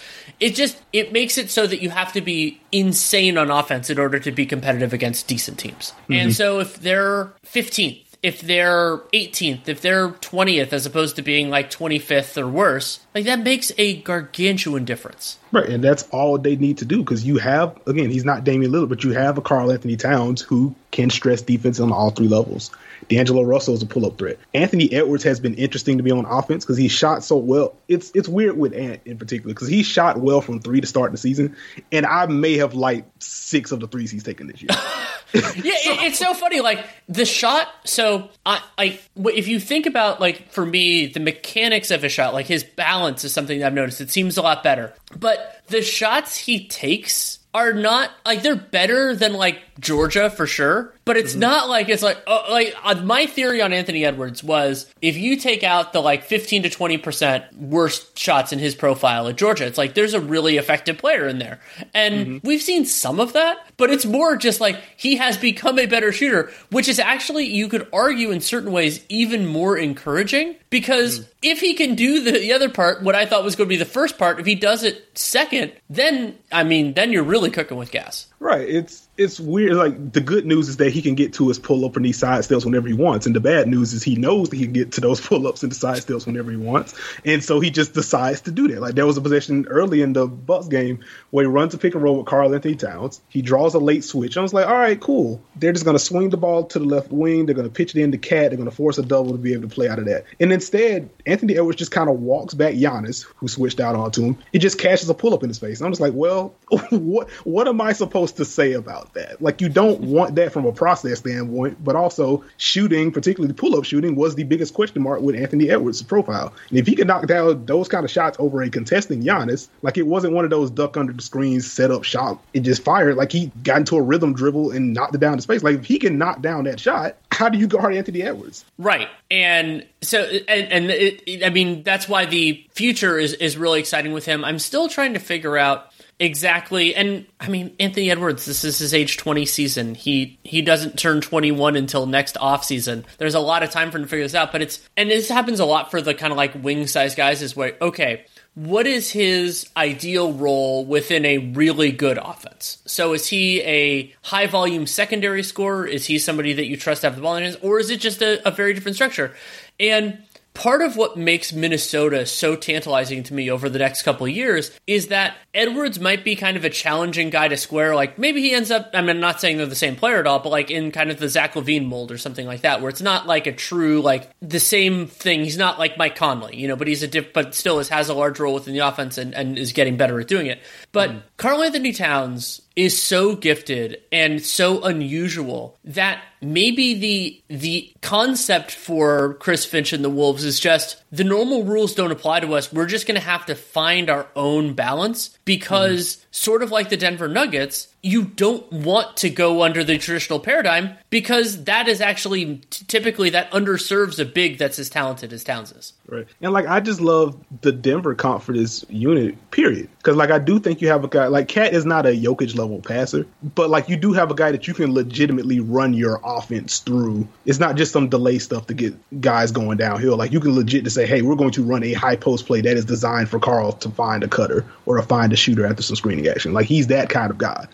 It 0.41 0.55
just 0.55 0.81
it 0.93 1.13
makes 1.13 1.39
it 1.39 1.51
so 1.51 1.67
that 1.67 1.81
you 1.81 1.91
have 1.91 2.13
to 2.13 2.21
be 2.21 2.61
insane 2.73 3.39
on 3.39 3.51
offense 3.51 3.91
in 3.91 3.99
order 3.99 4.19
to 4.19 4.33
be 4.33 4.47
competitive 4.47 4.93
against 4.93 5.29
decent 5.29 5.59
teams. 5.59 5.93
Mm-hmm. 6.03 6.13
And 6.13 6.35
so 6.35 6.61
if 6.61 6.81
they're 6.81 7.33
15th 7.47 8.04
if 8.25 8.41
they're 8.41 8.97
18th, 9.13 9.69
if 9.69 9.83
they're 9.83 10.09
20th, 10.09 10.73
as 10.73 10.87
opposed 10.87 11.17
to 11.17 11.23
being 11.23 11.51
like 11.51 11.71
25th 11.71 12.41
or 12.41 12.49
worse, 12.49 13.01
like 13.15 13.27
that 13.27 13.41
makes 13.41 13.71
a 13.77 14.01
gargantuan 14.01 14.87
difference. 14.87 15.39
Right, 15.53 15.69
and 15.69 15.85
that's 15.85 16.09
all 16.09 16.39
they 16.39 16.57
need 16.57 16.79
to 16.79 16.87
do 16.87 17.01
because 17.01 17.23
you 17.27 17.37
have 17.37 17.79
again, 17.87 18.09
he's 18.09 18.25
not 18.25 18.43
Damian 18.43 18.73
Lillard, 18.73 18.89
but 18.89 19.05
you 19.05 19.11
have 19.13 19.37
a 19.37 19.43
Karl-Anthony 19.43 19.97
Towns 19.97 20.41
who 20.41 20.75
can 20.91 21.11
stress 21.11 21.43
defense 21.43 21.81
on 21.81 21.93
all 21.93 22.11
three 22.11 22.29
levels. 22.29 22.71
D'Angelo 23.09 23.43
Russell 23.43 23.75
is 23.75 23.83
a 23.83 23.87
pull-up 23.87 24.19
threat. 24.19 24.39
Anthony 24.55 24.93
Edwards 24.93 25.25
has 25.25 25.41
been 25.41 25.55
interesting 25.55 25.97
to 25.99 26.03
be 26.03 26.11
on 26.11 26.25
offense 26.25 26.65
because 26.65 26.77
he 26.77 26.89
shot 26.89 27.25
so 27.25 27.37
well. 27.37 27.77
It's 27.89 28.11
it's 28.15 28.29
weird 28.29 28.57
with 28.57 28.75
Ant 28.75 29.01
in 29.05 29.19
particular 29.19 29.55
because 29.55 29.69
he 29.69 29.83
shot 29.83 30.19
well 30.19 30.41
from 30.41 30.61
three 30.61 30.81
to 30.81 30.87
start 30.87 31.13
the 31.13 31.19
season, 31.19 31.57
and 31.93 32.07
I 32.07 32.27
may 32.27 32.57
have 32.59 32.75
liked 32.75 33.23
six 33.23 33.73
of 33.73 33.81
the 33.81 33.87
threes 33.87 34.11
he's 34.11 34.25
taken 34.25 34.47
this 34.47 34.63
year. 34.63 34.69
yeah, 35.35 35.73
it, 35.75 36.03
it's 36.05 36.19
so 36.19 36.35
funny. 36.35 36.61
Like 36.61 36.85
the 37.09 37.25
shot. 37.25 37.69
So 37.85 38.31
I, 38.47 38.63
I, 38.79 39.01
if 39.17 39.49
you 39.49 39.59
think 39.61 39.87
about 39.87 40.21
like 40.21 40.51
for 40.51 40.65
me, 40.65 41.07
the 41.07 41.21
mechanics 41.21 41.91
of 41.91 42.05
a 42.05 42.09
shot, 42.09 42.35
like 42.35 42.47
his 42.47 42.65
balance 42.65 43.25
is 43.25 43.33
something 43.33 43.59
that 43.59 43.67
I've 43.67 43.75
noticed. 43.75 44.01
It 44.01 44.11
seems 44.11 44.37
a 44.37 44.43
lot 44.43 44.63
better. 44.63 44.95
But 45.17 45.63
the 45.69 45.83
shots 45.83 46.37
he 46.37 46.67
takes 46.67 47.41
are 47.53 47.73
not 47.73 48.11
like 48.27 48.43
they're 48.43 48.57
better 48.57 49.15
than 49.15 49.33
like 49.33 49.61
Georgia 49.81 50.31
for 50.31 50.47
sure. 50.47 50.94
But 51.05 51.17
it's 51.17 51.33
mm-hmm. 51.33 51.41
not 51.41 51.69
like 51.69 51.89
it's 51.89 52.03
like 52.03 52.23
uh, 52.27 52.45
like 52.51 52.75
uh, 52.83 52.95
my 53.03 53.27
theory 53.27 53.61
on 53.61 53.73
Anthony 53.73 54.05
Edwards 54.05 54.43
was 54.43 54.93
if 55.03 55.17
you 55.17 55.37
take 55.37 55.63
out 55.63 55.93
the 55.93 56.01
like 56.01 56.25
15 56.25 56.65
to 56.65 56.71
20 56.71 56.99
percent 56.99 57.45
worst 57.57 58.19
shots 58.19 58.53
in 58.53 58.59
his 58.59 58.75
profile 58.75 59.29
at 59.29 59.37
Georgia, 59.37 59.67
it's 59.67 59.79
like 59.79 59.95
there's 59.95 60.15
a 60.15 60.21
really 60.21 60.57
effective 60.57 60.99
player 60.99 61.27
in 61.27 61.39
there, 61.39 61.61
and 61.93 62.15
mm-hmm. 62.15 62.47
we've 62.47 62.63
seen 62.63 62.85
some 62.85 63.21
of 63.21 63.35
that, 63.35 63.59
but 63.77 63.91
it's 63.91 64.07
more 64.07 64.37
just 64.37 64.61
like 64.61 64.81
he 64.97 65.17
has 65.17 65.37
become 65.37 65.79
a 65.79 65.87
better 65.87 66.13
shooter, 66.13 66.51
which 66.71 66.89
is 66.89 66.99
actually 66.99 67.47
you 67.47 67.69
could 67.69 67.87
argue 67.93 68.31
in 68.31 68.41
certain 68.41 68.73
ways 68.73 69.05
even 69.09 69.47
more 69.47 69.77
encouraging 69.77 70.57
because 70.71 71.21
mm. 71.21 71.29
if 71.43 71.61
he 71.61 71.75
can 71.75 71.95
do 71.95 72.23
the, 72.23 72.33
the 72.33 72.53
other 72.53 72.69
part, 72.69 73.03
what 73.03 73.15
I 73.15 73.27
thought 73.27 73.45
was 73.45 73.55
going 73.55 73.69
to 73.69 73.73
be 73.73 73.77
the 73.77 73.85
first 73.85 74.19
part, 74.19 74.41
if 74.41 74.47
he 74.47 74.57
does 74.57 74.83
it 74.83 75.07
second, 75.17 75.73
then 75.89 76.37
I 76.51 76.65
mean, 76.65 76.95
then 76.95 77.13
you're 77.13 77.23
really 77.23 77.51
cooking 77.51 77.77
with 77.77 77.91
gas. 77.93 78.27
Right. 78.41 78.69
It's 78.69 79.09
it's 79.17 79.39
weird. 79.39 79.75
Like 79.75 80.13
the 80.13 80.21
good 80.21 80.45
news 80.47 80.69
is 80.69 80.77
that 80.79 80.91
he 80.95 81.03
can 81.03 81.15
get 81.15 81.35
to 81.35 81.49
his 81.49 81.59
pull 81.59 81.85
up 81.85 81.97
and 81.97 82.05
these 82.05 82.19
side 82.19 82.45
steps 82.45 82.65
whenever 82.65 82.89
he 82.89 82.95
wants, 82.95 83.27
and 83.27 83.35
the 83.35 83.41
bad 83.41 83.69
news 83.69 83.93
is 83.93 84.03
he 84.03 84.17
knows 84.17 84.51
that 84.51 84.57
he 84.57 84.65
can 84.65 84.73
get 84.73 84.93
to 84.93 85.01
those 85.01 85.21
pull 85.27 85.47
ups 85.47 85.63
and 85.63 85.73
the 85.73 85.77
side 85.77 85.99
steps 85.99 86.27
whenever 86.27 86.51
he 86.51 86.57
wants, 86.57 86.95
and 87.25 87.43
so 87.43 87.61
he 87.61 87.71
just 87.71 87.93
decides 87.93 88.43
to 88.43 88.53
do 88.53 88.69
that. 88.69 88.81
Like 88.81 88.95
there 88.95 89.07
was 89.07 89.17
a 89.17 89.21
possession 89.21 89.67
early 89.69 90.01
in 90.01 90.13
the 90.13 90.27
Bucks 90.27 90.69
game 90.69 91.05
where 91.31 91.45
he 91.45 91.49
runs 91.49 91.75
a 91.75 91.79
pick 91.79 91.95
and 91.95 92.03
roll 92.03 92.19
with 92.19 92.27
Karl-Anthony 92.27 92.77
Towns. 92.77 93.21
He 93.29 93.43
draws 93.43 93.75
a 93.75 93.79
late 93.79 94.05
switch. 94.05 94.37
I 94.37 94.43
was 94.43 94.55
like, 94.55 94.67
all 94.67 94.75
right, 94.75 94.99
cool. 95.01 95.43
They're 95.57 95.73
just 95.73 95.85
going 95.85 95.97
to 95.97 96.03
swing 96.03 96.31
the 96.31 96.37
ball 96.37 96.65
to 96.67 96.79
the 96.79 96.85
left 96.85 97.11
wing. 97.11 97.47
They're 97.47 97.55
going 97.55 97.69
to 97.69 97.75
pitch 97.75 97.95
it 97.95 98.01
in 98.01 98.05
into 98.05 98.19
KAT. 98.19 98.51
They're 98.51 98.57
going 98.57 98.71
to 98.71 98.75
force 98.75 98.99
a 98.99 99.03
double 99.03 99.33
to 99.33 99.39
be 99.39 99.53
able 99.53 99.69
to 99.69 99.75
play 99.75 99.89
out 99.89 99.99
of 99.99 100.05
that. 100.05 100.27
And 100.39 100.53
instead, 100.53 101.11
Anthony 101.27 101.57
Edwards 101.57 101.79
just 101.79 101.91
kind 101.91 102.09
of 102.09 102.21
walks 102.21 102.55
back 102.55 102.75
Giannis, 102.75 103.27
who 103.37 103.49
switched 103.49 103.81
out 103.81 103.97
onto 103.97 104.23
him. 104.23 104.39
He 104.53 104.59
just 104.59 104.79
cashes 104.79 105.09
a 105.09 105.15
pull 105.15 105.35
up 105.35 105.43
in 105.43 105.49
his 105.49 105.59
face. 105.59 105.81
And 105.81 105.87
I'm 105.87 105.93
just 105.93 106.01
like, 106.01 106.13
well, 106.15 106.55
what 106.91 107.31
what 107.45 107.67
am 107.67 107.81
I 107.81 107.93
supposed 107.93 108.37
to 108.37 108.45
say 108.45 108.73
about 108.73 109.15
that? 109.15 109.43
Like 109.43 109.61
you 109.61 109.69
don't 109.69 110.01
want 110.01 110.37
that 110.37 110.53
from 110.53 110.67
a 110.67 110.73
process 110.85 111.21
standpoint, 111.21 111.83
but 111.83 111.97
also 111.97 112.45
shooting, 112.59 113.11
particularly 113.11 113.49
the 113.49 113.59
pull 113.59 113.75
up 113.75 113.87
shooting, 113.87 114.15
was 114.17 114.35
the 114.35 114.45
biggest 114.45 114.75
question 114.75 115.01
mark 115.01 115.23
with 115.23 115.35
Anthony 115.35 115.71
Edwards' 115.71 116.03
profile. 116.03 116.53
And 116.69 116.79
if 116.79 116.87
he 116.87 116.95
could 116.95 117.07
knock 117.07 117.27
down 117.27 117.65
those 117.65 117.89
kind 117.89 118.05
of 118.05 118.11
shots 118.11 118.37
over 118.39 118.63
a 118.63 118.69
contesting 118.69 119.23
Giannis, 119.23 119.69
like 119.81 119.97
it 119.97 120.07
wasn't 120.07 120.35
one 120.35 120.45
of 120.45 120.51
those 120.51 120.71
duck 120.71 120.99
under 120.99 121.15
the 121.15 121.23
screens 121.23 121.73
set 121.73 121.91
up 121.91 122.05
shot 122.05 122.39
and 122.55 122.67
just 122.67 122.85
fired. 122.85 123.17
Like 123.17 123.33
he 123.33 123.51
got 123.63 123.79
into 123.79 123.97
a 123.97 124.03
rhythm 124.03 124.35
dribble 124.35 124.73
and 124.73 124.93
knocked 124.93 125.15
it 125.15 125.23
down 125.23 125.37
to 125.37 125.43
space. 125.43 125.63
Like 125.63 125.77
if 125.77 125.87
he 125.87 125.99
can 125.99 126.19
knock 126.19 126.43
down 126.43 126.65
that 126.65 126.79
shot, 126.79 127.17
how 127.33 127.49
do 127.49 127.57
you 127.57 127.67
guard 127.67 127.95
Anthony 127.95 128.21
Edwards? 128.21 128.67
Right. 128.77 129.09
And 129.31 129.87
so, 130.03 130.21
and, 130.21 130.71
and 130.71 130.91
it, 130.91 131.23
it, 131.27 131.45
I 131.47 131.49
mean, 131.49 131.83
that's 131.83 132.07
why 132.11 132.27
the 132.27 132.63
future 132.75 133.19
is, 133.19 133.33
is 133.33 133.57
really 133.57 133.81
exciting 133.81 134.13
with 134.13 134.27
him. 134.27 134.45
I'm 134.45 134.59
still 134.59 134.91
trying 134.91 135.15
to 135.15 135.19
figure 135.21 135.57
out 135.57 135.94
Exactly. 136.21 136.95
And 136.95 137.27
I 137.41 137.49
mean 137.49 137.75
Anthony 137.81 138.11
Edwards, 138.11 138.45
this 138.45 138.63
is 138.63 138.79
his 138.79 138.95
age 138.95 139.17
20 139.17 139.47
season. 139.47 139.95
He 139.95 140.39
he 140.45 140.63
doesn't 140.63 140.99
turn 140.99 141.21
21 141.21 141.75
until 141.77 142.07
next 142.07 142.37
off 142.39 142.65
season. 142.65 143.05
There's 143.19 143.35
a 143.35 143.41
lot 143.41 143.63
of 143.65 143.71
time 143.71 143.91
for 143.91 143.99
him 143.99 144.05
to 144.05 144.09
figure 144.09 144.25
this 144.25 144.35
out, 144.35 144.53
but 144.53 144.63
it's 144.63 144.81
and 144.97 145.11
this 145.11 145.29
happens 145.29 145.59
a 145.59 145.65
lot 145.65 145.91
for 145.91 146.01
the 146.01 146.15
kind 146.15 146.33
of 146.33 146.37
like 146.37 146.55
wing 146.63 146.87
size 146.87 147.17
guys 147.17 147.43
is 147.43 147.57
where 147.57 147.77
okay, 147.83 148.27
what 148.55 148.87
is 148.87 149.11
his 149.11 149.69
ideal 149.77 150.33
role 150.33 150.85
within 150.85 151.25
a 151.25 151.39
really 151.39 151.91
good 151.91 152.19
offense? 152.19 152.79
So 152.87 153.13
is 153.13 153.27
he 153.27 153.61
a 153.63 154.15
high 154.23 154.47
volume 154.47 154.87
secondary 154.87 155.43
scorer? 155.43 155.85
Is 155.85 156.07
he 156.07 156.21
somebody 156.21 156.53
that 156.53 156.67
you 156.67 156.77
trust 156.77 157.01
to 157.01 157.09
have 157.09 157.17
the 157.17 157.23
ball 157.23 157.37
in 157.37 157.43
his 157.43 157.57
or 157.57 157.81
is 157.81 157.91
it 157.91 157.99
just 157.99 158.23
a, 158.23 158.47
a 158.47 158.53
very 158.53 158.73
different 158.73 158.95
structure? 158.95 159.35
And 159.81 160.23
part 160.55 160.83
of 160.83 160.97
what 160.97 161.17
makes 161.17 161.53
Minnesota 161.53 162.25
so 162.25 162.55
tantalizing 162.55 163.25
to 163.25 163.35
me 163.35 163.51
over 163.51 163.69
the 163.69 163.81
next 163.81 164.03
couple 164.03 164.25
of 164.25 164.33
years 164.33 164.71
is 164.87 165.09
that 165.09 165.37
Edwards 165.53 165.99
might 165.99 166.25
be 166.25 166.37
kind 166.37 166.57
of 166.57 166.65
a 166.65 166.71
challenging 166.71 167.29
guy 167.29 167.49
to 167.49 167.57
square. 167.57 167.95
Like 167.95 168.19
maybe 168.19 168.41
he 168.41 168.55
ends 168.55 168.71
up, 168.71 168.91
I 168.95 169.01
mean, 169.01 169.11
I'm 169.11 169.21
not 169.21 169.41
saying 169.41 169.57
they're 169.57 169.67
the 169.67 169.75
same 169.75 169.97
player 169.97 170.19
at 170.19 170.27
all, 170.29 170.39
but 170.39 170.51
like 170.51 170.71
in 170.71 170.93
kind 170.93 171.11
of 171.11 171.19
the 171.19 171.29
Zach 171.29 171.55
LaVine 171.55 171.87
mold 171.87 172.13
or 172.13 172.19
something 172.19 172.47
like 172.47 172.61
that, 172.61 172.81
where 172.81 172.89
it's 172.89 173.03
not 173.03 173.27
like 173.27 173.49
a 173.49 173.53
true, 173.53 174.01
like 174.01 174.31
the 174.41 174.61
same 174.61 175.09
thing. 175.09 175.43
He's 175.43 175.59
not 175.59 175.79
like 175.79 175.99
Mike 175.99 176.15
Conley, 176.15 176.57
you 176.57 176.69
know, 176.69 176.77
but 176.77 176.87
he's 176.87 177.03
a 177.03 177.09
diff, 177.09 177.33
but 177.33 177.55
still 177.55 177.83
has 177.83 178.09
a 178.09 178.15
large 178.15 178.39
role 178.39 178.55
within 178.55 178.75
the 178.75 178.87
offense 178.87 179.19
and, 179.19 179.35
and 179.35 179.59
is 179.59 179.73
getting 179.73 179.97
better 179.97 180.21
at 180.21 180.29
doing 180.29 180.47
it. 180.47 180.63
But 180.93 181.11
mm. 181.11 181.23
Karl-Anthony 181.37 181.93
Towns 181.93 182.61
is 182.77 183.01
so 183.01 183.37
gifted 183.37 184.01
and 184.11 184.43
so 184.43 184.83
unusual 184.83 185.79
that 185.85 186.23
maybe 186.41 186.95
the 186.95 187.43
the 187.49 187.93
concept 188.03 188.73
for 188.73 189.35
Chris 189.35 189.65
Finch 189.65 189.93
and 189.93 190.05
the 190.05 190.11
Wolves 190.11 190.45
is 190.45 190.59
just 190.59 191.03
the 191.13 191.25
normal 191.25 191.65
rules 191.65 191.95
don't 191.95 192.11
apply 192.11 192.41
to 192.41 192.55
us. 192.55 192.73
We're 192.73 192.87
just 192.87 193.07
going 193.07 193.21
to 193.21 193.27
have 193.27 193.47
to 193.47 193.55
find 193.55 194.11
our 194.11 194.27
own 194.35 194.75
balance 194.75 195.39
because 195.45 196.17
mm. 196.17 196.25
sort 196.33 196.63
of 196.63 196.73
like 196.73 196.89
the 196.89 196.97
Denver 196.97 197.29
Nuggets, 197.29 197.89
you 198.05 198.25
don't 198.25 198.71
want 198.71 199.17
to 199.17 199.31
go 199.31 199.63
under 199.63 199.83
the 199.83 199.97
traditional 199.97 200.39
paradigm 200.39 200.95
because 201.09 201.65
that 201.65 201.89
is 201.89 202.03
actually 202.03 202.57
t- 202.69 202.85
typically 202.87 203.31
that 203.31 203.51
underserves 203.51 204.21
a 204.21 204.27
big 204.27 204.59
that's 204.59 204.79
as 204.79 204.91
talented 204.91 205.33
as 205.33 205.43
Towns 205.43 205.73
is. 205.73 205.95
Right. 206.07 206.27
And 206.43 206.53
like 206.53 206.67
I 206.67 206.81
just 206.81 207.01
love 207.01 207.35
the 207.63 207.73
Denver 207.73 208.15
Conference 208.15 208.85
unit, 208.91 209.51
period. 209.51 209.89
Because 209.97 210.17
like 210.17 210.31
I 210.31 210.39
do 210.39 210.59
think 210.59 210.83
you 210.83 210.89
have 210.89 211.03
a 211.03 211.09
guy 211.09 211.29
like 211.29 211.49
KAT 211.49 211.73
is 211.73 211.87
not 211.87 212.05
a 212.05 212.11
Jokic 212.11 212.55
level 212.55 212.83
passer, 212.83 213.27
but 213.55 213.71
like 213.71 213.89
you 213.89 213.97
do 213.97 214.13
have 214.13 214.31
a 214.31 214.35
guy 214.35 214.53
that 214.53 214.69
you 214.69 214.75
can 214.75 214.93
legitimately 214.93 215.61
run 215.61 215.95
your 215.95 216.21
offense 216.23 216.81
through. 216.81 217.27
It's 217.47 217.59
not 217.59 217.77
just 217.77 217.91
some 217.91 218.11
delay 218.11 218.39
stuff 218.39 218.67
to 218.67 218.75
get 218.75 218.95
guys 219.23 219.51
going 219.51 219.79
downhill. 219.79 220.19
Like 220.19 220.31
you 220.31 220.41
can 220.41 220.55
legit 220.55 220.85
to 220.85 220.91
say, 220.91 221.07
hey, 221.07 221.23
we're 221.23 221.37
going 221.37 221.53
to 221.53 221.65
run 221.65 221.83
a 221.83 221.95
high 221.95 222.17
post 222.17 222.47
play 222.47 222.61
that 222.61 222.77
is 222.77 222.85
designed 222.85 223.31
for 223.31 223.39
Karl 223.39 223.73
to 223.73 223.89
find 223.89 224.23
a 224.23 224.29
cutter 224.29 224.67
or 224.85 224.99
to 224.99 225.03
find 225.03 225.33
a 225.33 225.37
shooter 225.37 225.65
after 225.65 225.83
some 225.83 225.97
screening 225.97 226.29
action. 226.29 226.53
Like 226.53 226.67
he's 226.67 226.89
that 226.89 227.09
kind 227.09 227.31
of 227.31 227.39
guy. 227.39 227.67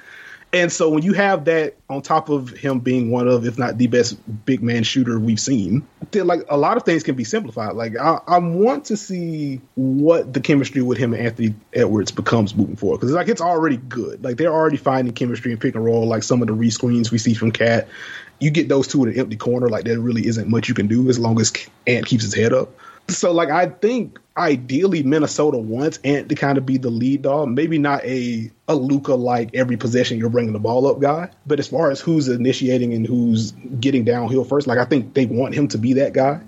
And 0.52 0.72
so 0.72 0.88
when 0.88 1.04
you 1.04 1.12
have 1.12 1.44
that 1.44 1.76
on 1.88 2.02
top 2.02 2.28
of 2.28 2.50
him 2.50 2.80
being 2.80 3.12
one 3.12 3.28
of, 3.28 3.46
if 3.46 3.56
not 3.56 3.78
the 3.78 3.86
best 3.86 4.18
big 4.44 4.62
man 4.62 4.82
shooter 4.82 5.18
we've 5.18 5.38
seen, 5.38 5.86
then 6.10 6.26
like 6.26 6.40
a 6.48 6.56
lot 6.56 6.76
of 6.76 6.82
things 6.82 7.04
can 7.04 7.14
be 7.14 7.22
simplified. 7.22 7.74
Like 7.74 7.96
I, 7.96 8.18
I 8.26 8.38
want 8.38 8.86
to 8.86 8.96
see 8.96 9.60
what 9.76 10.32
the 10.32 10.40
chemistry 10.40 10.82
with 10.82 10.98
him 10.98 11.14
and 11.14 11.24
Anthony 11.24 11.54
Edwards 11.72 12.10
becomes 12.10 12.56
moving 12.56 12.74
forward 12.74 12.98
because 12.98 13.12
like 13.12 13.28
it's 13.28 13.40
already 13.40 13.76
good. 13.76 14.24
Like 14.24 14.38
they're 14.38 14.52
already 14.52 14.76
finding 14.76 15.14
chemistry 15.14 15.52
and 15.52 15.60
pick 15.60 15.76
and 15.76 15.84
roll. 15.84 16.06
Like 16.06 16.24
some 16.24 16.42
of 16.42 16.48
the 16.48 16.54
rescreens 16.54 17.12
we 17.12 17.18
see 17.18 17.34
from 17.34 17.52
KAT, 17.52 17.86
you 18.40 18.50
get 18.50 18.68
those 18.68 18.88
two 18.88 19.04
in 19.04 19.10
an 19.10 19.20
empty 19.20 19.36
corner. 19.36 19.68
Like 19.68 19.84
there 19.84 20.00
really 20.00 20.26
isn't 20.26 20.48
much 20.48 20.68
you 20.68 20.74
can 20.74 20.88
do 20.88 21.08
as 21.08 21.18
long 21.18 21.40
as 21.40 21.52
Ant 21.86 22.06
keeps 22.06 22.24
his 22.24 22.34
head 22.34 22.52
up. 22.52 22.70
So 23.11 23.33
like 23.33 23.51
I 23.51 23.66
think 23.66 24.18
ideally 24.37 25.03
Minnesota 25.03 25.59
wants 25.59 25.99
Ant 26.05 26.29
to 26.29 26.35
kind 26.35 26.59
of 26.59 26.64
be 26.64 26.79
the 26.79 26.90
lead 26.90 27.23
dog. 27.23 27.49
Maybe 27.49 27.79
not 27.79 28.05
a 28.05 28.51
a 28.68 28.75
Luka 28.75 29.14
like 29.14 29.55
every 29.55 29.77
possession 29.77 30.18
you're 30.18 30.31
bringing 30.31 30.53
the 30.53 30.59
ball 30.59 30.87
up 30.87 31.01
guy, 31.01 31.31
but 31.46 31.59
as 31.59 31.68
far 31.68 31.90
as 31.90 32.01
who's 32.01 32.29
initiating 32.29 32.94
and 32.94 33.07
who's 33.07 33.53
getting 33.53 34.05
downhill 34.05 34.44
first, 34.44 34.66
like 34.66 34.79
I 34.79 34.85
think 34.85 35.14
they 35.14 35.27
want 35.27 35.55
him 35.55 35.68
to 35.68 35.79
be 35.79 35.94
that 35.94 36.12
guy 36.12 36.40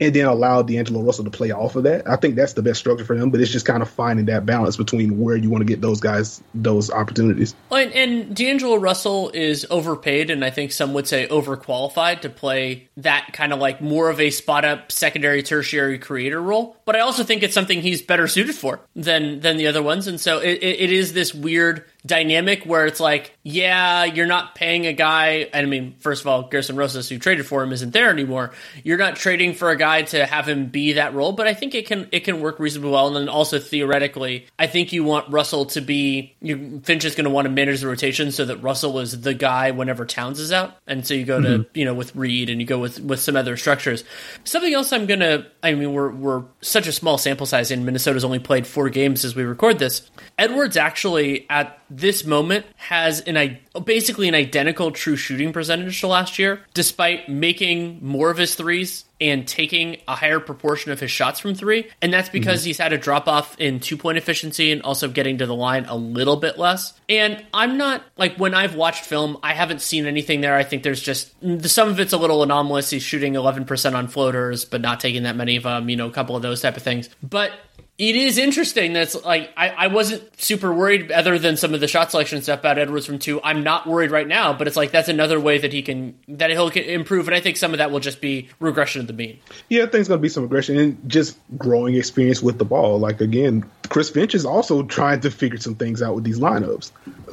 and 0.00 0.14
then 0.14 0.26
allow 0.26 0.62
D'Angelo 0.62 1.02
Russell 1.02 1.24
to 1.24 1.30
play 1.30 1.50
off 1.50 1.76
of 1.76 1.84
that. 1.84 2.08
I 2.08 2.16
think 2.16 2.36
that's 2.36 2.52
the 2.52 2.62
best 2.62 2.80
structure 2.80 3.04
for 3.04 3.14
him, 3.14 3.30
but 3.30 3.40
it's 3.40 3.50
just 3.50 3.66
kind 3.66 3.82
of 3.82 3.90
finding 3.90 4.26
that 4.26 4.46
balance 4.46 4.76
between 4.76 5.20
where 5.20 5.36
you 5.36 5.50
want 5.50 5.62
to 5.62 5.66
get 5.66 5.80
those 5.80 6.00
guys 6.00 6.42
those 6.54 6.90
opportunities. 6.90 7.54
And, 7.70 7.92
and 7.92 8.36
D'Angelo 8.36 8.76
Russell 8.76 9.30
is 9.30 9.66
overpaid, 9.70 10.30
and 10.30 10.44
I 10.44 10.50
think 10.50 10.72
some 10.72 10.94
would 10.94 11.06
say 11.06 11.26
overqualified 11.28 12.22
to 12.22 12.30
play 12.30 12.88
that 12.96 13.30
kind 13.32 13.52
of 13.52 13.58
like 13.58 13.80
more 13.80 14.10
of 14.10 14.20
a 14.20 14.30
spot 14.30 14.64
up 14.64 14.92
secondary, 14.92 15.42
tertiary 15.42 15.98
creator 15.98 16.40
role. 16.40 16.76
But 16.84 16.96
I 16.96 17.00
also 17.00 17.24
think 17.24 17.42
it's 17.42 17.54
something 17.54 17.82
he's 17.82 18.02
better 18.02 18.28
suited 18.28 18.54
for 18.54 18.80
than 18.94 19.40
than 19.40 19.56
the 19.56 19.66
other 19.66 19.82
ones, 19.82 20.06
and 20.06 20.20
so 20.20 20.38
it, 20.38 20.62
it 20.62 20.92
is 20.92 21.12
this 21.12 21.34
weird 21.34 21.84
dynamic 22.06 22.64
where 22.64 22.86
it's 22.86 23.00
like, 23.00 23.36
yeah, 23.42 24.04
you're 24.04 24.26
not 24.26 24.54
paying 24.54 24.86
a 24.86 24.92
guy. 24.92 25.48
I 25.52 25.64
mean, 25.64 25.96
first 25.98 26.22
of 26.22 26.26
all, 26.26 26.48
Gersson 26.48 26.76
Rosas, 26.76 27.08
who 27.08 27.18
traded 27.18 27.46
for 27.46 27.62
him, 27.62 27.72
isn't 27.72 27.92
there 27.92 28.10
anymore. 28.10 28.52
You're 28.84 28.98
not 28.98 29.16
trading 29.16 29.54
for 29.54 29.70
a 29.70 29.76
guy 29.76 30.02
to 30.02 30.24
have 30.24 30.48
him 30.48 30.66
be 30.66 30.94
that 30.94 31.14
role, 31.14 31.32
but 31.32 31.46
I 31.46 31.54
think 31.54 31.74
it 31.74 31.86
can 31.86 32.08
it 32.12 32.20
can 32.20 32.40
work 32.40 32.58
reasonably 32.58 32.90
well. 32.90 33.08
And 33.08 33.16
then 33.16 33.28
also 33.28 33.58
theoretically, 33.58 34.46
I 34.58 34.66
think 34.66 34.92
you 34.92 35.04
want 35.04 35.30
Russell 35.30 35.66
to 35.66 35.80
be. 35.80 36.36
You, 36.40 36.80
Finch 36.84 37.04
is 37.04 37.14
going 37.14 37.24
to 37.24 37.30
want 37.30 37.46
to 37.46 37.50
manage 37.50 37.80
the 37.80 37.88
rotation 37.88 38.30
so 38.32 38.44
that 38.44 38.58
Russell 38.58 38.98
is 39.00 39.20
the 39.20 39.34
guy 39.34 39.72
whenever 39.72 40.04
Towns 40.04 40.40
is 40.40 40.52
out, 40.52 40.76
and 40.86 41.06
so 41.06 41.14
you 41.14 41.24
go 41.24 41.40
to 41.40 41.48
mm-hmm. 41.48 41.62
you 41.74 41.84
know 41.84 41.94
with 41.94 42.14
Reid 42.14 42.48
and 42.48 42.60
you 42.60 42.66
go 42.66 42.78
with 42.78 43.00
with 43.00 43.20
some 43.20 43.36
other 43.36 43.56
structures. 43.56 44.04
Something 44.44 44.72
else 44.72 44.92
I'm 44.92 45.06
gonna. 45.06 45.46
I 45.62 45.74
mean, 45.74 45.92
we're 45.92 46.10
we're 46.10 46.44
such 46.60 46.86
a 46.86 46.92
small 46.92 47.18
sample 47.18 47.46
size, 47.46 47.70
and 47.70 47.84
Minnesota's 47.84 48.24
only 48.24 48.38
played 48.38 48.66
four 48.66 48.88
games 48.88 49.24
as 49.24 49.34
we 49.34 49.42
record 49.42 49.78
this. 49.78 50.08
Edwards 50.38 50.76
actually 50.76 51.46
at 51.50 51.78
this 51.90 52.24
moment 52.24 52.66
has 52.76 53.20
an 53.22 53.58
basically 53.84 54.28
an 54.28 54.34
identical 54.34 54.90
true 54.90 55.16
shooting 55.16 55.52
percentage 55.52 56.00
to 56.00 56.06
last 56.06 56.38
year, 56.38 56.60
despite 56.74 57.28
making 57.28 57.98
more 58.02 58.30
of 58.30 58.36
his 58.36 58.54
threes 58.54 59.04
and 59.20 59.48
taking 59.48 59.96
a 60.06 60.14
higher 60.14 60.38
proportion 60.38 60.92
of 60.92 61.00
his 61.00 61.10
shots 61.10 61.40
from 61.40 61.54
three. 61.54 61.88
And 62.00 62.12
that's 62.12 62.28
because 62.28 62.60
mm-hmm. 62.60 62.68
he's 62.68 62.78
had 62.78 62.92
a 62.92 62.98
drop 62.98 63.26
off 63.26 63.58
in 63.58 63.80
two 63.80 63.96
point 63.96 64.18
efficiency 64.18 64.70
and 64.70 64.82
also 64.82 65.08
getting 65.08 65.38
to 65.38 65.46
the 65.46 65.54
line 65.54 65.86
a 65.86 65.96
little 65.96 66.36
bit 66.36 66.58
less. 66.58 66.98
And 67.08 67.44
I'm 67.52 67.76
not 67.76 68.02
like 68.16 68.36
when 68.36 68.54
I've 68.54 68.74
watched 68.74 69.04
film, 69.04 69.38
I 69.42 69.54
haven't 69.54 69.80
seen 69.80 70.06
anything 70.06 70.40
there. 70.40 70.54
I 70.54 70.62
think 70.62 70.82
there's 70.82 71.02
just 71.02 71.32
some 71.68 71.88
of 71.88 71.98
it's 71.98 72.12
a 72.12 72.18
little 72.18 72.42
anomalous. 72.42 72.90
He's 72.90 73.02
shooting 73.02 73.34
11% 73.34 73.94
on 73.94 74.08
floaters, 74.08 74.64
but 74.64 74.80
not 74.80 75.00
taking 75.00 75.24
that 75.24 75.36
many 75.36 75.56
of 75.56 75.64
them, 75.64 75.88
you 75.88 75.96
know, 75.96 76.06
a 76.06 76.12
couple 76.12 76.36
of 76.36 76.42
those 76.42 76.60
type 76.60 76.76
of 76.76 76.82
things. 76.82 77.08
But 77.22 77.52
it 77.98 78.14
is 78.14 78.38
interesting. 78.38 78.92
That's 78.92 79.24
like 79.24 79.52
I, 79.56 79.70
I 79.70 79.86
wasn't 79.88 80.40
super 80.40 80.72
worried, 80.72 81.10
other 81.10 81.36
than 81.36 81.56
some 81.56 81.74
of 81.74 81.80
the 81.80 81.88
shot 81.88 82.12
selection 82.12 82.40
stuff 82.42 82.60
about 82.60 82.78
Edwards 82.78 83.06
from 83.06 83.18
two. 83.18 83.42
I'm 83.42 83.64
not 83.64 83.88
worried 83.88 84.12
right 84.12 84.26
now, 84.26 84.52
but 84.52 84.68
it's 84.68 84.76
like 84.76 84.92
that's 84.92 85.08
another 85.08 85.40
way 85.40 85.58
that 85.58 85.72
he 85.72 85.82
can 85.82 86.16
that 86.28 86.50
he'll 86.50 86.68
improve, 86.68 87.26
and 87.26 87.34
I 87.34 87.40
think 87.40 87.56
some 87.56 87.72
of 87.72 87.78
that 87.78 87.90
will 87.90 87.98
just 87.98 88.20
be 88.20 88.48
regression 88.60 89.00
of 89.00 89.08
the 89.08 89.12
mean. 89.14 89.40
Yeah, 89.68 89.82
I 89.82 89.86
think 89.86 89.96
it's 89.96 90.08
going 90.08 90.18
to 90.18 90.22
be 90.22 90.28
some 90.28 90.44
regression 90.44 90.78
and 90.78 91.10
just 91.10 91.38
growing 91.58 91.96
experience 91.96 92.40
with 92.40 92.58
the 92.58 92.64
ball. 92.64 93.00
Like 93.00 93.20
again, 93.20 93.68
Chris 93.88 94.10
Finch 94.10 94.34
is 94.34 94.44
also 94.44 94.82
trying 94.82 95.20
to 95.20 95.30
figure 95.30 95.58
some 95.58 95.74
things 95.74 96.02
out 96.02 96.14
with 96.14 96.24
these 96.24 96.38
lineups. 96.38 96.92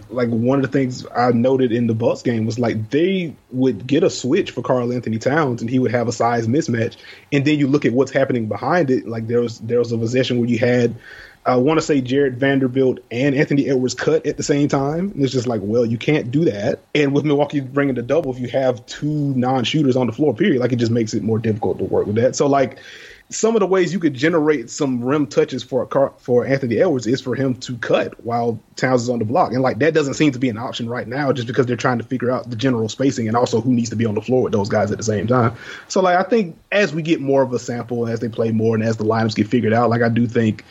Like 0.10 0.30
one 0.30 0.60
of 0.60 0.64
the 0.64 0.72
things 0.72 1.06
I 1.16 1.32
noted 1.32 1.72
in 1.72 1.88
the 1.88 1.94
Bucks 1.94 2.22
game 2.22 2.46
was 2.46 2.60
like 2.60 2.90
they 2.90 3.36
would 3.52 3.86
get 3.86 4.04
a 4.04 4.10
switch 4.10 4.52
for 4.52 4.62
Karl-Anthony 4.62 5.18
Towns, 5.18 5.62
and 5.62 5.70
he 5.70 5.80
would 5.80 5.92
have 5.92 6.08
a 6.08 6.12
size 6.12 6.48
mismatch, 6.48 6.98
and 7.32 7.46
then 7.46 7.60
you 7.60 7.68
look 7.68 7.86
at 7.86 7.94
what's 7.94 8.12
happening 8.12 8.48
behind 8.48 8.90
it. 8.92 9.08
Like 9.08 9.28
there 9.28 9.42
was 9.42 9.60
there 9.60 9.80
was 9.80 9.92
a 9.92 9.98
possession 9.98 10.40
where 10.40 10.50
you 10.50 10.58
had 10.58 10.96
I 11.46 11.58
want 11.58 11.80
to 11.80 11.86
say 11.86 12.02
Jarred 12.02 12.40
Vanderbilt 12.40 13.00
and 13.12 13.36
Anthony 13.36 13.70
Edwards 13.70 13.94
cut 13.94 14.26
at 14.26 14.36
the 14.36 14.42
same 14.42 14.68
time. 14.68 15.12
And 15.12 15.24
it's 15.24 15.32
just 15.32 15.46
like, 15.46 15.62
well, 15.64 15.86
you 15.86 15.98
can't 15.98 16.32
do 16.32 16.46
that. 16.46 16.80
And 16.96 17.14
with 17.14 17.24
Milwaukee 17.24 17.60
bringing 17.60 17.94
the 17.94 18.02
double, 18.02 18.32
if 18.32 18.40
you 18.40 18.48
have 18.48 18.84
two 18.88 19.34
non-shooters 19.36 19.96
on 19.96 20.08
the 20.08 20.14
floor, 20.14 20.34
period, 20.34 20.60
like 20.60 20.72
it 20.72 20.78
just 20.78 20.92
makes 20.92 21.14
it 21.14 21.22
more 21.22 21.38
difficult 21.38 21.78
to 21.78 21.84
work 21.84 22.08
with 22.08 22.16
that. 22.16 22.36
So 22.36 22.48
like 22.48 22.80
some 23.30 23.56
of 23.56 23.60
the 23.60 23.66
ways 23.66 23.92
you 23.92 24.00
could 24.00 24.14
generate 24.14 24.70
some 24.70 25.04
rim 25.04 25.26
touches 25.26 25.64
for 25.64 25.86
car, 25.88 26.14
for 26.18 26.46
Anthony 26.46 26.78
Edwards 26.78 27.08
is 27.08 27.22
for 27.22 27.34
him 27.34 27.56
to 27.56 27.76
cut 27.78 28.24
while 28.24 28.60
Towns 28.76 29.04
is 29.04 29.10
on 29.10 29.20
the 29.20 29.26
block, 29.26 29.52
and 29.52 29.62
like 29.62 29.80
that 29.80 29.94
doesn't 29.94 30.14
seem 30.14 30.32
to 30.34 30.40
be 30.40 30.50
an 30.50 30.58
option 30.58 30.88
right 30.88 31.08
now, 31.08 31.32
just 31.32 31.48
because 31.48 31.66
they're 31.66 31.76
trying 31.76 31.98
to 31.98 32.04
figure 32.04 32.30
out 32.30 32.50
the 32.50 32.56
general 32.56 32.88
spacing 32.88 33.28
and 33.28 33.36
also 33.36 33.62
who 33.62 33.74
needs 33.74 33.90
to 33.90 33.96
be 33.96 34.06
on 34.06 34.14
the 34.14 34.22
floor 34.22 34.44
with 34.44 34.54
those 34.54 34.70
guys 34.70 34.92
at 34.92 34.98
the 34.98 35.04
same 35.04 35.26
time. 35.26 35.56
So 35.88 36.02
like 36.02 36.18
I 36.18 36.30
think 36.30 36.58
as 36.72 36.94
we 36.94 37.02
get 37.02 37.20
more 37.20 37.42
of 37.42 37.52
a 37.52 37.60
sample, 37.60 38.08
as 38.08 38.20
they 38.20 38.30
play 38.30 38.52
more, 38.52 38.76
and 38.76 38.84
as 38.84 38.98
the 38.98 39.06
lineups 39.06 39.36
get 39.36 39.48
figured 39.48 39.74
out, 39.74 39.90
like 39.90 40.04
I 40.04 40.10
do 40.10 40.28
think 40.28 40.64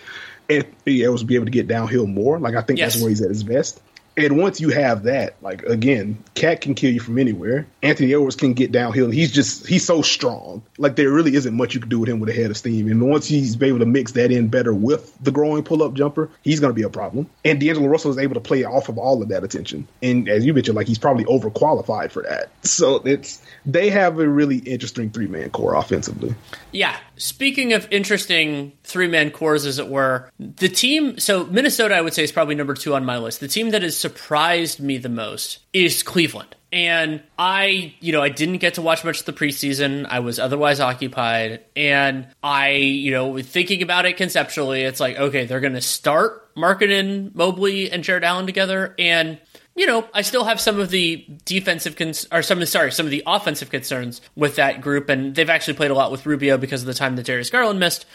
Anthony 0.48 1.02
Edwards 1.02 1.22
will 1.22 1.28
be 1.28 1.34
able 1.34 1.46
to 1.46 1.50
get 1.50 1.66
downhill 1.66 2.06
more. 2.06 2.38
Like 2.38 2.54
I 2.54 2.62
think 2.62 2.78
yes. 2.78 2.94
that's 2.94 3.02
where 3.02 3.10
he's 3.10 3.22
at 3.22 3.30
his 3.30 3.42
best. 3.42 3.80
And 4.16 4.38
once 4.38 4.60
you 4.60 4.70
have 4.70 5.04
that, 5.04 5.34
like 5.42 5.62
again, 5.64 6.22
KAT 6.34 6.60
can 6.60 6.74
kill 6.74 6.92
you 6.92 7.00
from 7.00 7.18
anywhere. 7.18 7.66
Anthony 7.82 8.12
Edwards 8.12 8.36
can 8.36 8.54
get 8.54 8.70
downhill. 8.70 9.10
He's 9.10 9.32
just 9.32 9.66
he's 9.66 9.84
so 9.84 10.02
strong. 10.02 10.62
Like 10.78 10.96
there 10.96 11.10
really 11.10 11.34
isn't 11.34 11.54
much 11.54 11.74
you 11.74 11.80
can 11.80 11.88
do 11.88 11.98
with 11.98 12.08
him 12.08 12.20
with 12.20 12.28
a 12.28 12.32
head 12.32 12.50
of 12.50 12.56
steam. 12.56 12.88
And 12.88 13.10
once 13.10 13.26
he's 13.26 13.60
able 13.60 13.80
to 13.80 13.86
mix 13.86 14.12
that 14.12 14.30
in 14.30 14.48
better 14.48 14.72
with 14.72 15.16
the 15.22 15.32
growing 15.32 15.64
pull 15.64 15.82
up 15.82 15.94
jumper, 15.94 16.30
he's 16.42 16.60
going 16.60 16.70
to 16.70 16.74
be 16.74 16.82
a 16.82 16.90
problem. 16.90 17.28
And 17.44 17.58
D'Angelo 17.58 17.88
Russell 17.88 18.12
is 18.12 18.18
able 18.18 18.34
to 18.34 18.40
play 18.40 18.64
off 18.64 18.88
of 18.88 18.98
all 18.98 19.20
of 19.20 19.28
that 19.28 19.42
attention. 19.42 19.88
And 20.02 20.28
as 20.28 20.44
you 20.44 20.54
mentioned, 20.54 20.76
like 20.76 20.86
he's 20.86 20.98
probably 20.98 21.24
overqualified 21.24 22.12
for 22.12 22.22
that. 22.22 22.50
So 22.62 22.96
it's 23.04 23.42
they 23.66 23.90
have 23.90 24.18
a 24.18 24.28
really 24.28 24.58
interesting 24.58 25.10
three 25.10 25.26
man 25.26 25.50
core 25.50 25.74
offensively. 25.74 26.34
Yeah. 26.70 26.96
Speaking 27.16 27.72
of 27.72 27.86
interesting 27.90 28.72
three 28.82 29.08
man 29.08 29.30
cores, 29.30 29.66
as 29.66 29.78
it 29.78 29.88
were, 29.88 30.30
the 30.38 30.68
team. 30.68 31.18
So 31.18 31.46
Minnesota, 31.46 31.94
I 31.94 32.00
would 32.00 32.14
say, 32.14 32.24
is 32.24 32.32
probably 32.32 32.54
number 32.54 32.74
two 32.74 32.94
on 32.94 33.04
my 33.04 33.18
list. 33.18 33.40
The 33.40 33.48
team 33.48 33.70
that 33.70 33.82
has 33.82 33.96
surprised 33.96 34.80
me 34.80 34.98
the 34.98 35.08
most 35.08 35.60
is 35.72 36.02
Cleveland. 36.02 36.54
And 36.72 37.22
I, 37.38 37.94
you 38.00 38.10
know, 38.10 38.20
I 38.20 38.30
didn't 38.30 38.58
get 38.58 38.74
to 38.74 38.82
watch 38.82 39.04
much 39.04 39.20
of 39.20 39.26
the 39.26 39.32
preseason. 39.32 40.06
I 40.06 40.18
was 40.18 40.40
otherwise 40.40 40.80
occupied. 40.80 41.60
And 41.76 42.26
I, 42.42 42.70
you 42.70 43.12
know, 43.12 43.40
thinking 43.40 43.80
about 43.82 44.06
it 44.06 44.16
conceptually, 44.16 44.82
it's 44.82 44.98
like, 44.98 45.16
okay, 45.16 45.44
they're 45.44 45.60
going 45.60 45.74
to 45.74 45.80
start 45.80 46.52
Markkanen, 46.56 47.32
Mobley, 47.32 47.92
and 47.92 48.02
Jarrett 48.02 48.24
Allen 48.24 48.46
together. 48.46 48.92
And 48.98 49.38
you 49.76 49.86
know, 49.86 50.06
I 50.14 50.22
still 50.22 50.44
have 50.44 50.60
some 50.60 50.78
of 50.78 50.90
the 50.90 51.26
defensive 51.44 51.96
cons- 51.96 52.26
or 52.30 52.42
some 52.42 52.64
sorry, 52.64 52.92
some 52.92 53.06
of 53.06 53.10
the 53.10 53.22
offensive 53.26 53.70
concerns 53.70 54.20
with 54.36 54.56
that 54.56 54.80
group, 54.80 55.08
and 55.08 55.34
they've 55.34 55.50
actually 55.50 55.74
played 55.74 55.90
a 55.90 55.94
lot 55.94 56.12
with 56.12 56.26
Rubio 56.26 56.58
because 56.58 56.82
of 56.82 56.86
the 56.86 56.94
time 56.94 57.16
that 57.16 57.26
Darius 57.26 57.50
Garland 57.50 57.80
missed. 57.80 58.06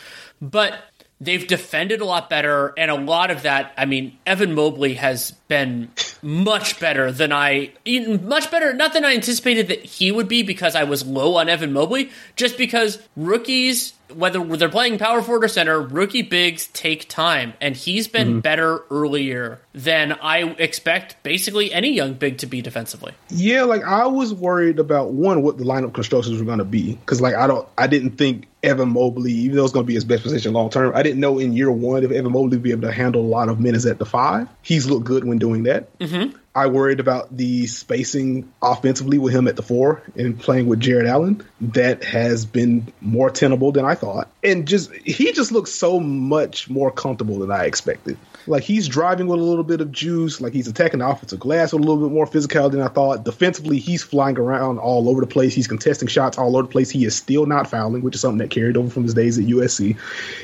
But 0.41 0.79
they've 1.19 1.45
defended 1.45 1.99
a 1.99 2.05
lot 2.05 2.29
better, 2.29 2.73
and 2.77 2.89
a 2.89 2.95
lot 2.95 3.29
of 3.29 3.41
that, 3.41 3.73
I 3.77 3.85
mean, 3.85 4.17
Evan 4.25 4.55
Mobley 4.55 4.93
has 4.95 5.31
been 5.49 5.91
much 6.21 6.79
better 6.79 7.11
than 7.11 7.33
I, 7.33 7.73
much 7.85 8.49
better, 8.51 8.73
not 8.73 8.93
than 8.93 9.03
I 9.03 9.13
anticipated 9.13 9.67
that 9.67 9.83
he 9.83 10.11
would 10.13 10.29
be 10.29 10.43
because 10.43 10.75
I 10.75 10.85
was 10.85 11.05
low 11.05 11.35
on 11.35 11.49
Evan 11.49 11.73
Mobley, 11.73 12.11
just 12.37 12.57
because 12.57 12.99
rookies 13.17 13.93
whether 14.13 14.43
they're 14.43 14.69
playing 14.69 14.97
power 14.97 15.21
forward 15.21 15.43
or 15.43 15.47
center, 15.47 15.81
rookie 15.81 16.21
bigs 16.21 16.67
take 16.67 17.07
time, 17.07 17.53
and 17.61 17.75
he's 17.75 18.07
been 18.07 18.27
mm-hmm. 18.29 18.39
better 18.39 18.83
earlier 18.89 19.59
than 19.73 20.13
I 20.13 20.43
expect 20.57 21.21
basically 21.23 21.71
any 21.73 21.93
young 21.93 22.13
big 22.13 22.39
to 22.39 22.47
be 22.47 22.61
defensively. 22.61 23.13
Yeah, 23.29 23.63
like 23.63 23.83
I 23.83 24.07
was 24.07 24.33
worried 24.33 24.79
about 24.79 25.11
one 25.11 25.41
what 25.41 25.57
the 25.57 25.63
lineup 25.63 25.93
constructions 25.93 26.39
were 26.39 26.45
going 26.45 26.59
to 26.59 26.65
be 26.65 26.95
because 26.95 27.21
like 27.21 27.35
I 27.35 27.47
don't, 27.47 27.67
I 27.77 27.87
didn't 27.87 28.11
think 28.11 28.47
Evan 28.61 28.89
Mobley, 28.89 29.31
even 29.31 29.57
though 29.57 29.63
it's 29.63 29.73
going 29.73 29.85
to 29.85 29.87
be 29.87 29.93
his 29.93 30.05
best 30.05 30.23
position 30.23 30.53
long 30.53 30.69
term, 30.69 30.93
I 30.95 31.03
didn't 31.03 31.19
know 31.19 31.39
in 31.39 31.53
year 31.53 31.71
one 31.71 32.03
if 32.03 32.11
Evan 32.11 32.31
Mobley 32.31 32.57
would 32.57 32.63
be 32.63 32.71
able 32.71 32.81
to 32.83 32.91
handle 32.91 33.21
a 33.21 33.27
lot 33.27 33.49
of 33.49 33.59
minutes 33.59 33.85
at 33.85 33.99
the 33.99 34.05
five. 34.05 34.47
He's 34.61 34.87
looked 34.87 35.05
good 35.05 35.23
when 35.23 35.37
doing 35.37 35.63
that. 35.63 35.97
Mm-hmm. 35.99 36.35
I 36.55 36.67
worried 36.67 36.99
about 36.99 37.35
the 37.35 37.67
spacing 37.67 38.51
offensively 38.61 39.17
with 39.17 39.33
him 39.33 39.47
at 39.47 39.55
the 39.55 39.61
four 39.61 40.03
and 40.15 40.37
playing 40.37 40.67
with 40.67 40.79
Jarrett 40.79 41.07
Allen. 41.07 41.41
That 41.61 42.03
has 42.03 42.45
been 42.45 42.91
more 43.01 43.29
tenable 43.29 43.71
than 43.71 43.85
I 43.85 43.95
thought. 43.95 44.29
And 44.43 44.67
just 44.67 44.93
he 44.93 45.31
just 45.33 45.51
looks 45.51 45.71
so 45.71 45.99
much 45.99 46.69
more 46.69 46.91
comfortable 46.91 47.39
than 47.39 47.51
I 47.51 47.65
expected. 47.65 48.17
Like 48.47 48.63
he's 48.63 48.87
driving 48.87 49.27
with 49.27 49.39
a 49.39 49.43
little 49.43 49.63
bit 49.63 49.81
of 49.81 49.91
juice. 49.91 50.41
Like 50.41 50.53
he's 50.53 50.67
attacking 50.67 50.99
the 50.99 51.07
offensive 51.07 51.39
glass 51.39 51.73
with 51.73 51.83
a 51.83 51.85
little 51.85 52.07
bit 52.07 52.13
more 52.13 52.25
physicality 52.25 52.71
than 52.71 52.81
I 52.81 52.87
thought. 52.87 53.25
Defensively, 53.25 53.77
he's 53.77 54.01
flying 54.01 54.37
around 54.37 54.79
all 54.79 55.09
over 55.09 55.21
the 55.21 55.27
place. 55.27 55.53
He's 55.53 55.67
contesting 55.67 56.07
shots 56.07 56.37
all 56.37 56.55
over 56.55 56.63
the 56.63 56.71
place. 56.71 56.89
He 56.89 57.05
is 57.05 57.15
still 57.15 57.45
not 57.45 57.69
fouling, 57.69 58.01
which 58.01 58.15
is 58.15 58.21
something 58.21 58.39
that 58.39 58.49
carried 58.49 58.77
over 58.77 58.89
from 58.89 59.03
his 59.03 59.13
days 59.13 59.37
at 59.37 59.45
USC. 59.45 59.97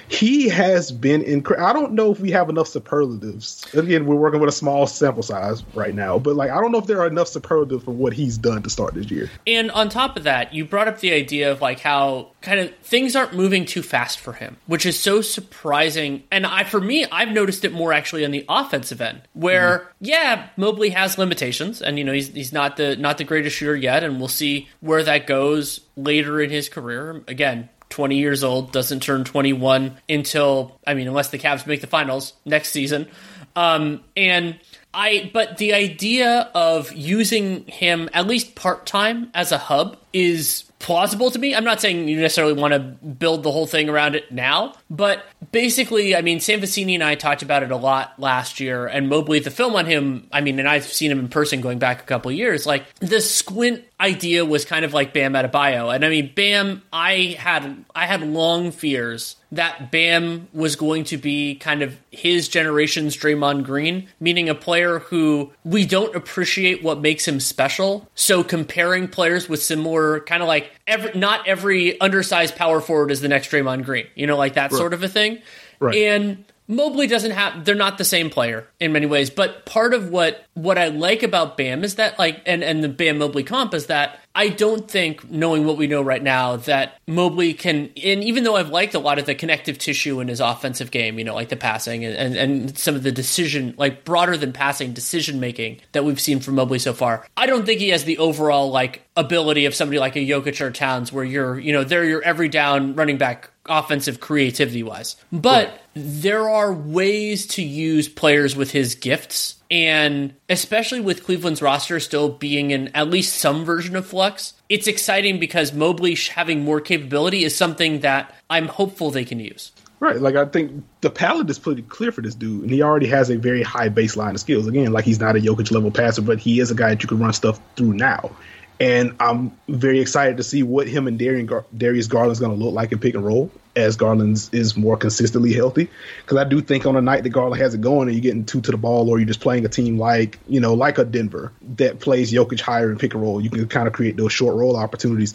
He 0.07 0.49
has 0.49 0.91
been 0.91 1.21
incredible. 1.21 1.67
I 1.67 1.73
don't 1.73 1.93
know 1.93 2.11
if 2.11 2.19
we 2.19 2.31
have 2.31 2.49
enough 2.49 2.67
superlatives. 2.67 3.65
Again, 3.73 4.05
we're 4.05 4.15
working 4.15 4.39
with 4.39 4.49
a 4.49 4.55
small 4.55 4.85
sample 4.85 5.23
size 5.23 5.63
right 5.73 5.95
now, 5.95 6.19
but 6.19 6.35
like 6.35 6.51
I 6.51 6.61
don't 6.61 6.71
know 6.71 6.79
if 6.79 6.87
there 6.87 7.01
are 7.01 7.07
enough 7.07 7.27
superlatives 7.27 7.83
for 7.83 7.91
what 7.91 8.13
he's 8.13 8.37
done 8.37 8.61
to 8.63 8.69
start 8.69 8.93
this 8.93 9.09
year. 9.09 9.29
And 9.47 9.71
on 9.71 9.89
top 9.89 10.17
of 10.17 10.23
that, 10.23 10.53
you 10.53 10.65
brought 10.65 10.87
up 10.87 10.99
the 10.99 11.04
idea 11.13 11.51
of 11.51 11.61
like 11.61 11.79
how 11.79 12.31
kind 12.41 12.59
of 12.59 12.75
things 12.77 13.15
aren't 13.15 13.33
moving 13.33 13.65
too 13.65 13.81
fast 13.81 14.19
for 14.19 14.33
him, 14.33 14.57
which 14.67 14.85
is 14.85 14.99
so 14.99 15.21
surprising. 15.21 16.23
And 16.31 16.45
I, 16.45 16.63
for 16.63 16.79
me, 16.79 17.05
I've 17.05 17.31
noticed 17.31 17.65
it 17.65 17.73
more 17.73 17.93
actually 17.93 18.25
on 18.25 18.31
the 18.31 18.45
offensive 18.47 19.01
end, 19.01 19.21
where 19.33 19.79
mm-hmm. 19.79 19.87
yeah, 20.01 20.47
Mobley 20.57 20.89
has 20.89 21.17
limitations, 21.17 21.81
and 21.81 21.97
you 21.97 22.03
know 22.03 22.13
he's 22.13 22.29
he's 22.29 22.53
not 22.53 22.77
the 22.77 22.95
not 22.95 23.17
the 23.17 23.23
greatest 23.23 23.55
shooter 23.55 23.75
yet, 23.75 24.03
and 24.03 24.19
we'll 24.19 24.27
see 24.27 24.67
where 24.79 25.03
that 25.03 25.27
goes 25.27 25.81
later 25.95 26.41
in 26.41 26.49
his 26.49 26.69
career. 26.69 27.23
Again, 27.27 27.69
20 27.89 28.17
years 28.17 28.43
old, 28.43 28.71
doesn't 28.71 29.01
turn 29.01 29.23
21 29.23 29.97
until, 30.09 30.79
I 30.85 30.95
mean, 30.95 31.07
unless 31.07 31.29
the 31.29 31.37
Cavs 31.39 31.65
make 31.65 31.81
the 31.81 31.87
finals 31.87 32.33
next 32.43 32.71
season. 32.71 33.07
Um, 33.55 34.03
and 34.17 34.59
I, 34.93 35.29
but 35.33 35.57
the 35.57 35.73
idea 35.73 36.49
of 36.53 36.91
using 36.91 37.65
him 37.67 38.09
at 38.13 38.27
least 38.27 38.55
part 38.55 38.85
time 38.85 39.29
as 39.33 39.51
a 39.51 39.57
hub 39.57 39.97
is 40.13 40.63
plausible 40.85 41.31
to 41.31 41.39
me. 41.39 41.55
I'm 41.55 41.63
not 41.63 41.81
saying 41.81 42.07
you 42.07 42.21
necessarily 42.21 42.53
want 42.53 42.75
to 42.75 42.79
build 42.79 43.41
the 43.41 43.51
whole 43.51 43.65
thing 43.65 43.89
around 43.89 44.13
it 44.13 44.31
now, 44.31 44.75
but 44.87 45.25
basically, 45.51 46.15
I 46.15 46.21
mean, 46.21 46.39
Sam 46.39 46.61
Vecenie 46.61 46.93
and 46.93 47.03
I 47.03 47.15
talked 47.15 47.41
about 47.41 47.63
it 47.63 47.71
a 47.71 47.75
lot 47.75 48.13
last 48.19 48.59
year, 48.59 48.85
and 48.85 49.09
Mobley, 49.09 49.39
the 49.39 49.49
film 49.49 49.75
on 49.75 49.87
him, 49.87 50.27
I 50.31 50.41
mean, 50.41 50.59
and 50.59 50.69
I've 50.69 50.85
seen 50.85 51.09
him 51.09 51.17
in 51.17 51.27
person 51.27 51.59
going 51.59 51.79
back 51.79 52.01
a 52.01 52.05
couple 52.05 52.31
years, 52.31 52.67
like 52.67 52.83
the 52.99 53.19
squint 53.19 53.83
idea 53.99 54.43
was 54.45 54.65
kind 54.65 54.83
of 54.83 54.93
like 54.93 55.13
Bam 55.13 55.33
Adebayo. 55.33 55.93
And 55.93 56.03
I 56.03 56.09
mean, 56.09 56.31
Bam, 56.35 56.81
I 56.91 57.35
had 57.39 57.85
I 57.93 58.05
had 58.05 58.21
long 58.21 58.71
fears 58.71 59.37
that 59.51 59.91
Bam 59.91 60.47
was 60.53 60.75
going 60.75 61.05
to 61.05 61.17
be 61.17 61.55
kind 61.55 61.81
of 61.81 61.97
his 62.11 62.47
generation's 62.47 63.15
Draymond 63.15 63.63
Green, 63.63 64.07
meaning 64.19 64.49
a 64.49 64.55
player 64.55 64.99
who 64.99 65.53
we 65.63 65.85
don't 65.85 66.15
appreciate 66.15 66.83
what 66.83 66.99
makes 66.99 67.27
him 67.27 67.39
special. 67.39 68.09
So 68.15 68.43
comparing 68.43 69.07
players 69.07 69.47
with 69.47 69.61
similar 69.61 70.19
kind 70.21 70.41
of 70.41 70.47
like 70.47 70.71
every 70.87 71.17
not 71.17 71.47
every 71.47 71.99
undersized 72.01 72.55
power 72.55 72.81
forward 72.81 73.11
is 73.11 73.21
the 73.21 73.29
next 73.29 73.49
Draymond 73.49 73.85
Green, 73.85 74.07
you 74.15 74.27
know, 74.27 74.37
like 74.37 74.55
that 74.55 74.71
right. 74.71 74.77
sort 74.77 74.93
of 74.93 75.03
a 75.03 75.09
thing. 75.09 75.41
Right. 75.79 75.95
And 75.95 76.45
Mobley 76.67 77.07
doesn't 77.07 77.31
have 77.31 77.63
they're 77.63 77.75
not 77.75 77.97
the 77.97 78.05
same 78.05 78.29
player 78.29 78.67
in 78.79 78.91
many 78.91 79.05
ways, 79.05 79.29
but 79.29 79.65
part 79.65 79.93
of 79.93 80.09
what 80.09 80.43
what 80.55 80.77
I 80.77 80.87
like 80.87 81.21
about 81.21 81.57
Bam 81.57 81.83
is 81.83 81.95
that 81.95 82.17
like 82.17 82.41
and 82.45 82.63
and 82.63 82.83
the 82.83 82.89
Bam 82.89 83.19
Mobley 83.19 83.43
comp 83.43 83.73
is 83.73 83.87
that 83.87 84.19
I 84.33 84.49
don't 84.49 84.89
think 84.89 85.29
knowing 85.29 85.65
what 85.65 85.77
we 85.77 85.87
know 85.87 86.01
right 86.01 86.21
now 86.21 86.55
that 86.57 86.99
Mobley 87.07 87.53
can 87.53 87.91
and 88.03 88.23
even 88.23 88.43
though 88.43 88.55
I've 88.55 88.69
liked 88.69 88.95
a 88.95 88.99
lot 88.99 89.19
of 89.19 89.25
the 89.25 89.35
connective 89.35 89.77
tissue 89.77 90.19
in 90.19 90.27
his 90.27 90.39
offensive 90.39 90.89
game, 90.89 91.19
you 91.19 91.25
know, 91.25 91.35
like 91.35 91.49
the 91.49 91.55
passing 91.55 92.03
and 92.03 92.15
and, 92.15 92.35
and 92.35 92.77
some 92.77 92.95
of 92.95 93.03
the 93.03 93.11
decision 93.11 93.75
like 93.77 94.03
broader 94.03 94.35
than 94.35 94.51
passing 94.51 94.93
decision 94.93 95.39
making 95.39 95.81
that 95.91 96.03
we've 96.03 96.19
seen 96.19 96.39
from 96.39 96.55
Mobley 96.55 96.79
so 96.79 96.93
far. 96.93 97.27
I 97.37 97.45
don't 97.45 97.65
think 97.65 97.79
he 97.79 97.89
has 97.89 98.05
the 98.05 98.17
overall 98.17 98.71
like 98.71 99.03
ability 99.15 99.65
of 99.65 99.75
somebody 99.75 99.99
like 99.99 100.15
a 100.15 100.19
Jokic 100.19 100.59
or 100.61 100.71
Towns 100.71 101.13
where 101.13 101.23
you're, 101.23 101.59
you 101.59 101.73
know, 101.73 101.83
they're 101.83 102.05
your 102.05 102.23
every 102.23 102.49
down 102.49 102.95
running 102.95 103.17
back 103.17 103.51
offensive 103.67 104.19
creativity 104.19 104.83
wise. 104.83 105.15
But 105.31 105.69
right. 105.69 105.79
there 105.93 106.49
are 106.49 106.73
ways 106.73 107.47
to 107.47 107.63
use 107.63 108.07
players 108.07 108.55
with 108.55 108.71
his 108.71 108.95
gifts. 108.95 109.55
And 109.71 110.33
especially 110.47 110.99
with 110.99 111.23
Cleveland's 111.23 111.61
roster 111.61 111.99
still 111.99 112.29
being 112.29 112.71
in 112.71 112.89
at 112.89 113.09
least 113.09 113.35
some 113.37 113.65
version 113.65 113.95
of 113.95 114.05
flux, 114.05 114.53
it's 114.69 114.87
exciting 114.87 115.39
because 115.39 115.73
Mobley 115.73 116.15
having 116.15 116.63
more 116.63 116.79
capability 116.79 117.43
is 117.43 117.55
something 117.55 118.01
that 118.01 118.33
I'm 118.49 118.67
hopeful 118.67 119.11
they 119.11 119.25
can 119.25 119.39
use. 119.39 119.71
Right. 119.99 120.19
Like 120.19 120.35
I 120.35 120.45
think 120.45 120.83
the 121.01 121.09
palette 121.09 121.49
is 121.49 121.57
pretty 121.57 121.81
clear 121.81 122.11
for 122.11 122.21
this 122.21 122.35
dude, 122.35 122.63
and 122.63 122.69
he 122.69 122.81
already 122.81 123.07
has 123.07 123.29
a 123.29 123.37
very 123.37 123.63
high 123.63 123.89
baseline 123.89 124.31
of 124.31 124.39
skills. 124.39 124.67
Again, 124.67 124.91
like 124.91 125.05
he's 125.05 125.19
not 125.19 125.35
a 125.35 125.39
Jokic 125.39 125.71
level 125.71 125.89
passer, 125.89 126.21
but 126.21 126.37
he 126.37 126.59
is 126.59 126.69
a 126.69 126.75
guy 126.75 126.89
that 126.89 127.01
you 127.01 127.07
can 127.07 127.17
run 127.17 127.33
stuff 127.33 127.59
through 127.75 127.93
now. 127.93 128.29
And 128.79 129.15
I'm 129.19 129.57
very 129.69 129.99
excited 129.99 130.37
to 130.37 130.43
see 130.43 130.63
what 130.63 130.87
him 130.87 131.07
and 131.07 131.17
Darius 131.17 132.07
Garland's 132.07 132.39
going 132.39 132.57
to 132.57 132.63
look 132.63 132.73
like 132.73 132.91
in 132.91 132.99
pick 132.99 133.15
and 133.15 133.25
roll 133.25 133.49
as 133.75 133.95
Garland 133.95 134.49
is 134.51 134.75
more 134.75 134.97
consistently 134.97 135.53
healthy. 135.53 135.89
Because 136.21 136.37
I 136.37 136.43
do 136.43 136.61
think 136.61 136.85
on 136.85 136.95
a 136.95 137.01
night 137.01 137.23
that 137.23 137.29
Garland 137.29 137.61
has 137.61 137.73
it 137.73 137.81
going 137.81 138.07
and 138.07 138.15
you're 138.15 138.21
getting 138.21 138.45
two 138.45 138.61
to 138.61 138.71
the 138.71 138.77
ball, 138.77 139.09
or 139.09 139.17
you're 139.17 139.27
just 139.27 139.41
playing 139.41 139.65
a 139.65 139.69
team 139.69 139.97
like 139.97 140.39
you 140.47 140.59
know 140.59 140.73
like 140.73 140.97
a 140.97 141.05
Denver 141.05 141.51
that 141.75 141.99
plays 141.99 142.31
Jokic 142.31 142.59
higher 142.59 142.91
in 142.91 142.97
pick 142.97 143.13
and 143.13 143.23
roll, 143.23 143.41
you 143.41 143.49
can 143.49 143.67
kind 143.67 143.87
of 143.87 143.93
create 143.93 144.17
those 144.17 144.33
short 144.33 144.55
roll 144.55 144.75
opportunities 144.75 145.33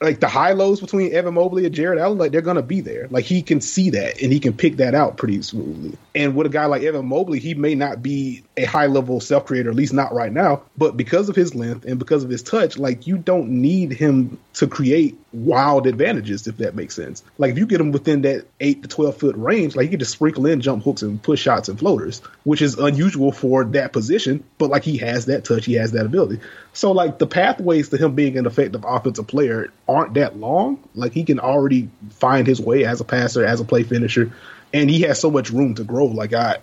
like 0.00 0.20
the 0.20 0.28
high 0.28 0.52
lows 0.52 0.80
between 0.80 1.12
Evan 1.12 1.34
Mobley 1.34 1.66
and 1.66 1.74
Jarrett 1.74 1.98
Allen, 1.98 2.16
like 2.16 2.32
they're 2.32 2.40
gonna 2.40 2.62
be 2.62 2.80
there. 2.80 3.06
Like 3.10 3.24
he 3.24 3.42
can 3.42 3.60
see 3.60 3.90
that 3.90 4.22
and 4.22 4.32
he 4.32 4.40
can 4.40 4.54
pick 4.54 4.76
that 4.78 4.94
out 4.94 5.18
pretty 5.18 5.42
smoothly. 5.42 5.96
And 6.14 6.34
with 6.34 6.46
a 6.46 6.50
guy 6.50 6.64
like 6.66 6.82
Evan 6.82 7.06
Mobley, 7.06 7.38
he 7.38 7.54
may 7.54 7.74
not 7.74 8.02
be 8.02 8.42
a 8.56 8.64
high 8.64 8.86
level 8.86 9.20
self 9.20 9.44
creator, 9.44 9.68
at 9.68 9.76
least 9.76 9.92
not 9.92 10.14
right 10.14 10.32
now. 10.32 10.62
But 10.78 10.96
because 10.96 11.28
of 11.28 11.36
his 11.36 11.54
length 11.54 11.84
and 11.84 11.98
because 11.98 12.24
of 12.24 12.30
his 12.30 12.42
touch, 12.42 12.78
like 12.78 13.06
you 13.06 13.18
don't 13.18 13.50
need 13.50 13.92
him 13.92 14.38
to 14.54 14.66
create 14.66 15.18
wild 15.32 15.86
advantages, 15.86 16.46
if 16.46 16.56
that 16.58 16.74
makes 16.74 16.94
sense. 16.94 17.22
Like 17.38 17.52
if 17.52 17.58
you 17.58 17.66
get 17.66 17.80
him 17.80 17.92
within 17.92 18.22
that 18.22 18.46
eight 18.58 18.82
to 18.82 18.88
twelve 18.88 19.16
foot 19.16 19.36
range, 19.36 19.76
like 19.76 19.84
you 19.84 19.90
can 19.90 19.98
just 19.98 20.12
sprinkle 20.12 20.46
in 20.46 20.60
jump 20.60 20.84
hooks 20.84 21.02
and 21.02 21.22
push 21.22 21.40
shots 21.40 21.68
and 21.68 21.78
floaters, 21.78 22.20
which 22.44 22.62
is 22.62 22.78
unusual 22.78 23.32
for 23.32 23.64
that 23.64 23.92
position. 23.92 24.42
But 24.58 24.70
like 24.70 24.82
he 24.82 24.96
has 24.98 25.26
that 25.26 25.44
touch, 25.44 25.64
he 25.64 25.74
has 25.74 25.92
that 25.92 26.06
ability. 26.06 26.40
So 26.72 26.92
like 26.92 27.18
the 27.18 27.26
pathways 27.26 27.88
to 27.90 27.96
him 27.96 28.14
being 28.14 28.38
an 28.38 28.46
effective 28.46 28.84
offensive 28.86 29.26
player 29.26 29.72
aren't 29.88 30.14
that 30.14 30.36
long. 30.36 30.82
Like 30.94 31.12
he 31.12 31.24
can 31.24 31.40
already 31.40 31.90
find 32.10 32.46
his 32.46 32.60
way 32.60 32.84
as 32.84 33.00
a 33.00 33.04
passer, 33.04 33.44
as 33.44 33.60
a 33.60 33.64
play 33.64 33.82
finisher, 33.82 34.32
and 34.72 34.90
he 34.90 35.02
has 35.02 35.20
so 35.20 35.30
much 35.30 35.50
room 35.50 35.74
to 35.76 35.84
grow. 35.84 36.06
Like 36.06 36.32
I 36.32 36.58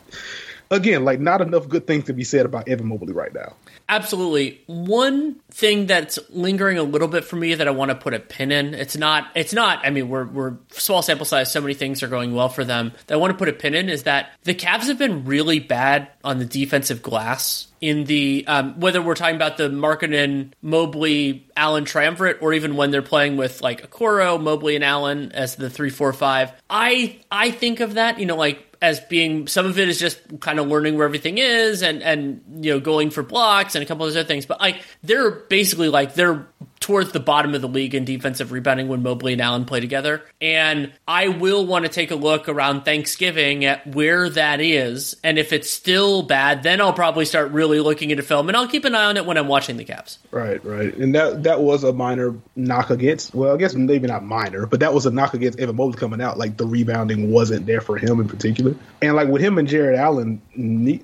again, 0.71 1.05
like 1.05 1.19
not 1.19 1.41
enough 1.41 1.67
good 1.69 1.87
things 1.87 2.05
to 2.05 2.13
be 2.13 2.23
said 2.23 2.45
about 2.45 2.67
Evan 2.67 2.87
Mobley 2.87 3.13
right 3.13 3.33
now. 3.33 3.55
Absolutely. 3.89 4.61
One 4.67 5.35
thing 5.49 5.85
that's 5.85 6.19
lingering 6.29 6.77
a 6.77 6.83
little 6.83 7.07
bit 7.07 7.23
for 7.23 7.37
me 7.37 7.55
that 7.55 7.67
I 7.67 7.71
want 7.71 7.89
to 7.89 7.95
put 7.95 8.13
a 8.13 8.19
pin 8.19 8.51
in. 8.51 8.73
It's 8.73 8.97
not. 8.97 9.29
It's 9.33 9.53
not. 9.53 9.85
I 9.85 9.91
mean, 9.91 10.09
we're 10.09 10.25
we're 10.25 10.57
small 10.71 11.01
sample 11.01 11.25
size. 11.25 11.51
So 11.51 11.61
many 11.61 11.73
things 11.73 12.03
are 12.03 12.09
going 12.09 12.35
well 12.35 12.49
for 12.49 12.65
them. 12.65 12.91
That 13.07 13.15
I 13.15 13.17
want 13.17 13.31
to 13.31 13.37
put 13.37 13.47
a 13.47 13.53
pin 13.53 13.75
in 13.75 13.87
is 13.87 14.03
that 14.03 14.31
the 14.43 14.53
Cavs 14.53 14.87
have 14.87 14.97
been 14.97 15.23
really 15.23 15.59
bad 15.59 16.09
on 16.21 16.39
the 16.39 16.45
defensive 16.45 17.01
glass 17.01 17.67
in 17.79 18.03
the 18.05 18.43
um, 18.47 18.79
whether 18.79 19.01
we're 19.01 19.15
talking 19.15 19.35
about 19.35 19.55
the 19.55 19.69
Markkanen, 19.69 20.51
Mobley, 20.61 21.47
Allen 21.55 21.85
triumvirate, 21.85 22.39
or 22.41 22.53
even 22.53 22.75
when 22.75 22.91
they're 22.91 23.01
playing 23.01 23.37
with 23.37 23.61
like 23.61 23.89
Okoro, 23.89 24.41
Mobley, 24.41 24.75
and 24.75 24.83
Allen 24.83 25.31
as 25.31 25.55
the 25.55 25.69
three, 25.69 25.89
four, 25.89 26.11
five. 26.11 26.51
I 26.69 27.19
I 27.31 27.51
think 27.51 27.79
of 27.79 27.93
that, 27.93 28.19
you 28.19 28.25
know, 28.25 28.35
like 28.35 28.66
as 28.81 28.99
being 28.99 29.47
some 29.47 29.65
of 29.65 29.79
it 29.79 29.89
is 29.89 29.99
just 29.99 30.39
kind 30.39 30.59
of 30.59 30.67
learning 30.67 30.97
where 30.97 31.05
everything 31.05 31.37
is 31.37 31.81
and 31.81 32.03
and 32.03 32.41
you 32.61 32.73
know 32.73 32.79
going 32.79 33.09
for 33.09 33.23
blocks 33.23 33.75
and 33.75 33.83
a 33.83 33.87
couple 33.87 34.05
of 34.05 34.11
other 34.11 34.23
things. 34.23 34.45
But 34.45 34.59
like 34.59 34.81
they're 35.03 35.31
basically 35.31 35.89
like 35.89 36.13
they're 36.13 36.45
towards 36.87 37.11
the 37.11 37.19
bottom 37.19 37.53
of 37.53 37.59
the 37.59 37.67
league 37.67 37.93
in 37.93 38.05
defensive 38.05 38.53
rebounding 38.53 38.87
when 38.87 39.03
Mobley 39.03 39.33
and 39.33 39.41
Allen 39.41 39.65
play 39.65 39.81
together. 39.81 40.23
And 40.39 40.93
I 41.05 41.27
will 41.27 41.65
want 41.65 41.83
to 41.83 41.91
take 41.91 42.11
a 42.11 42.15
look 42.15 42.47
around 42.47 42.85
Thanksgiving 42.85 43.65
at 43.65 43.85
where 43.93 44.29
that 44.29 44.61
is. 44.61 45.17
And 45.21 45.37
if 45.37 45.51
it's 45.51 45.69
still 45.69 46.23
bad, 46.23 46.63
then 46.63 46.79
I'll 46.79 46.93
probably 46.93 47.25
start 47.25 47.51
really 47.51 47.81
looking 47.81 48.09
into 48.09 48.23
film 48.23 48.47
and 48.47 48.55
I'll 48.55 48.69
keep 48.69 48.85
an 48.85 48.95
eye 48.95 49.03
on 49.03 49.17
it 49.17 49.25
when 49.25 49.37
I'm 49.37 49.49
watching 49.49 49.75
the 49.75 49.83
Cavs. 49.83 50.17
Right, 50.31 50.63
right. 50.63 50.95
And 50.95 51.13
that 51.13 51.43
that 51.43 51.59
was 51.59 51.83
a 51.83 51.91
minor 51.91 52.33
knock 52.55 52.89
against 52.89 53.35
well, 53.35 53.53
I 53.53 53.57
guess 53.57 53.75
maybe 53.75 54.07
not 54.07 54.23
minor, 54.23 54.65
but 54.65 54.79
that 54.79 54.93
was 54.93 55.05
a 55.05 55.11
knock 55.11 55.33
against 55.33 55.59
Evan 55.59 55.75
Mobley 55.75 55.99
coming 55.99 56.21
out. 56.21 56.37
Like 56.37 56.55
the 56.55 56.65
rebounding 56.65 57.31
wasn't 57.31 57.65
there 57.65 57.81
for 57.81 57.97
him 57.97 58.21
in 58.21 58.29
particular. 58.29 58.75
And 59.01 59.13
like 59.17 59.27
with 59.27 59.41
him 59.41 59.57
and 59.57 59.67
Jarrett 59.67 59.99
Allen, 59.99 60.41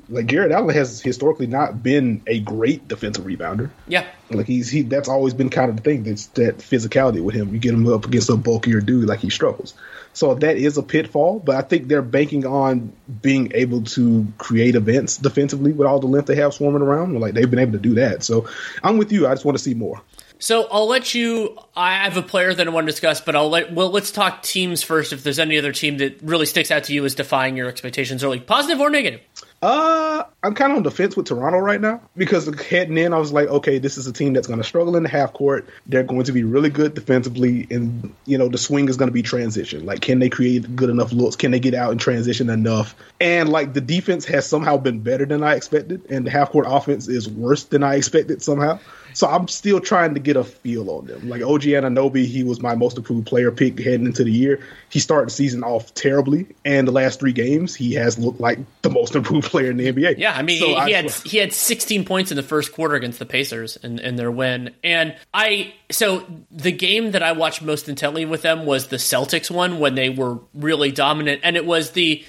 like 0.08 0.28
Jarrett 0.28 0.54
Allen 0.54 0.74
has 0.74 1.02
historically 1.02 1.48
not 1.48 1.84
been 1.84 2.22
a 2.28 2.39
great 2.39 2.88
defensive 2.88 3.26
rebounder. 3.26 3.69
Yeah. 3.89 4.08
Like 4.36 4.48
he's 4.48 4.69
he 4.69 4.82
that's 4.82 5.10
always 5.10 5.34
been 5.34 5.50
kind 5.50 5.69
of 5.69 5.78
the 5.78 5.82
thing. 5.82 6.04
That's 6.04 6.28
that 6.28 6.58
physicality 6.58 7.24
with 7.24 7.36
him. 7.36 7.54
You 7.54 7.60
get 7.60 7.74
him 7.74 7.91
up 7.91 8.06
against 8.06 8.30
a 8.30 8.36
bulkier 8.36 8.82
dude, 8.82 9.08
like 9.08 9.19
he 9.19 9.30
struggles. 9.30 9.74
So 10.13 10.36
that 10.36 10.58
is 10.58 10.78
a 10.78 10.84
pitfall. 10.84 11.39
But 11.39 11.56
I 11.56 11.62
think 11.62 11.88
they're 11.88 12.02
banking 12.02 12.46
on 12.46 12.93
being 13.22 13.52
able 13.56 13.84
to 13.84 14.28
create 14.38 14.76
events 14.76 15.17
defensively 15.17 15.74
with 15.74 15.88
all 15.88 16.00
the 16.00 16.08
length 16.08 16.28
they 16.28 16.36
have 16.36 16.54
swarming 16.54 16.82
around. 16.82 17.19
Like 17.19 17.34
they've 17.34 17.50
been 17.50 17.60
able 17.60 17.74
to 17.74 17.80
do 17.80 17.96
that. 17.96 18.24
So 18.24 18.48
I'm 18.84 18.98
with 18.98 19.12
you. 19.12 19.28
I 19.28 19.32
just 19.32 19.46
want 19.46 19.58
to 19.58 19.63
see 19.63 19.74
more. 19.74 20.02
So 20.43 20.67
I'll 20.69 20.88
let 20.88 21.13
you. 21.13 21.58
I 21.74 22.04
have 22.04 22.17
a 22.17 22.22
player 22.22 22.54
that 22.54 22.67
I 22.67 22.69
want 22.69 22.86
to 22.86 22.91
discuss, 22.91 23.22
but 23.22 23.34
I'll 23.34 23.50
let. 23.50 23.72
Well, 23.72 23.89
let's 23.89 24.12
talk 24.12 24.43
teams 24.43 24.84
first. 24.84 25.13
If 25.13 25.24
there's 25.24 25.39
any 25.39 25.58
other 25.58 25.72
team 25.72 26.00
that 26.00 26.22
really 26.22 26.46
sticks 26.46 26.69
out 26.69 26.84
to 26.86 26.93
you 26.93 27.06
as 27.06 27.15
defying 27.15 27.56
your 27.56 27.69
expectations, 27.69 28.26
early, 28.26 28.41
positive 28.41 28.82
or 28.82 28.89
negative. 28.89 29.22
Uh, 29.63 30.26
I'm 30.43 30.56
kind 30.56 30.73
of 30.73 30.78
on 30.80 30.84
the 30.84 30.91
fence 30.91 31.15
with 31.15 31.28
Toronto 31.28 31.58
right 31.58 31.80
now 31.80 32.02
because 32.17 32.54
heading 32.63 32.97
in, 32.97 33.13
I 33.13 33.17
was 33.17 33.32
like, 33.32 33.47
okay, 33.47 33.78
this 33.78 33.97
is 33.97 34.08
a 34.08 34.12
team 34.12 34.34
that's 34.34 34.45
going 34.45 34.60
to 34.60 34.63
struggle 34.65 34.97
in 34.97 35.04
the 35.04 35.10
half 35.10 35.32
court. 35.32 35.69
They're 35.86 36.04
going 36.04 36.26
to 36.26 36.34
be 36.34 36.43
really 36.43 36.69
good 36.69 36.95
defensively, 36.95 37.65
and 37.71 38.13
you 38.26 38.38
know 38.38 38.49
the 38.49 38.58
swing 38.58 38.89
is 38.89 38.97
going 38.97 39.08
to 39.08 39.13
be 39.13 39.21
transition. 39.21 39.86
Like, 39.86 40.02
can 40.02 40.19
they 40.19 40.28
create 40.28 40.76
good 40.76 40.89
enough 40.89 41.13
looks? 41.13 41.38
Can 41.38 41.52
they 41.52 41.62
get 41.62 41.73
out 41.76 41.91
and 41.91 41.99
transition 41.99 42.49
enough? 42.49 42.93
And 43.21 43.47
like 43.47 43.73
the 43.73 43.80
defense 43.80 44.26
has 44.26 44.45
somehow 44.45 44.76
been 44.76 44.99
better 44.99 45.26
than 45.26 45.43
I 45.43 45.56
expected, 45.56 46.02
and 46.10 46.28
the 46.28 46.30
half 46.30 46.49
court 46.49 46.65
offense 46.67 47.08
is 47.08 47.30
worse 47.30 47.63
than 47.63 47.84
I 47.84 47.95
expected 47.95 48.41
somehow. 48.41 48.82
So 49.13 49.28
I'm 49.28 49.47
still 49.47 49.80
trying 49.80 50.13
to 50.13 50.19
get 50.19 50.36
a 50.36 50.43
feel 50.43 50.89
on 50.89 51.06
them. 51.06 51.30
Like 51.30 51.41
OG 51.41 51.62
Anunoby, 51.63 52.26
he 52.26 52.43
was 52.43 52.62
my 52.62 52.76
most 52.76 52.97
improved 52.97 53.28
player 53.28 53.52
pick 53.52 53.80
heading 53.80 54.06
into 54.06 54.23
the 54.23 54.32
year. 54.32 54.60
He 54.89 54.99
started 54.99 55.28
the 55.28 55.34
season 55.34 55.63
off 55.63 55.93
terribly, 55.93 56.47
and 56.65 56.88
the 56.88 56.91
last 56.91 57.19
three 57.19 57.34
games 57.34 57.76
he 57.76 57.93
has 57.93 58.17
looked 58.17 58.39
like 58.39 58.60
the 58.82 58.89
most 58.89 59.15
improved 59.15 59.49
player 59.49 59.71
in 59.71 59.78
the 59.78 59.91
NBA. 59.91 60.17
Yeah, 60.17 60.34
I 60.34 60.41
mean 60.41 60.60
so 60.60 60.67
he, 60.67 60.76
I, 60.76 60.91
had 60.91 61.12
he 61.12 61.38
had 61.38 61.54
16 61.54 62.06
points 62.06 62.32
in 62.32 62.38
the 62.38 62.43
first 62.43 62.73
quarter 62.73 62.95
against 62.95 63.19
the 63.19 63.26
Pacers 63.26 63.78
in, 63.78 63.99
in 63.99 64.15
their 64.15 64.32
win, 64.32 64.73
and 64.84 65.15
I 65.34 65.73
so 65.91 66.26
the 66.52 66.71
game 66.71 67.12
that 67.12 67.23
I 67.23 67.34
watched 67.34 67.62
most 67.62 67.89
intently 67.89 68.26
with 68.26 68.41
them 68.41 68.65
was 68.65 68.88
the 68.88 68.97
Celtics 68.97 69.52
one 69.52 69.80
when 69.80 69.95
they 69.95 70.10
were 70.10 70.39
really 70.54 70.91
dominant, 70.91 71.41
and 71.43 71.56
it 71.56 71.65
was 71.65 71.91
the 71.91 72.23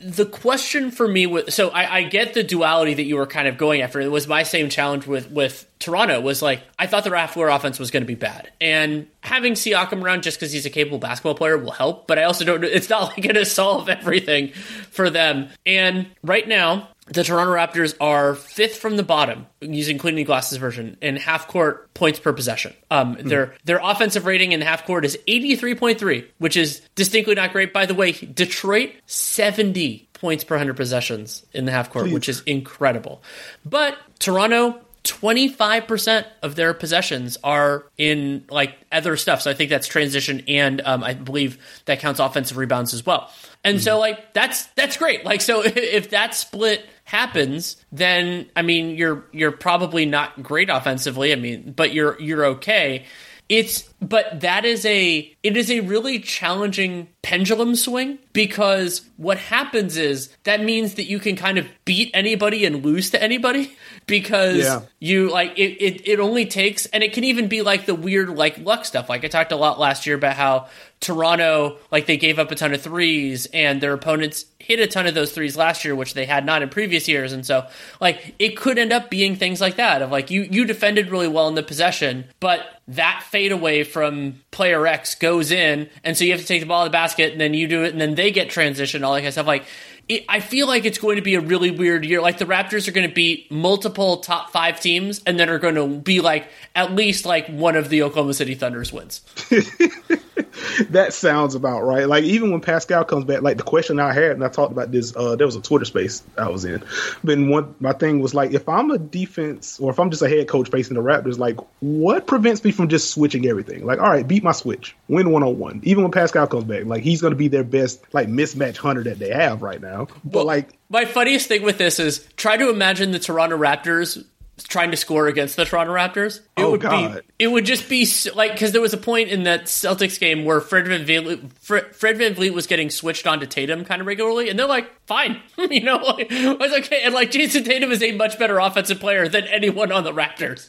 the 0.00 0.26
question 0.26 0.90
for 0.90 1.08
me 1.08 1.26
was 1.26 1.54
so 1.54 1.70
I, 1.70 1.96
I, 1.96 2.02
get 2.04 2.34
the 2.34 2.42
duality 2.42 2.94
that 2.94 3.02
you 3.02 3.16
were 3.16 3.26
kind 3.26 3.48
of 3.48 3.58
going 3.58 3.82
after. 3.82 4.00
It 4.00 4.10
was 4.10 4.28
my 4.28 4.42
same 4.42 4.68
challenge 4.68 5.06
with 5.06 5.30
with 5.30 5.66
Toronto 5.82 6.20
was 6.20 6.40
like 6.40 6.62
I 6.78 6.86
thought 6.86 7.02
the 7.02 7.10
Raptor 7.10 7.54
offense 7.54 7.78
was 7.78 7.90
going 7.90 8.04
to 8.04 8.06
be 8.06 8.14
bad, 8.14 8.50
and 8.60 9.08
having 9.20 9.54
Siakam 9.54 10.02
around 10.02 10.22
just 10.22 10.38
because 10.38 10.52
he's 10.52 10.64
a 10.64 10.70
capable 10.70 10.98
basketball 10.98 11.34
player 11.34 11.58
will 11.58 11.72
help. 11.72 12.06
But 12.06 12.18
I 12.18 12.24
also 12.24 12.44
don't. 12.44 12.60
Know 12.60 12.68
it's 12.72 12.88
not 12.88 13.10
like 13.10 13.22
going 13.22 13.34
to 13.34 13.44
solve 13.44 13.88
everything 13.88 14.52
for 14.90 15.10
them. 15.10 15.48
And 15.66 16.06
right 16.22 16.46
now, 16.46 16.88
the 17.06 17.24
Toronto 17.24 17.52
Raptors 17.52 17.96
are 18.00 18.36
fifth 18.36 18.76
from 18.76 18.96
the 18.96 19.02
bottom 19.02 19.46
using 19.60 19.98
Cleaning 19.98 20.24
Glasses 20.24 20.58
version 20.58 20.96
in 21.02 21.16
half 21.16 21.48
court 21.48 21.92
points 21.94 22.20
per 22.20 22.32
possession. 22.32 22.74
Um, 22.90 23.16
mm. 23.16 23.24
Their 23.24 23.54
their 23.64 23.80
offensive 23.82 24.24
rating 24.24 24.52
in 24.52 24.60
half 24.60 24.86
court 24.86 25.04
is 25.04 25.18
eighty 25.26 25.56
three 25.56 25.74
point 25.74 25.98
three, 25.98 26.30
which 26.38 26.56
is 26.56 26.80
distinctly 26.94 27.34
not 27.34 27.52
great. 27.52 27.72
By 27.72 27.86
the 27.86 27.94
way, 27.94 28.12
Detroit 28.12 28.92
seventy 29.06 30.08
points 30.12 30.44
per 30.44 30.56
hundred 30.56 30.76
possessions 30.76 31.44
in 31.52 31.64
the 31.64 31.72
half 31.72 31.90
court, 31.90 32.04
Please. 32.04 32.14
which 32.14 32.28
is 32.28 32.42
incredible. 32.42 33.20
But 33.66 33.98
Toronto 34.20 34.80
25% 35.04 36.26
of 36.42 36.54
their 36.54 36.74
possessions 36.74 37.36
are 37.42 37.84
in 37.98 38.44
like 38.48 38.76
other 38.92 39.16
stuff. 39.16 39.42
So 39.42 39.50
I 39.50 39.54
think 39.54 39.70
that's 39.70 39.88
transition 39.88 40.44
and 40.46 40.80
um, 40.84 41.02
I 41.02 41.14
believe 41.14 41.58
that 41.86 42.00
counts 42.00 42.20
offensive 42.20 42.56
rebounds 42.56 42.94
as 42.94 43.04
well. 43.04 43.30
And 43.64 43.78
mm-hmm. 43.78 43.82
so 43.82 43.98
like 43.98 44.32
that's 44.32 44.66
that's 44.68 44.96
great. 44.96 45.24
Like 45.24 45.40
so 45.40 45.62
if 45.64 46.10
that 46.10 46.34
split 46.34 46.84
happens, 47.04 47.76
then 47.90 48.48
I 48.54 48.62
mean 48.62 48.96
you're 48.96 49.24
you're 49.32 49.52
probably 49.52 50.06
not 50.06 50.40
great 50.42 50.70
offensively. 50.70 51.32
I 51.32 51.36
mean, 51.36 51.72
but 51.72 51.92
you're 51.92 52.20
you're 52.20 52.44
okay. 52.46 53.06
It's 53.52 53.82
but 54.00 54.40
that 54.40 54.64
is 54.64 54.86
a 54.86 55.30
it 55.42 55.58
is 55.58 55.70
a 55.70 55.80
really 55.80 56.20
challenging 56.20 57.08
pendulum 57.20 57.76
swing 57.76 58.18
because 58.32 59.02
what 59.18 59.36
happens 59.36 59.98
is 59.98 60.34
that 60.44 60.62
means 60.64 60.94
that 60.94 61.04
you 61.04 61.18
can 61.18 61.36
kind 61.36 61.58
of 61.58 61.66
beat 61.84 62.10
anybody 62.14 62.64
and 62.64 62.82
lose 62.82 63.10
to 63.10 63.22
anybody 63.22 63.76
because 64.06 64.64
yeah. 64.64 64.80
you 65.00 65.30
like 65.30 65.52
it, 65.58 65.76
it 65.84 66.08
it 66.08 66.18
only 66.18 66.46
takes 66.46 66.86
and 66.86 67.02
it 67.02 67.12
can 67.12 67.24
even 67.24 67.46
be 67.46 67.60
like 67.60 67.84
the 67.84 67.94
weird 67.94 68.30
like 68.30 68.56
luck 68.56 68.86
stuff 68.86 69.10
like 69.10 69.22
i 69.22 69.28
talked 69.28 69.52
a 69.52 69.56
lot 69.56 69.78
last 69.78 70.06
year 70.06 70.16
about 70.16 70.34
how 70.34 70.66
toronto 71.02 71.76
like 71.90 72.06
they 72.06 72.16
gave 72.16 72.38
up 72.38 72.50
a 72.50 72.54
ton 72.54 72.72
of 72.72 72.80
threes 72.80 73.46
and 73.52 73.80
their 73.80 73.92
opponents 73.92 74.46
hit 74.58 74.78
a 74.78 74.86
ton 74.86 75.06
of 75.06 75.14
those 75.14 75.32
threes 75.32 75.56
last 75.56 75.84
year 75.84 75.94
which 75.94 76.14
they 76.14 76.24
had 76.24 76.46
not 76.46 76.62
in 76.62 76.68
previous 76.68 77.08
years 77.08 77.32
and 77.32 77.44
so 77.44 77.66
like 78.00 78.34
it 78.38 78.56
could 78.56 78.78
end 78.78 78.92
up 78.92 79.10
being 79.10 79.34
things 79.34 79.60
like 79.60 79.76
that 79.76 80.00
of 80.00 80.10
like 80.10 80.30
you 80.30 80.42
you 80.42 80.64
defended 80.64 81.10
really 81.10 81.28
well 81.28 81.48
in 81.48 81.56
the 81.56 81.62
possession 81.62 82.24
but 82.38 82.80
that 82.88 83.24
fade 83.30 83.52
away 83.52 83.84
from 83.84 84.40
player 84.50 84.86
X 84.86 85.14
goes 85.14 85.52
in, 85.52 85.88
and 86.02 86.16
so 86.16 86.24
you 86.24 86.32
have 86.32 86.40
to 86.40 86.46
take 86.46 86.60
the 86.60 86.66
ball 86.66 86.84
to 86.84 86.88
the 86.88 86.92
basket, 86.92 87.32
and 87.32 87.40
then 87.40 87.54
you 87.54 87.68
do 87.68 87.84
it, 87.84 87.92
and 87.92 88.00
then 88.00 88.16
they 88.16 88.30
get 88.32 88.50
transition, 88.50 89.04
all 89.04 89.12
that 89.12 89.20
kind 89.20 89.28
of 89.28 89.34
stuff. 89.34 89.46
Like 89.46 89.64
it, 90.12 90.24
I 90.28 90.40
feel 90.40 90.66
like 90.66 90.84
it's 90.84 90.98
going 90.98 91.16
to 91.16 91.22
be 91.22 91.34
a 91.34 91.40
really 91.40 91.70
weird 91.70 92.04
year. 92.04 92.20
Like 92.20 92.38
the 92.38 92.44
Raptors 92.44 92.88
are 92.88 92.92
going 92.92 93.08
to 93.08 93.14
beat 93.14 93.50
multiple 93.50 94.18
top 94.18 94.50
five 94.50 94.80
teams, 94.80 95.22
and 95.26 95.38
then 95.38 95.48
are 95.48 95.58
going 95.58 95.74
to 95.74 95.86
be 95.86 96.20
like 96.20 96.48
at 96.74 96.92
least 96.92 97.26
like 97.26 97.48
one 97.48 97.76
of 97.76 97.88
the 97.88 98.02
Oklahoma 98.02 98.34
City 98.34 98.54
Thunder's 98.54 98.92
wins. 98.92 99.22
that 100.90 101.12
sounds 101.12 101.54
about 101.54 101.82
right. 101.82 102.06
Like 102.06 102.24
even 102.24 102.50
when 102.50 102.60
Pascal 102.60 103.04
comes 103.04 103.24
back, 103.24 103.42
like 103.42 103.56
the 103.56 103.62
question 103.62 103.98
I 103.98 104.12
had, 104.12 104.32
and 104.32 104.44
I 104.44 104.48
talked 104.48 104.72
about 104.72 104.90
this. 104.90 105.14
Uh, 105.14 105.36
there 105.36 105.46
was 105.46 105.56
a 105.56 105.60
Twitter 105.60 105.84
space 105.84 106.22
I 106.36 106.48
was 106.48 106.64
in. 106.64 106.82
But 107.24 107.38
one, 107.38 107.74
my 107.80 107.92
thing 107.92 108.20
was 108.20 108.34
like, 108.34 108.52
if 108.52 108.68
I'm 108.68 108.90
a 108.90 108.98
defense 108.98 109.78
or 109.80 109.90
if 109.90 109.98
I'm 109.98 110.10
just 110.10 110.22
a 110.22 110.28
head 110.28 110.48
coach 110.48 110.70
facing 110.70 110.94
the 110.94 111.02
Raptors, 111.02 111.38
like 111.38 111.58
what 111.80 112.26
prevents 112.26 112.62
me 112.64 112.70
from 112.70 112.88
just 112.88 113.10
switching 113.10 113.46
everything? 113.46 113.84
Like, 113.84 113.98
all 113.98 114.08
right, 114.08 114.26
beat 114.26 114.42
my 114.42 114.52
switch, 114.52 114.96
win 115.08 115.30
one 115.30 115.42
on 115.42 115.58
one. 115.58 115.80
Even 115.84 116.04
when 116.04 116.12
Pascal 116.12 116.46
comes 116.46 116.64
back, 116.64 116.84
like 116.84 117.02
he's 117.02 117.20
going 117.20 117.32
to 117.32 117.36
be 117.36 117.48
their 117.48 117.64
best 117.64 118.02
like 118.12 118.28
mismatch 118.28 118.76
hunter 118.76 119.02
that 119.04 119.18
they 119.18 119.30
have 119.30 119.62
right 119.62 119.80
now. 119.80 120.01
But 120.06 120.34
well, 120.34 120.44
like 120.44 120.78
my 120.88 121.04
funniest 121.04 121.48
thing 121.48 121.62
with 121.62 121.78
this 121.78 121.98
is 121.98 122.26
try 122.36 122.56
to 122.56 122.70
imagine 122.70 123.10
the 123.10 123.18
Toronto 123.18 123.56
Raptors 123.56 124.24
trying 124.68 124.90
to 124.90 124.96
score 124.96 125.28
against 125.28 125.56
the 125.56 125.64
Toronto 125.64 125.92
Raptors. 125.92 126.40
Oh, 126.56 126.62
it 126.62 126.64
oh, 126.64 126.70
would 126.72 126.80
God. 126.80 127.14
be 127.14 127.20
it 127.38 127.48
would 127.48 127.64
just 127.64 127.88
be 127.88 128.06
like 128.34 128.52
because 128.52 128.72
there 128.72 128.80
was 128.80 128.92
a 128.92 128.98
point 128.98 129.30
in 129.30 129.44
that 129.44 129.64
Celtics 129.64 130.20
game 130.20 130.44
where 130.44 130.60
Fred 130.60 130.86
VanVleet, 130.86 131.52
Fred, 131.54 131.96
Fred 131.96 132.18
VanVleet 132.18 132.52
was 132.52 132.66
getting 132.66 132.90
switched 132.90 133.26
on 133.26 133.40
to 133.40 133.46
Tatum 133.46 133.84
kind 133.84 134.00
of 134.00 134.06
regularly, 134.06 134.48
and 134.48 134.58
they're 134.58 134.66
like, 134.66 134.90
fine, 135.06 135.40
you 135.58 135.82
know, 135.82 135.96
like, 135.96 136.28
it's 136.30 136.86
okay. 136.86 137.02
And 137.02 137.14
like 137.14 137.30
Jayson 137.30 137.64
Tatum 137.64 137.90
is 137.90 138.02
a 138.02 138.12
much 138.12 138.38
better 138.38 138.58
offensive 138.58 139.00
player 139.00 139.28
than 139.28 139.44
anyone 139.44 139.90
on 139.92 140.04
the 140.04 140.12
Raptors. 140.12 140.68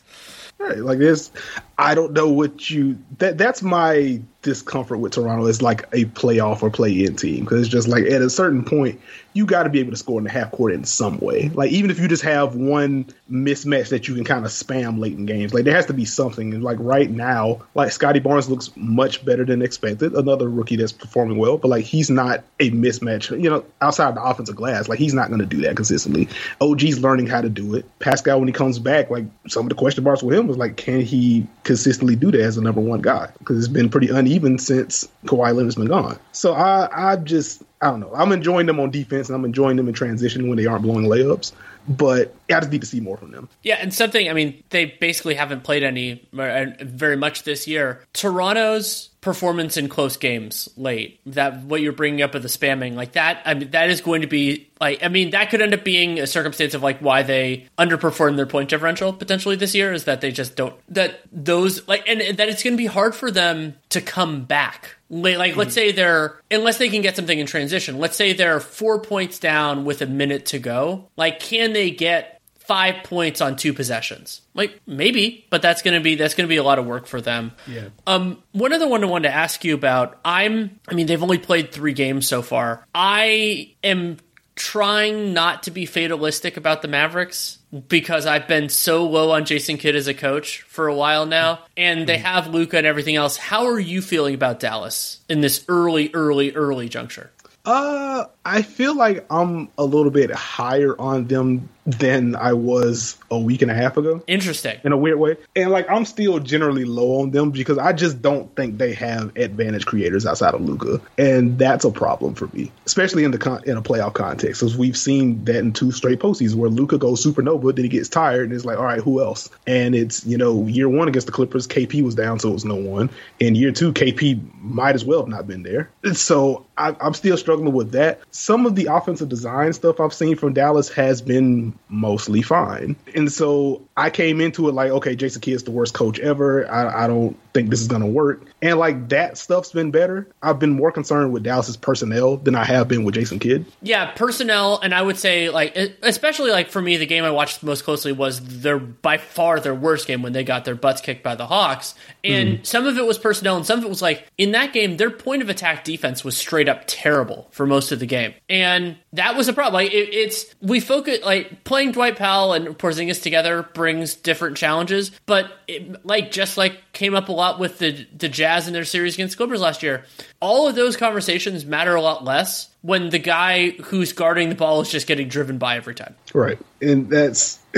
Right, 0.57 0.77
like 0.77 0.99
this, 0.99 1.31
I 1.77 1.95
don't 1.95 2.13
know 2.13 2.29
what 2.29 2.69
you. 2.69 2.97
That 3.17 3.37
that's 3.37 3.61
my 3.61 4.21
discomfort 4.43 4.99
with 4.99 5.13
Toronto 5.13 5.47
is 5.47 5.61
like 5.61 5.83
a 5.93 6.05
playoff 6.05 6.61
or 6.61 6.69
play 6.69 7.03
in 7.03 7.15
team 7.15 7.43
because 7.43 7.61
it's 7.61 7.69
just 7.69 7.87
like 7.87 8.03
at 8.03 8.21
a 8.21 8.29
certain 8.29 8.63
point 8.63 9.01
you 9.33 9.47
got 9.47 9.63
to 9.63 9.69
be 9.69 9.79
able 9.79 9.89
to 9.89 9.97
score 9.97 10.19
in 10.19 10.25
the 10.25 10.29
half 10.29 10.51
court 10.51 10.73
in 10.73 10.83
some 10.83 11.17
way. 11.17 11.49
Like 11.49 11.71
even 11.71 11.89
if 11.89 11.99
you 11.99 12.07
just 12.07 12.21
have 12.21 12.55
one 12.55 13.05
mismatch 13.31 13.89
that 13.89 14.07
you 14.07 14.13
can 14.13 14.23
kind 14.23 14.45
of 14.45 14.51
spam 14.51 14.99
late 14.99 15.13
in 15.13 15.25
games, 15.25 15.53
like 15.53 15.63
there 15.63 15.75
has 15.75 15.87
to 15.87 15.93
be 15.93 16.05
something. 16.05 16.53
And 16.53 16.63
like 16.63 16.77
right 16.79 17.09
now, 17.09 17.61
like 17.73 17.91
Scottie 17.91 18.19
Barnes 18.19 18.49
looks 18.49 18.69
much 18.75 19.25
better 19.25 19.43
than 19.43 19.63
expected. 19.63 20.13
Another 20.13 20.47
rookie 20.47 20.75
that's 20.75 20.91
performing 20.91 21.37
well, 21.39 21.57
but 21.57 21.69
like 21.69 21.85
he's 21.85 22.11
not 22.11 22.43
a 22.59 22.69
mismatch. 22.71 23.31
You 23.41 23.49
know, 23.49 23.65
outside 23.81 24.15
the 24.15 24.23
offensive 24.23 24.55
glass, 24.55 24.87
like 24.87 24.99
he's 24.99 25.15
not 25.15 25.29
going 25.29 25.39
to 25.39 25.47
do 25.47 25.61
that 25.61 25.75
consistently. 25.75 26.29
OG's 26.61 26.99
learning 26.99 27.25
how 27.25 27.41
to 27.41 27.49
do 27.49 27.73
it. 27.73 27.85
Pascal 27.99 28.39
when 28.39 28.47
he 28.47 28.53
comes 28.53 28.77
back, 28.77 29.09
like 29.09 29.25
some 29.47 29.65
of 29.65 29.69
the 29.69 29.75
question 29.75 30.03
marks 30.03 30.21
with 30.21 30.37
him 30.37 30.47
was 30.47 30.57
like, 30.57 30.77
can 30.77 31.01
he 31.01 31.47
consistently 31.63 32.15
do 32.15 32.29
that 32.29 32.41
as 32.41 32.57
a 32.57 32.61
number 32.61 32.81
one 32.81 33.01
guy? 33.01 33.31
Because 33.39 33.57
it's 33.57 33.67
been 33.67 33.89
pretty 33.89 34.09
uneven 34.09 34.32
even 34.33 34.57
since 34.57 35.07
Kawhi 35.25 35.53
Leonard's 35.55 35.75
been 35.75 35.87
gone. 35.87 36.17
So 36.31 36.53
I, 36.53 37.11
I 37.11 37.15
just, 37.17 37.63
I 37.81 37.91
don't 37.91 37.99
know. 37.99 38.11
I'm 38.15 38.31
enjoying 38.31 38.65
them 38.65 38.79
on 38.79 38.89
defense 38.89 39.29
and 39.29 39.35
I'm 39.35 39.45
enjoying 39.45 39.77
them 39.77 39.87
in 39.87 39.93
transition 39.93 40.47
when 40.47 40.57
they 40.57 40.65
aren't 40.65 40.81
blowing 40.81 41.05
layups. 41.05 41.51
But 41.87 42.33
I 42.49 42.59
just 42.59 42.71
need 42.71 42.81
to 42.81 42.87
see 42.87 43.01
more 43.01 43.17
from 43.17 43.31
them. 43.31 43.49
Yeah, 43.61 43.75
and 43.75 43.93
something, 43.93 44.29
I 44.29 44.33
mean, 44.33 44.63
they 44.69 44.85
basically 44.85 45.35
haven't 45.35 45.63
played 45.63 45.83
any 45.83 46.25
uh, 46.37 46.65
very 46.79 47.17
much 47.17 47.43
this 47.43 47.67
year. 47.67 48.01
Toronto's 48.13 49.09
performance 49.23 49.77
in 49.77 49.89
close 49.89 50.17
games 50.17 50.69
late. 50.77 51.19
That 51.25 51.63
what 51.63 51.81
you're 51.81 51.93
bringing 51.93 52.21
up 52.21 52.35
of 52.35 52.43
the 52.43 52.49
spamming 52.49 52.95
like 52.95 53.13
that 53.13 53.41
i 53.45 53.53
mean 53.53 53.71
that 53.71 53.89
is 53.89 54.01
going 54.01 54.21
to 54.21 54.27
be 54.27 54.69
like 54.79 55.03
i 55.03 55.07
mean 55.07 55.31
that 55.31 55.49
could 55.49 55.61
end 55.61 55.73
up 55.73 55.83
being 55.83 56.19
a 56.19 56.27
circumstance 56.27 56.73
of 56.73 56.83
like 56.83 56.99
why 56.99 57.23
they 57.23 57.67
underperform 57.77 58.35
their 58.35 58.45
point 58.45 58.69
differential 58.69 59.13
potentially 59.13 59.55
this 59.55 59.73
year 59.73 59.93
is 59.93 60.05
that 60.05 60.21
they 60.21 60.31
just 60.31 60.55
don't 60.55 60.75
that 60.89 61.21
those 61.31 61.87
like 61.87 62.07
and 62.07 62.37
that 62.37 62.49
it's 62.49 62.63
going 62.63 62.73
to 62.73 62.77
be 62.77 62.85
hard 62.85 63.15
for 63.15 63.31
them 63.31 63.75
to 63.89 64.01
come 64.01 64.43
back. 64.43 64.97
Like 65.09 65.55
let's 65.55 65.71
hmm. 65.71 65.75
say 65.75 65.91
they're 65.91 66.39
unless 66.49 66.77
they 66.77 66.89
can 66.89 67.01
get 67.01 67.15
something 67.15 67.37
in 67.37 67.45
transition 67.45 67.99
let's 67.99 68.15
say 68.15 68.33
they're 68.33 68.59
four 68.59 68.99
points 68.99 69.37
down 69.39 69.85
with 69.85 70.01
a 70.01 70.07
minute 70.07 70.47
to 70.47 70.59
go 70.59 71.07
like 71.15 71.39
can 71.39 71.73
they 71.73 71.91
get 71.91 72.41
five 72.65 73.03
points 73.03 73.41
on 73.41 73.55
two 73.55 73.73
possessions. 73.73 74.41
Like 74.53 74.79
maybe, 74.85 75.45
but 75.49 75.61
that's 75.61 75.81
gonna 75.81 76.01
be 76.01 76.15
that's 76.15 76.33
gonna 76.33 76.47
be 76.47 76.57
a 76.57 76.63
lot 76.63 76.79
of 76.79 76.85
work 76.85 77.07
for 77.07 77.21
them. 77.21 77.51
Yeah. 77.67 77.89
Um, 78.07 78.41
one 78.51 78.73
other 78.73 78.87
one 78.87 79.03
I 79.03 79.07
wanted 79.07 79.29
to 79.29 79.35
ask 79.35 79.63
you 79.63 79.73
about. 79.73 80.19
I'm. 80.23 80.79
I 80.87 80.93
mean, 80.93 81.07
they've 81.07 81.21
only 81.21 81.37
played 81.39 81.71
three 81.71 81.93
games 81.93 82.27
so 82.27 82.41
far. 82.41 82.85
I 82.93 83.73
am 83.83 84.17
trying 84.55 85.33
not 85.33 85.63
to 85.63 85.71
be 85.71 85.85
fatalistic 85.85 86.57
about 86.57 86.81
the 86.81 86.87
Mavericks 86.87 87.57
because 87.87 88.25
I've 88.25 88.47
been 88.47 88.69
so 88.69 89.07
low 89.07 89.31
on 89.31 89.45
Jason 89.45 89.77
Kidd 89.77 89.95
as 89.95 90.07
a 90.07 90.13
coach 90.13 90.61
for 90.61 90.87
a 90.87 90.95
while 90.95 91.25
now, 91.25 91.59
and 91.75 92.07
they 92.07 92.19
have 92.19 92.47
Luka 92.47 92.77
and 92.77 92.85
everything 92.85 93.15
else. 93.15 93.35
How 93.35 93.65
are 93.65 93.79
you 93.79 94.01
feeling 94.01 94.35
about 94.35 94.59
Dallas 94.59 95.21
in 95.27 95.41
this 95.41 95.65
early, 95.67 96.11
early, 96.13 96.53
early 96.53 96.87
juncture? 96.87 97.31
Uh, 97.65 98.25
I 98.45 98.61
feel 98.61 98.95
like 98.95 99.25
I'm 99.29 99.69
a 99.77 99.85
little 99.85 100.11
bit 100.11 100.31
higher 100.31 100.99
on 100.99 101.27
them 101.27 101.69
than 101.85 102.35
I 102.35 102.53
was 102.53 103.17
a 103.29 103.37
week 103.37 103.61
and 103.61 103.69
a 103.69 103.73
half 103.73 103.97
ago. 103.97 104.23
Interesting. 104.27 104.79
In 104.83 104.91
a 104.91 104.97
weird 104.97 105.19
way. 105.19 105.35
And 105.55 105.71
like 105.71 105.89
I'm 105.89 106.05
still 106.05 106.39
generally 106.39 106.85
low 106.85 107.21
on 107.21 107.31
them 107.31 107.51
because 107.51 107.77
I 107.77 107.93
just 107.93 108.21
don't 108.21 108.53
think 108.55 108.77
they 108.77 108.93
have 108.93 109.35
advantage 109.35 109.85
creators 109.85 110.25
outside 110.25 110.53
of 110.53 110.61
Luka. 110.61 111.01
And 111.17 111.57
that's 111.57 111.83
a 111.83 111.91
problem 111.91 112.35
for 112.35 112.47
me, 112.53 112.71
especially 112.85 113.23
in 113.23 113.31
the 113.31 113.37
con- 113.37 113.63
in 113.65 113.77
a 113.77 113.81
playoff 113.81 114.13
context. 114.13 114.61
Because 114.61 114.77
we've 114.77 114.97
seen 114.97 115.43
that 115.45 115.57
in 115.57 115.73
two 115.73 115.91
straight 115.91 116.19
postseasons 116.19 116.55
where 116.55 116.69
Luka 116.69 116.97
goes 116.97 117.25
supernova, 117.25 117.75
then 117.75 117.83
he 117.83 117.89
gets 117.89 118.09
tired 118.09 118.45
and 118.45 118.53
it's 118.53 118.65
like, 118.65 118.77
all 118.77 118.85
right, 118.85 119.01
who 119.01 119.21
else? 119.21 119.49
And 119.67 119.95
it's, 119.95 120.25
you 120.25 120.37
know, 120.37 120.65
year 120.67 120.87
one 120.87 121.07
against 121.07 121.27
the 121.27 121.33
Clippers, 121.33 121.67
KP 121.67 122.01
was 122.01 122.15
down, 122.15 122.39
so 122.39 122.49
it 122.49 122.53
was 122.53 122.65
no 122.65 122.75
one. 122.75 123.09
In 123.39 123.55
year 123.55 123.71
two, 123.71 123.91
KP 123.91 124.41
might 124.61 124.95
as 124.95 125.03
well 125.03 125.19
have 125.19 125.29
not 125.29 125.47
been 125.47 125.63
there. 125.63 125.89
So 126.13 126.65
I, 126.77 126.95
I'm 127.01 127.13
still 127.13 127.37
struggling 127.37 127.73
with 127.73 127.91
that. 127.91 128.21
Some 128.35 128.65
of 128.65 128.75
the 128.75 128.87
offensive 128.87 129.29
design 129.29 129.73
stuff 129.73 129.99
I've 129.99 130.13
seen 130.13 130.35
from 130.35 130.53
Dallas 130.53 130.89
has 130.89 131.21
been 131.21 131.77
mostly 131.87 132.41
fine. 132.41 132.95
And 133.15 133.31
so 133.31 133.81
I 133.95 134.09
came 134.09 134.41
into 134.41 134.67
it 134.69 134.73
like, 134.73 134.91
okay, 134.91 135.15
Jason 135.15 135.41
Kidd's 135.41 135.63
the 135.63 135.71
worst 135.71 135.93
coach 135.93 136.19
ever. 136.19 136.69
I, 136.69 137.03
I 137.03 137.07
don't 137.07 137.37
think 137.53 137.69
this 137.69 137.79
is 137.81 137.87
going 137.87 138.01
to 138.01 138.07
work. 138.07 138.41
And 138.61 138.79
like 138.79 139.09
that 139.09 139.37
stuff's 139.37 139.71
been 139.71 139.91
better. 139.91 140.27
I've 140.41 140.57
been 140.57 140.71
more 140.71 140.91
concerned 140.91 141.31
with 141.31 141.43
Dallas's 141.43 141.77
personnel 141.77 142.37
than 142.37 142.55
I 142.55 142.63
have 142.63 142.87
been 142.87 143.03
with 143.03 143.15
Jason 143.15 143.39
Kidd. 143.39 143.65
Yeah, 143.81 144.11
personnel, 144.11 144.79
and 144.79 144.93
I 144.95 145.01
would 145.01 145.17
say 145.17 145.49
like, 145.49 145.75
especially 146.01 146.51
like 146.51 146.69
for 146.69 146.81
me, 146.81 146.97
the 146.97 147.05
game 147.05 147.23
I 147.23 147.31
watched 147.31 147.61
most 147.61 147.83
closely 147.83 148.11
was 148.11 148.61
their 148.61 148.79
by 148.79 149.17
far 149.17 149.59
their 149.59 149.75
worst 149.75 150.07
game 150.07 150.21
when 150.21 150.33
they 150.33 150.43
got 150.43 150.65
their 150.65 150.75
butts 150.75 151.01
kicked 151.01 151.23
by 151.23 151.35
the 151.35 151.45
Hawks. 151.45 151.93
And 152.23 152.59
mm. 152.59 152.65
some 152.65 152.87
of 152.87 152.97
it 152.97 153.05
was 153.05 153.19
personnel, 153.19 153.57
and 153.57 153.65
some 153.65 153.79
of 153.79 153.85
it 153.85 153.89
was 153.89 154.01
like 154.01 154.25
in 154.37 154.51
that 154.51 154.73
game, 154.73 154.97
their 154.97 155.11
point 155.11 155.41
of 155.41 155.49
attack 155.49 155.83
defense 155.83 156.23
was 156.23 156.35
straight 156.35 156.67
up 156.69 156.83
terrible 156.87 157.47
for 157.51 157.67
most 157.67 157.91
of 157.91 157.99
the 157.99 158.05
game, 158.05 158.33
and 158.49 158.97
that 159.13 159.35
was 159.35 159.47
a 159.47 159.53
problem. 159.53 159.75
Like 159.75 159.93
it, 159.93 160.09
it's 160.13 160.55
we 160.61 160.79
focus 160.79 161.19
like 161.23 161.63
playing 161.63 161.91
Dwight 161.91 162.17
Powell 162.17 162.53
and 162.53 162.67
Porzingis 162.69 163.21
together 163.21 163.61
brings 163.83 164.15
different 164.15 164.55
challenges, 164.55 165.11
but 165.25 165.51
it, 165.67 166.05
like 166.05 166.31
just 166.31 166.55
like 166.55 166.79
came 166.93 167.13
up 167.13 167.27
a 167.27 167.33
lot 167.33 167.59
with 167.59 167.79
the 167.79 168.07
the 168.15 168.29
Jazz 168.29 168.65
in 168.65 168.71
their 168.71 168.85
series 168.85 169.15
against 169.15 169.35
Clippers 169.35 169.59
last 169.59 169.83
year. 169.83 170.05
All 170.39 170.69
of 170.69 170.75
those 170.75 170.95
conversations 170.95 171.65
matter 171.65 171.93
a 171.93 172.01
lot 172.01 172.23
less 172.23 172.69
when 172.81 173.09
the 173.09 173.19
guy 173.19 173.71
who's 173.71 174.13
guarding 174.13 174.47
the 174.47 174.55
ball 174.55 174.79
is 174.79 174.89
just 174.89 175.05
getting 175.05 175.27
driven 175.27 175.57
by 175.57 175.75
every 175.75 175.95
time. 175.95 176.15
Right, 176.33 176.57
and 176.81 177.09
that's. 177.09 177.59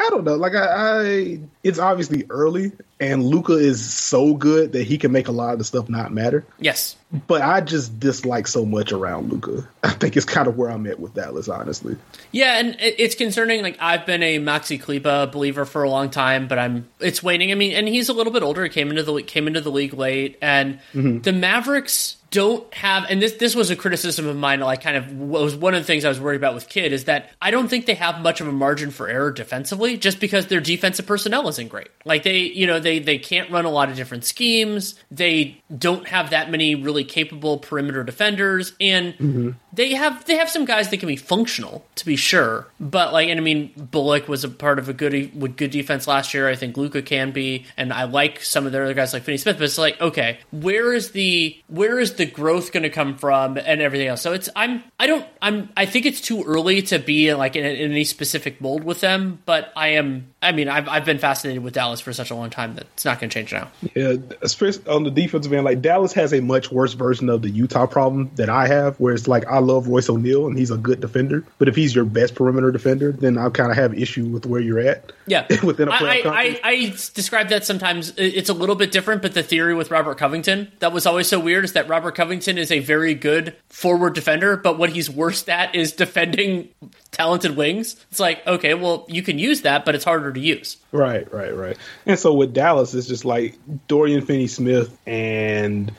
I 0.00 0.08
don't 0.08 0.24
know. 0.24 0.36
Like 0.36 0.54
I, 0.54 0.64
I, 0.64 1.40
it's 1.62 1.78
obviously 1.78 2.24
early, 2.30 2.72
and 3.00 3.24
Luka 3.24 3.52
is 3.52 3.84
so 3.84 4.34
good 4.34 4.72
that 4.72 4.84
he 4.84 4.98
can 4.98 5.12
make 5.12 5.28
a 5.28 5.32
lot 5.32 5.52
of 5.52 5.58
the 5.58 5.64
stuff 5.64 5.88
not 5.88 6.12
matter. 6.12 6.44
Yes, 6.58 6.96
but 7.26 7.42
I 7.42 7.60
just 7.60 7.98
dislike 7.98 8.46
so 8.46 8.64
much 8.64 8.92
around 8.92 9.30
Luka. 9.30 9.68
I 9.82 9.90
think 9.90 10.16
it's 10.16 10.26
kind 10.26 10.48
of 10.48 10.56
where 10.56 10.70
I'm 10.70 10.86
at 10.86 11.00
with 11.00 11.14
Dallas, 11.14 11.48
honestly. 11.48 11.96
Yeah, 12.32 12.58
and 12.58 12.76
it's 12.78 13.14
concerning. 13.14 13.62
Like 13.62 13.78
I've 13.80 14.04
been 14.04 14.22
a 14.22 14.38
Maxi 14.38 14.80
Kleber 14.80 15.26
believer 15.26 15.64
for 15.64 15.82
a 15.82 15.90
long 15.90 16.10
time, 16.10 16.48
but 16.48 16.58
I'm 16.58 16.88
it's 17.00 17.22
waning. 17.22 17.52
I 17.52 17.54
mean, 17.54 17.72
and 17.72 17.88
he's 17.88 18.08
a 18.08 18.12
little 18.12 18.32
bit 18.32 18.42
older. 18.42 18.64
He 18.64 18.70
came 18.70 18.90
into 18.90 19.02
the 19.02 19.22
came 19.22 19.46
into 19.46 19.60
the 19.60 19.70
league 19.70 19.94
late, 19.94 20.38
and 20.42 20.80
mm-hmm. 20.92 21.20
the 21.20 21.32
Mavericks 21.32 22.18
don't 22.30 22.72
have 22.74 23.06
and 23.08 23.22
this 23.22 23.34
this 23.34 23.54
was 23.54 23.70
a 23.70 23.76
criticism 23.76 24.26
of 24.26 24.36
mine 24.36 24.60
like 24.60 24.82
kind 24.82 24.98
of 24.98 25.10
was 25.12 25.56
one 25.56 25.72
of 25.72 25.80
the 25.80 25.86
things 25.86 26.04
I 26.04 26.10
was 26.10 26.20
worried 26.20 26.36
about 26.36 26.54
with 26.54 26.68
Kidd 26.68 26.92
is 26.92 27.04
that 27.04 27.30
I 27.40 27.50
don't 27.50 27.68
think 27.68 27.86
they 27.86 27.94
have 27.94 28.20
much 28.20 28.42
of 28.42 28.48
a 28.48 28.52
margin 28.52 28.90
for 28.90 29.08
error 29.08 29.30
defensively 29.30 29.96
just 29.96 30.20
because 30.20 30.46
their 30.46 30.60
defensive 30.60 31.06
personnel 31.06 31.48
isn't 31.48 31.68
great. 31.68 31.88
Like 32.04 32.24
they 32.24 32.40
you 32.40 32.66
know 32.66 32.80
they 32.88 32.98
they 32.98 33.18
can't 33.18 33.50
run 33.50 33.66
a 33.66 33.70
lot 33.70 33.90
of 33.90 33.96
different 33.96 34.24
schemes. 34.24 34.94
They 35.10 35.62
don't 35.76 36.08
have 36.08 36.30
that 36.30 36.50
many 36.50 36.74
really 36.74 37.04
capable 37.04 37.58
perimeter 37.58 38.02
defenders 38.02 38.72
and 38.80 39.12
mm-hmm. 39.14 39.50
they 39.74 39.92
have 39.92 40.24
they 40.24 40.36
have 40.36 40.48
some 40.48 40.64
guys 40.64 40.88
that 40.88 40.96
can 40.96 41.06
be 41.06 41.16
functional 41.16 41.84
to 41.96 42.06
be 42.06 42.16
sure. 42.16 42.66
But 42.80 43.12
like 43.12 43.28
and 43.28 43.38
I 43.38 43.42
mean 43.42 43.72
Bullock 43.76 44.26
was 44.26 44.42
a 44.42 44.48
part 44.48 44.78
of 44.78 44.88
a 44.88 44.94
good 44.94 45.38
with 45.38 45.56
good 45.56 45.70
defense 45.70 46.06
last 46.06 46.32
year. 46.32 46.48
I 46.48 46.56
think 46.56 46.78
Luka 46.78 47.02
can 47.02 47.30
be 47.30 47.66
and 47.76 47.92
I 47.92 48.04
like 48.04 48.42
some 48.42 48.64
of 48.64 48.72
their 48.72 48.84
other 48.84 48.94
guys 48.94 49.12
like 49.12 49.24
Finney 49.24 49.36
Smith 49.36 49.58
but 49.58 49.64
it's 49.64 49.76
like 49.76 50.00
okay, 50.00 50.38
where 50.50 50.94
is 50.94 51.10
the 51.10 51.56
where 51.68 51.98
is 51.98 52.14
the 52.14 52.26
growth 52.26 52.72
going 52.72 52.84
to 52.84 52.90
come 52.90 53.18
from 53.18 53.58
and 53.58 53.82
everything 53.82 54.08
else. 54.08 54.22
So 54.22 54.32
it's 54.32 54.48
I'm 54.56 54.82
I 54.98 55.06
don't 55.06 55.26
I'm 55.42 55.68
I 55.76 55.84
think 55.84 56.06
it's 56.06 56.22
too 56.22 56.42
early 56.44 56.80
to 56.82 56.98
be 56.98 57.34
like 57.34 57.54
in, 57.54 57.66
in 57.66 57.90
any 57.90 58.04
specific 58.04 58.62
mold 58.62 58.82
with 58.82 59.02
them, 59.02 59.42
but 59.44 59.72
I 59.76 59.88
am 59.88 60.32
I 60.40 60.52
mean 60.52 60.70
I've 60.70 60.88
I've 60.88 61.04
been 61.04 61.18
fascinated 61.18 61.62
with 61.62 61.74
Dallas 61.74 62.00
for 62.00 62.14
such 62.14 62.30
a 62.30 62.34
long 62.34 62.48
time 62.48 62.77
That's 62.80 63.04
not 63.04 63.20
going 63.20 63.30
to 63.30 63.34
change 63.34 63.52
now. 63.52 63.70
Yeah, 63.94 64.16
especially 64.42 64.86
on 64.88 65.04
the 65.04 65.10
defensive 65.10 65.52
end, 65.52 65.64
like 65.64 65.80
Dallas 65.80 66.12
has 66.12 66.32
a 66.32 66.40
much 66.40 66.70
worse 66.70 66.94
version 66.94 67.28
of 67.28 67.42
the 67.42 67.50
Utah 67.50 67.86
problem 67.86 68.30
that 68.36 68.48
I 68.48 68.66
have, 68.66 68.98
where 68.98 69.14
it's 69.14 69.28
like 69.28 69.46
I 69.46 69.58
love 69.58 69.88
Royce 69.88 70.08
O'Neale 70.08 70.46
and 70.46 70.58
he's 70.58 70.70
a 70.70 70.76
good 70.76 71.00
defender, 71.00 71.44
but 71.58 71.68
if 71.68 71.76
he's 71.76 71.94
your 71.94 72.04
best 72.04 72.34
perimeter 72.34 72.70
defender, 72.70 73.12
then 73.12 73.38
I 73.38 73.48
kind 73.50 73.70
of 73.70 73.76
have 73.76 73.94
issue 73.94 74.26
with 74.26 74.46
where 74.46 74.60
you're 74.60 74.80
at. 74.80 75.12
Yeah, 75.26 75.46
within 75.62 75.88
a 75.88 75.92
playoff 75.92 76.08
I, 76.08 76.22
conference. 76.22 76.58
I, 76.64 76.70
I 76.70 76.86
describe 77.14 77.48
that 77.48 77.64
sometimes. 77.64 78.12
It's 78.16 78.48
a 78.48 78.54
little 78.54 78.76
bit 78.76 78.92
different, 78.92 79.22
but 79.22 79.34
the 79.34 79.42
theory 79.42 79.74
with 79.74 79.90
Robert 79.90 80.18
Covington 80.18 80.72
that 80.80 80.92
was 80.92 81.06
always 81.06 81.28
so 81.28 81.38
weird 81.38 81.64
is 81.64 81.72
that 81.74 81.88
Robert 81.88 82.14
Covington 82.14 82.58
is 82.58 82.70
a 82.70 82.78
very 82.78 83.14
good 83.14 83.56
forward 83.68 84.14
defender, 84.14 84.56
but 84.56 84.78
what 84.78 84.90
he's 84.90 85.10
worst 85.10 85.48
at 85.48 85.74
is 85.74 85.92
defending 85.92 86.68
talented 87.10 87.56
wings. 87.56 87.96
It's 88.10 88.20
like, 88.20 88.46
okay, 88.46 88.74
well, 88.74 89.04
you 89.08 89.22
can 89.22 89.38
use 89.38 89.62
that, 89.62 89.84
but 89.84 89.94
it's 89.94 90.04
harder 90.04 90.32
to 90.32 90.40
use. 90.40 90.76
Right, 90.92 91.30
right, 91.32 91.54
right. 91.54 91.76
And 92.06 92.18
so 92.18 92.32
with 92.32 92.54
Dallas, 92.54 92.67
it's 92.76 92.92
just 92.92 93.24
like 93.24 93.56
Dorian 93.86 94.24
Finney 94.24 94.46
Smith 94.46 94.96
and 95.06 95.92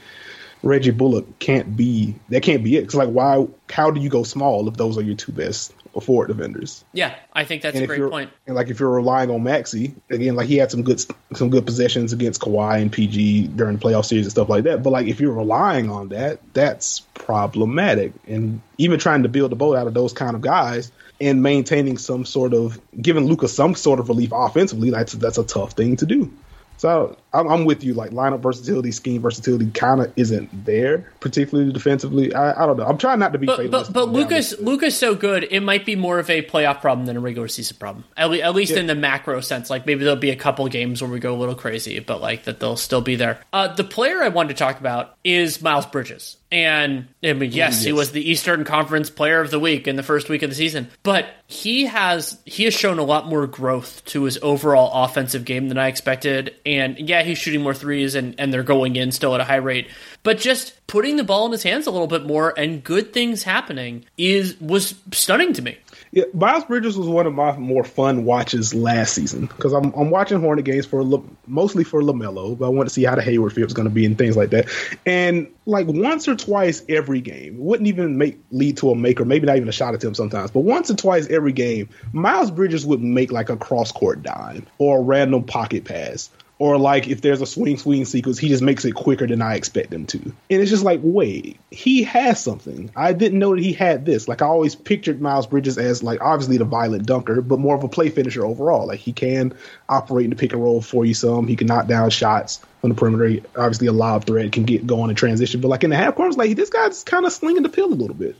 Reggie 0.61 0.91
Bullock 0.91 1.39
can't 1.39 1.75
be 1.75 2.15
that 2.29 2.43
can't 2.43 2.63
be 2.63 2.77
it. 2.77 2.83
It's 2.83 2.95
like 2.95 3.09
why 3.09 3.47
how 3.69 3.91
do 3.91 4.01
you 4.01 4.09
go 4.09 4.23
small 4.23 4.67
if 4.67 4.75
those 4.75 4.97
are 4.97 5.01
your 5.01 5.15
two 5.15 5.31
best 5.31 5.73
forward 6.01 6.27
defenders? 6.27 6.83
Yeah, 6.93 7.15
I 7.33 7.45
think 7.45 7.61
that's 7.61 7.75
and 7.75 7.83
a 7.83 7.87
great 7.87 8.09
point. 8.09 8.31
and 8.47 8.55
like 8.55 8.69
if 8.69 8.79
you're 8.79 8.89
relying 8.89 9.29
on 9.29 9.41
Maxi 9.41 9.93
again, 10.09 10.35
like 10.35 10.47
he 10.47 10.57
had 10.57 10.71
some 10.71 10.83
good 10.83 11.03
some 11.33 11.49
good 11.49 11.65
possessions 11.65 12.13
against 12.13 12.41
Kawhi 12.41 12.81
and 12.81 12.91
PG 12.91 13.47
during 13.47 13.77
the 13.77 13.81
playoff 13.81 14.05
series 14.05 14.25
and 14.25 14.31
stuff 14.31 14.49
like 14.49 14.65
that. 14.65 14.83
But 14.83 14.91
like 14.91 15.07
if 15.07 15.19
you're 15.19 15.33
relying 15.33 15.89
on 15.89 16.09
that, 16.09 16.39
that's 16.53 17.01
problematic. 17.13 18.13
And 18.27 18.61
even 18.77 18.99
trying 18.99 19.23
to 19.23 19.29
build 19.29 19.51
a 19.53 19.55
boat 19.55 19.75
out 19.75 19.87
of 19.87 19.93
those 19.93 20.13
kind 20.13 20.35
of 20.35 20.41
guys 20.41 20.91
and 21.21 21.43
maintaining 21.43 21.97
some 21.97 22.25
sort 22.25 22.53
of 22.53 22.79
giving 23.01 23.25
Luka's 23.25 23.53
some 23.53 23.75
sort 23.75 23.99
of 23.99 24.09
relief 24.09 24.31
offensively, 24.33 24.89
that's 24.89 25.13
that's 25.13 25.37
a 25.37 25.43
tough 25.43 25.73
thing 25.73 25.97
to 25.97 26.05
do. 26.05 26.31
So 26.79 27.17
I'm, 27.33 27.47
I'm 27.47 27.65
with 27.65 27.83
you. 27.83 27.93
Like 27.93 28.11
lineup 28.11 28.39
versatility, 28.39 28.91
scheme 28.91 29.21
versatility, 29.21 29.69
kind 29.71 30.01
of 30.01 30.11
isn't 30.15 30.49
there, 30.65 31.09
particularly 31.19 31.71
defensively. 31.71 32.33
I, 32.33 32.63
I 32.63 32.65
don't 32.65 32.77
know. 32.77 32.85
I'm 32.85 32.97
trying 32.97 33.19
not 33.19 33.33
to 33.33 33.39
be. 33.39 33.45
But 33.45 33.69
but, 33.69 33.93
but 33.93 34.09
Luka's 34.09 34.59
Luka's 34.59 34.97
so 34.97 35.15
good, 35.15 35.47
it 35.49 35.61
might 35.61 35.85
be 35.85 35.95
more 35.95 36.19
of 36.19 36.29
a 36.29 36.41
playoff 36.41 36.81
problem 36.81 37.05
than 37.05 37.17
a 37.17 37.19
regular 37.19 37.47
season 37.47 37.77
problem. 37.77 38.05
At, 38.17 38.29
le- 38.31 38.39
at 38.39 38.55
least 38.55 38.73
in 38.73 38.87
the 38.87 38.95
macro 38.95 39.41
sense, 39.41 39.69
like 39.69 39.85
maybe 39.85 40.03
there'll 40.03 40.19
be 40.19 40.31
a 40.31 40.35
couple 40.35 40.67
games 40.67 41.01
where 41.01 41.11
we 41.11 41.19
go 41.19 41.35
a 41.35 41.37
little 41.37 41.55
crazy, 41.55 41.99
but 41.99 42.21
like 42.21 42.43
that 42.45 42.59
they'll 42.59 42.77
still 42.77 43.01
be 43.01 43.15
there. 43.15 43.41
Uh, 43.53 43.67
the 43.73 43.83
player 43.83 44.23
I 44.23 44.29
wanted 44.29 44.49
to 44.49 44.55
talk 44.55 44.79
about 44.79 45.15
is 45.23 45.61
Miles 45.61 45.85
Bridges, 45.85 46.37
and 46.51 47.07
I 47.23 47.33
mean, 47.33 47.51
yes, 47.51 47.83
he 47.83 47.93
was 47.93 48.11
the 48.11 48.27
Eastern 48.27 48.63
Conference 48.63 49.09
Player 49.09 49.41
of 49.41 49.51
the 49.51 49.59
Week 49.59 49.87
in 49.87 49.95
the 49.95 50.03
first 50.03 50.29
week 50.29 50.41
of 50.41 50.49
the 50.49 50.55
season, 50.55 50.89
but 51.03 51.27
he 51.45 51.85
has 51.85 52.39
he 52.45 52.65
has 52.65 52.73
shown 52.73 52.99
a 52.99 53.03
lot 53.03 53.27
more 53.27 53.47
growth 53.47 54.03
to 54.05 54.23
his 54.23 54.37
overall 54.41 55.03
offensive 55.03 55.45
game 55.45 55.67
than 55.67 55.77
I 55.77 55.87
expected. 55.87 56.55
And 56.65 56.99
yeah, 56.99 57.18
he's 57.25 57.37
shooting 57.37 57.61
more 57.61 57.73
threes, 57.73 58.15
and 58.15 58.35
and 58.37 58.53
they're 58.53 58.63
going 58.63 58.95
in 58.95 59.11
still 59.11 59.33
at 59.35 59.41
a 59.41 59.43
high 59.43 59.57
rate, 59.57 59.89
but 60.23 60.37
just 60.37 60.73
putting 60.87 61.17
the 61.17 61.23
ball 61.23 61.45
in 61.45 61.51
his 61.51 61.63
hands 61.63 61.85
a 61.85 61.91
little 61.91 62.07
bit 62.07 62.25
more 62.25 62.51
and 62.57 62.83
good 62.83 63.13
things 63.13 63.43
happening 63.43 64.03
is 64.17 64.59
was 64.59 64.95
stunning 65.11 65.53
to 65.53 65.61
me. 65.61 65.77
Yeah, 66.11 66.23
Miles 66.33 66.63
Bridges 66.63 66.97
was 66.97 67.07
one 67.07 67.27
of 67.27 67.33
my 67.35 67.55
more 67.57 67.83
fun 67.83 68.25
watches 68.25 68.73
last 68.73 69.13
season 69.13 69.45
because 69.45 69.73
I'm 69.73 69.93
I'm 69.93 70.09
watching 70.09 70.39
Hornet 70.39 70.65
games 70.65 70.87
for 70.87 71.03
mostly 71.45 71.83
for 71.83 72.01
Lamelo, 72.01 72.57
but 72.57 72.65
I 72.65 72.69
want 72.69 72.89
to 72.89 72.93
see 72.93 73.03
how 73.03 73.13
the 73.15 73.21
Hayward 73.21 73.53
fit 73.53 73.63
was 73.63 73.73
going 73.73 73.87
to 73.87 73.93
be 73.93 74.05
and 74.05 74.17
things 74.17 74.35
like 74.35 74.49
that. 74.49 74.67
And 75.05 75.47
like 75.67 75.85
once 75.87 76.27
or 76.27 76.35
twice 76.35 76.83
every 76.89 77.21
game, 77.21 77.59
wouldn't 77.59 77.87
even 77.87 78.17
make 78.17 78.39
lead 78.49 78.77
to 78.77 78.89
a 78.89 78.95
make 78.95 79.21
or 79.21 79.25
maybe 79.25 79.45
not 79.45 79.57
even 79.57 79.69
a 79.69 79.73
shot 79.73 79.93
at 79.93 80.03
him 80.03 80.15
sometimes, 80.15 80.49
but 80.49 80.61
once 80.61 80.89
or 80.89 80.95
twice 80.95 81.27
every 81.27 81.53
game, 81.53 81.87
Miles 82.11 82.49
Bridges 82.49 82.83
would 82.87 83.01
make 83.01 83.31
like 83.31 83.49
a 83.49 83.57
cross 83.57 83.91
court 83.91 84.23
dime 84.23 84.65
or 84.79 84.97
a 84.97 85.01
random 85.01 85.43
pocket 85.43 85.85
pass 85.85 86.31
or 86.59 86.77
like 86.77 87.07
if 87.07 87.21
there's 87.21 87.41
a 87.41 87.45
swing 87.45 87.77
swing 87.77 88.03
sequence, 88.03 88.37
he 88.37 88.49
just 88.49 88.61
makes 88.61 88.83
it 88.83 88.93
quicker 88.93 89.25
than 89.25 89.41
I 89.41 89.55
expect 89.55 89.93
him 89.93 90.05
to. 90.07 90.19
And 90.19 90.33
it's 90.61 90.69
just 90.69 90.83
like, 90.83 90.99
wait, 91.01 91.57
he 91.71 92.03
has 92.03 92.43
something. 92.43 92.91
I 92.97 93.13
didn't 93.13 93.39
know 93.39 93.55
that 93.55 93.63
he 93.63 93.71
had 93.71 94.05
this. 94.05 94.27
Like 94.27 94.41
I 94.41 94.45
always 94.45 94.75
pictured 94.75 95.21
Miles 95.21 95.47
Bridges 95.47 95.77
as 95.77 96.03
like 96.03 96.21
obviously 96.21 96.57
the 96.57 96.65
violent 96.65 97.05
dunker, 97.05 97.41
but 97.41 97.59
more 97.59 97.75
of 97.75 97.83
a 97.83 97.87
play 97.87 98.09
finisher 98.09 98.45
overall. 98.45 98.87
Like 98.87 98.99
he 98.99 99.13
can 99.13 99.53
operate 99.87 100.25
in 100.25 100.31
the 100.31 100.35
pick 100.35 100.51
and 100.51 100.61
roll 100.61 100.81
for 100.81 101.05
you 101.05 101.13
some. 101.13 101.47
He 101.47 101.55
can 101.55 101.67
knock 101.67 101.87
down 101.87 102.09
shots 102.09 102.61
on 102.83 102.89
the 102.89 102.95
perimeter. 102.95 103.41
Obviously 103.55 103.87
a 103.87 103.93
lob 103.93 104.25
threat 104.25 104.51
can 104.51 104.65
get 104.65 104.85
going 104.85 105.09
in 105.09 105.15
transition. 105.15 105.61
But 105.61 105.69
like 105.69 105.85
in 105.85 105.89
the 105.89 105.95
half 105.95 106.15
court, 106.15 106.35
like 106.35 106.57
this 106.57 106.69
guy's 106.69 107.05
kind 107.05 107.25
of 107.25 107.31
slinging 107.31 107.63
the 107.63 107.69
pill 107.69 107.87
a 107.87 107.95
little 107.95 108.15
bit. 108.15 108.35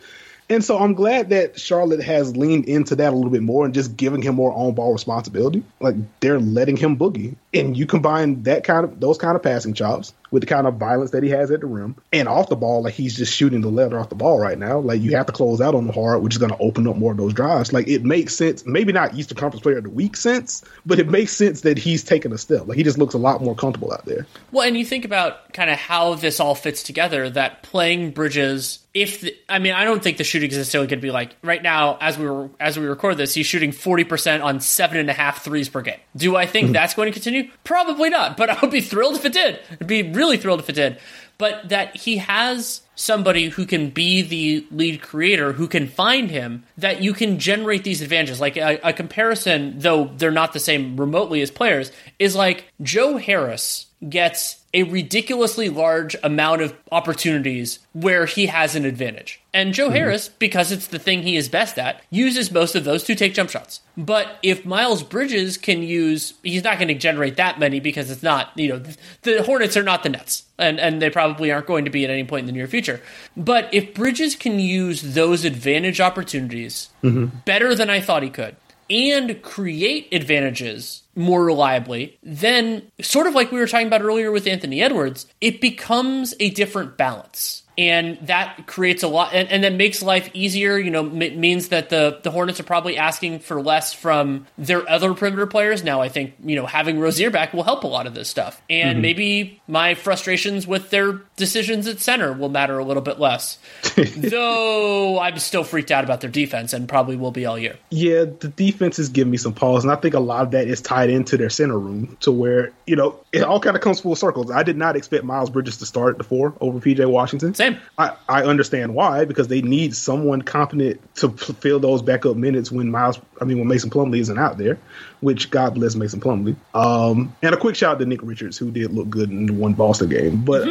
And 0.50 0.64
so 0.64 0.80
I'm 0.80 0.96
glad 0.96 1.30
that 1.30 1.60
Charlotte 1.60 2.02
has 2.02 2.36
leaned 2.36 2.66
into 2.66 2.96
that 2.96 3.14
a 3.14 3.16
little 3.16 3.30
bit 3.30 3.44
more 3.44 3.66
and 3.66 3.74
just 3.74 3.96
giving 3.96 4.22
him 4.22 4.36
more 4.36 4.52
on 4.52 4.74
ball 4.74 4.92
responsibility. 4.92 5.64
Like 5.80 5.96
they're 6.22 6.40
letting 6.40 6.76
him 6.76 6.98
boogie. 6.98 7.36
And 7.54 7.78
you 7.78 7.86
combine 7.86 8.44
that 8.44 8.64
kind 8.64 8.84
of 8.84 9.00
those 9.00 9.18
kind 9.18 9.36
of 9.36 9.44
passing 9.44 9.74
chops 9.74 10.14
with 10.32 10.42
the 10.42 10.48
kind 10.48 10.68
of 10.68 10.76
violence 10.76 11.12
that 11.12 11.24
he 11.24 11.30
has 11.30 11.50
at 11.52 11.62
the 11.62 11.66
rim 11.66 11.96
and 12.14 12.28
off 12.28 12.50
the 12.50 12.56
ball, 12.56 12.84
like 12.84 12.94
he's 12.94 13.18
just 13.18 13.34
shooting 13.34 13.62
the 13.62 13.70
leather 13.70 14.00
off 14.00 14.10
the 14.10 14.16
ball 14.16 14.40
right 14.40 14.58
now. 14.58 14.80
Like 14.80 15.02
you 15.02 15.16
have 15.16 15.26
to 15.26 15.32
close 15.32 15.62
out 15.62 15.76
on 15.76 15.88
the 15.88 15.94
hard, 15.94 16.22
which 16.22 16.36
is 16.36 16.38
going 16.38 16.52
to 16.52 16.58
open 16.60 16.88
up 16.88 16.96
more 16.96 17.12
of 17.12 17.18
those 17.18 17.34
drives. 17.34 17.74
Like 17.74 17.88
it 17.88 18.04
makes 18.04 18.36
sense, 18.36 18.66
maybe 18.66 18.92
not 18.92 19.16
Eastern 19.16 19.38
Conference 19.38 19.64
Player 19.64 19.78
of 19.78 19.86
the 19.86 19.90
Week 19.90 20.16
sense, 20.16 20.64
but 20.86 21.00
it 21.00 21.10
makes 21.10 21.32
sense 21.32 21.62
that 21.62 21.78
he's 21.78 22.04
taking 22.04 22.32
a 22.32 22.38
step. 22.38 22.68
Like 22.68 22.78
he 22.78 22.84
just 22.84 22.98
looks 22.98 23.14
a 23.14 23.18
lot 23.20 23.42
more 23.42 23.56
comfortable 23.56 23.92
out 23.92 24.06
there. 24.06 24.26
Well, 24.52 24.68
and 24.68 24.78
you 24.78 24.86
think 24.86 25.06
about 25.06 25.54
kind 25.54 25.70
of 25.70 25.78
how 25.78 26.16
this 26.16 26.40
all 26.40 26.56
fits 26.56 26.84
together. 26.84 27.30
That 27.30 27.64
playing 27.64 28.12
Bridges, 28.12 28.80
if 29.00 29.22
the, 29.22 29.36
I 29.48 29.60
mean, 29.60 29.74
I 29.74 29.86
don't 29.86 30.04
think 30.04 30.18
the 30.18 30.26
shooting 30.26 30.52
is 30.52 30.58
necessarily 30.58 30.88
going 30.88 31.00
to 31.00 31.02
be 31.02 31.12
like 31.12 31.36
right 31.42 31.64
now 31.64 31.98
as 32.02 32.18
we 32.18 32.30
were 32.30 32.50
as 32.60 32.78
we 32.78 32.86
record 32.86 33.16
this. 33.16 33.34
He's 33.34 33.46
shooting 33.46 33.72
forty 33.72 34.04
percent 34.04 34.44
on 34.44 34.60
seven 34.60 34.98
and 34.98 35.10
a 35.10 35.14
half 35.14 35.42
threes 35.44 35.70
per 35.70 35.82
game. 35.82 36.00
Do 36.18 36.36
I 36.36 36.46
think 36.46 36.68
hmm. 36.68 36.74
that's 36.74 36.94
going 36.94 37.08
to 37.08 37.14
continue? 37.14 37.50
Probably 37.64 38.10
not. 38.10 38.36
But 38.36 38.50
I 38.50 38.60
would 38.62 38.72
be 38.72 38.82
thrilled 38.82 39.16
if 39.16 39.24
it 39.24 39.34
did. 39.34 39.60
I'd 39.80 39.88
be 39.88 40.04
really 40.04 40.38
thrilled 40.38 40.60
if 40.60 40.70
it 40.70 40.76
did. 40.76 41.00
But 41.38 41.70
that 41.70 41.96
he 41.96 42.18
has 42.18 42.82
somebody 42.96 43.48
who 43.48 43.66
can 43.66 43.92
be 43.92 44.22
the 44.22 44.68
lead 44.72 45.02
creator, 45.02 45.54
who 45.54 45.70
can 45.70 45.88
find 45.88 46.30
him, 46.30 46.66
that 46.78 47.02
you 47.02 47.14
can 47.14 47.40
generate 47.40 47.86
these 47.86 48.02
advantages. 48.02 48.42
Like 48.42 48.58
a, 48.58 48.78
a 48.84 48.92
comparison, 48.92 49.80
though 49.80 50.12
they're 50.18 50.32
not 50.32 50.52
the 50.52 50.60
same 50.60 50.98
remotely 50.98 51.42
as 51.42 51.50
players, 51.50 51.94
is 52.20 52.36
like 52.36 52.66
Joe 52.82 53.16
Harris 53.16 53.86
gets 54.08 54.64
a 54.74 54.84
ridiculously 54.84 55.68
large 55.68 56.16
amount 56.24 56.62
of 56.62 56.74
opportunities 56.92 57.80
where 57.94 58.26
he 58.26 58.46
has 58.46 58.76
an 58.76 58.86
advantage. 58.86 59.42
And 59.54 59.74
Joe 59.74 59.90
mhm. 59.90 59.94
Harris, 59.94 60.30
because 60.30 60.72
it's 60.72 60.88
the 60.88 61.00
thing 61.00 61.24
he 61.24 61.36
is 61.36 61.50
best 61.50 61.78
at, 61.78 62.02
uses 62.10 62.52
most 62.52 62.76
of 62.76 62.84
those 62.84 63.04
to 63.06 63.16
take 63.16 63.34
jump 63.34 63.50
shots. 63.50 63.82
But 63.98 64.38
if 64.44 64.66
Miles 64.66 65.04
Bridges 65.04 65.58
can 65.58 65.82
use, 65.82 66.36
he's 66.44 66.64
not 66.64 66.78
going 66.78 66.88
to 66.90 66.94
generate 66.94 67.36
that 67.38 67.60
many 67.60 67.80
because 67.80 68.10
it's 68.12 68.24
not, 68.24 68.52
you 68.56 68.70
know, 68.70 68.84
the 69.24 69.44
Hornets 69.44 69.76
are 69.76 69.84
not 69.84 70.04
the 70.04 70.10
Nets. 70.10 70.44
And, 70.58 70.80
and 70.80 71.02
they 71.02 71.10
probably 71.10 71.52
aren't 71.52 71.68
going 71.68 71.86
to 71.86 71.92
be 71.92 72.04
at 72.04 72.12
any 72.12 72.24
point 72.24 72.42
in 72.42 72.46
the 72.46 72.52
near 72.52 72.68
future. 72.68 73.02
But 73.36 73.74
if 73.74 73.94
Bridges 73.94 74.36
can 74.36 74.60
use 74.60 75.02
those 75.02 75.46
advantage 75.46 76.00
opportunities 76.00 76.90
mm-hmm. 77.04 77.38
better 77.46 77.74
than 77.76 77.90
I 77.90 78.02
thought 78.02 78.24
he 78.24 78.30
could, 78.30 78.56
and 78.90 79.42
create 79.42 80.14
advantages 80.14 81.04
more 81.16 81.44
reliably, 81.44 82.18
then 82.24 82.92
sort 83.02 83.28
of 83.28 83.36
like 83.36 83.52
we 83.52 83.60
were 83.60 83.68
talking 83.68 83.88
about 83.88 84.02
earlier 84.02 84.32
with 84.32 84.48
Anthony 84.48 84.82
Edwards, 84.82 85.28
it 85.42 85.62
becomes 85.62 86.34
a 86.40 86.50
different 86.52 86.98
balance. 86.98 87.64
And 87.80 88.18
that 88.24 88.68
creates 88.68 89.04
a 89.04 89.08
lot, 89.08 89.34
and, 89.34 89.48
and 89.48 89.64
that 89.64 89.72
makes 89.72 90.04
life 90.04 90.30
easier. 90.34 90.78
You 90.78 90.92
know, 90.92 91.06
m- 91.06 91.40
means 91.40 91.70
that 91.70 91.90
the 91.90 92.20
the 92.22 92.30
Hornets 92.30 92.60
are 92.60 92.64
probably 92.64 92.98
asking 92.98 93.40
for 93.40 93.62
less 93.62 93.94
from 93.94 94.48
their 94.58 94.88
other 94.90 95.14
perimeter 95.14 95.48
players. 95.48 95.82
Now, 95.82 96.02
I 96.02 96.10
think 96.10 96.34
you 96.44 96.58
know 96.58 96.66
having 96.66 97.00
Rozier 97.00 97.30
back 97.30 97.54
will 97.54 97.64
help 97.64 97.86
a 97.86 97.88
lot 97.88 98.06
of 98.06 98.14
this 98.14 98.28
stuff, 98.28 98.62
and 98.70 98.96
mm-hmm. 98.96 99.02
maybe 99.02 99.62
my 99.66 99.94
frustrations 99.94 100.68
with 100.68 100.90
their 100.90 101.22
decisions 101.38 101.88
at 101.88 102.02
center 102.02 102.34
will 102.34 102.50
matter 102.50 102.78
a 102.78 102.84
little 102.84 103.02
bit 103.02 103.18
less. 103.18 103.60
Though 104.18 105.18
I'm 105.18 105.40
still 105.40 105.64
freaked 105.64 105.92
out 105.92 106.04
about 106.04 106.20
their 106.20 106.30
defense, 106.30 106.74
and 106.74 106.90
probably 106.90 107.16
will 107.16 107.32
be 107.32 107.46
all 107.46 107.58
year. 107.58 107.78
Yeah, 107.92 108.26
the 108.26 108.50
defense 108.50 109.00
is 109.00 109.08
giving 109.08 109.32
me 109.32 109.38
some 109.38 109.54
pause, 109.54 109.86
and 109.86 109.94
I 109.94 109.96
think 109.96 110.16
a 110.16 110.20
lot 110.20 110.44
of 110.44 110.52
that 110.52 110.68
is 110.68 110.82
tied 110.82 111.10
into 111.10 111.38
their 111.38 111.50
center 111.50 111.80
room 111.80 112.18
to 112.20 112.32
where 112.34 112.74
you 112.86 112.98
know 112.98 113.18
it 113.32 113.44
all 113.44 113.62
kind 113.62 113.78
of 113.78 113.82
comes 113.82 114.02
full 114.02 114.18
circles 114.18 114.50
I 114.52 114.64
did 114.64 114.78
not 114.78 114.98
expect 114.98 115.24
Miles 115.24 115.50
Bridges 115.50 115.78
to 115.78 115.86
start 115.86 116.16
at 116.16 116.18
the 116.18 116.24
four 116.24 116.54
over 116.60 116.80
PJ 116.80 117.10
Washington. 117.10 117.54
Same. 117.54 117.69
I, 117.98 118.16
I 118.28 118.44
understand 118.44 118.94
why 118.96 119.26
because 119.26 119.48
they 119.48 119.62
need 119.62 119.96
someone 119.96 120.42
competent 120.42 121.02
to 121.16 121.30
fill 121.30 121.80
those 121.80 122.02
backup 122.02 122.38
minutes 122.38 122.72
when 122.72 122.92
Miles, 122.92 123.20
I 123.42 123.46
mean 123.46 123.60
when 123.60 123.68
Mason 123.68 123.90
Plumlee 123.90 124.20
isn't 124.20 124.40
out 124.40 124.58
there, 124.58 124.78
which 125.22 125.52
God 125.52 125.76
bless 125.76 125.96
Mason 125.96 126.20
Plumlee. 126.20 126.56
Um, 126.74 127.36
and 127.42 127.54
a 127.54 127.58
quick 127.58 127.76
shout 127.76 127.96
out 127.96 128.00
to 128.00 128.06
Nick 128.06 128.22
Richards 128.24 128.58
who 128.58 128.72
did 128.72 128.94
look 128.94 129.10
good 129.10 129.30
in 129.30 129.46
the 129.48 129.54
one 129.54 129.74
Boston 129.74 130.10
game, 130.10 130.44
but. 130.44 130.68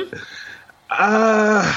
Uh 0.90 1.74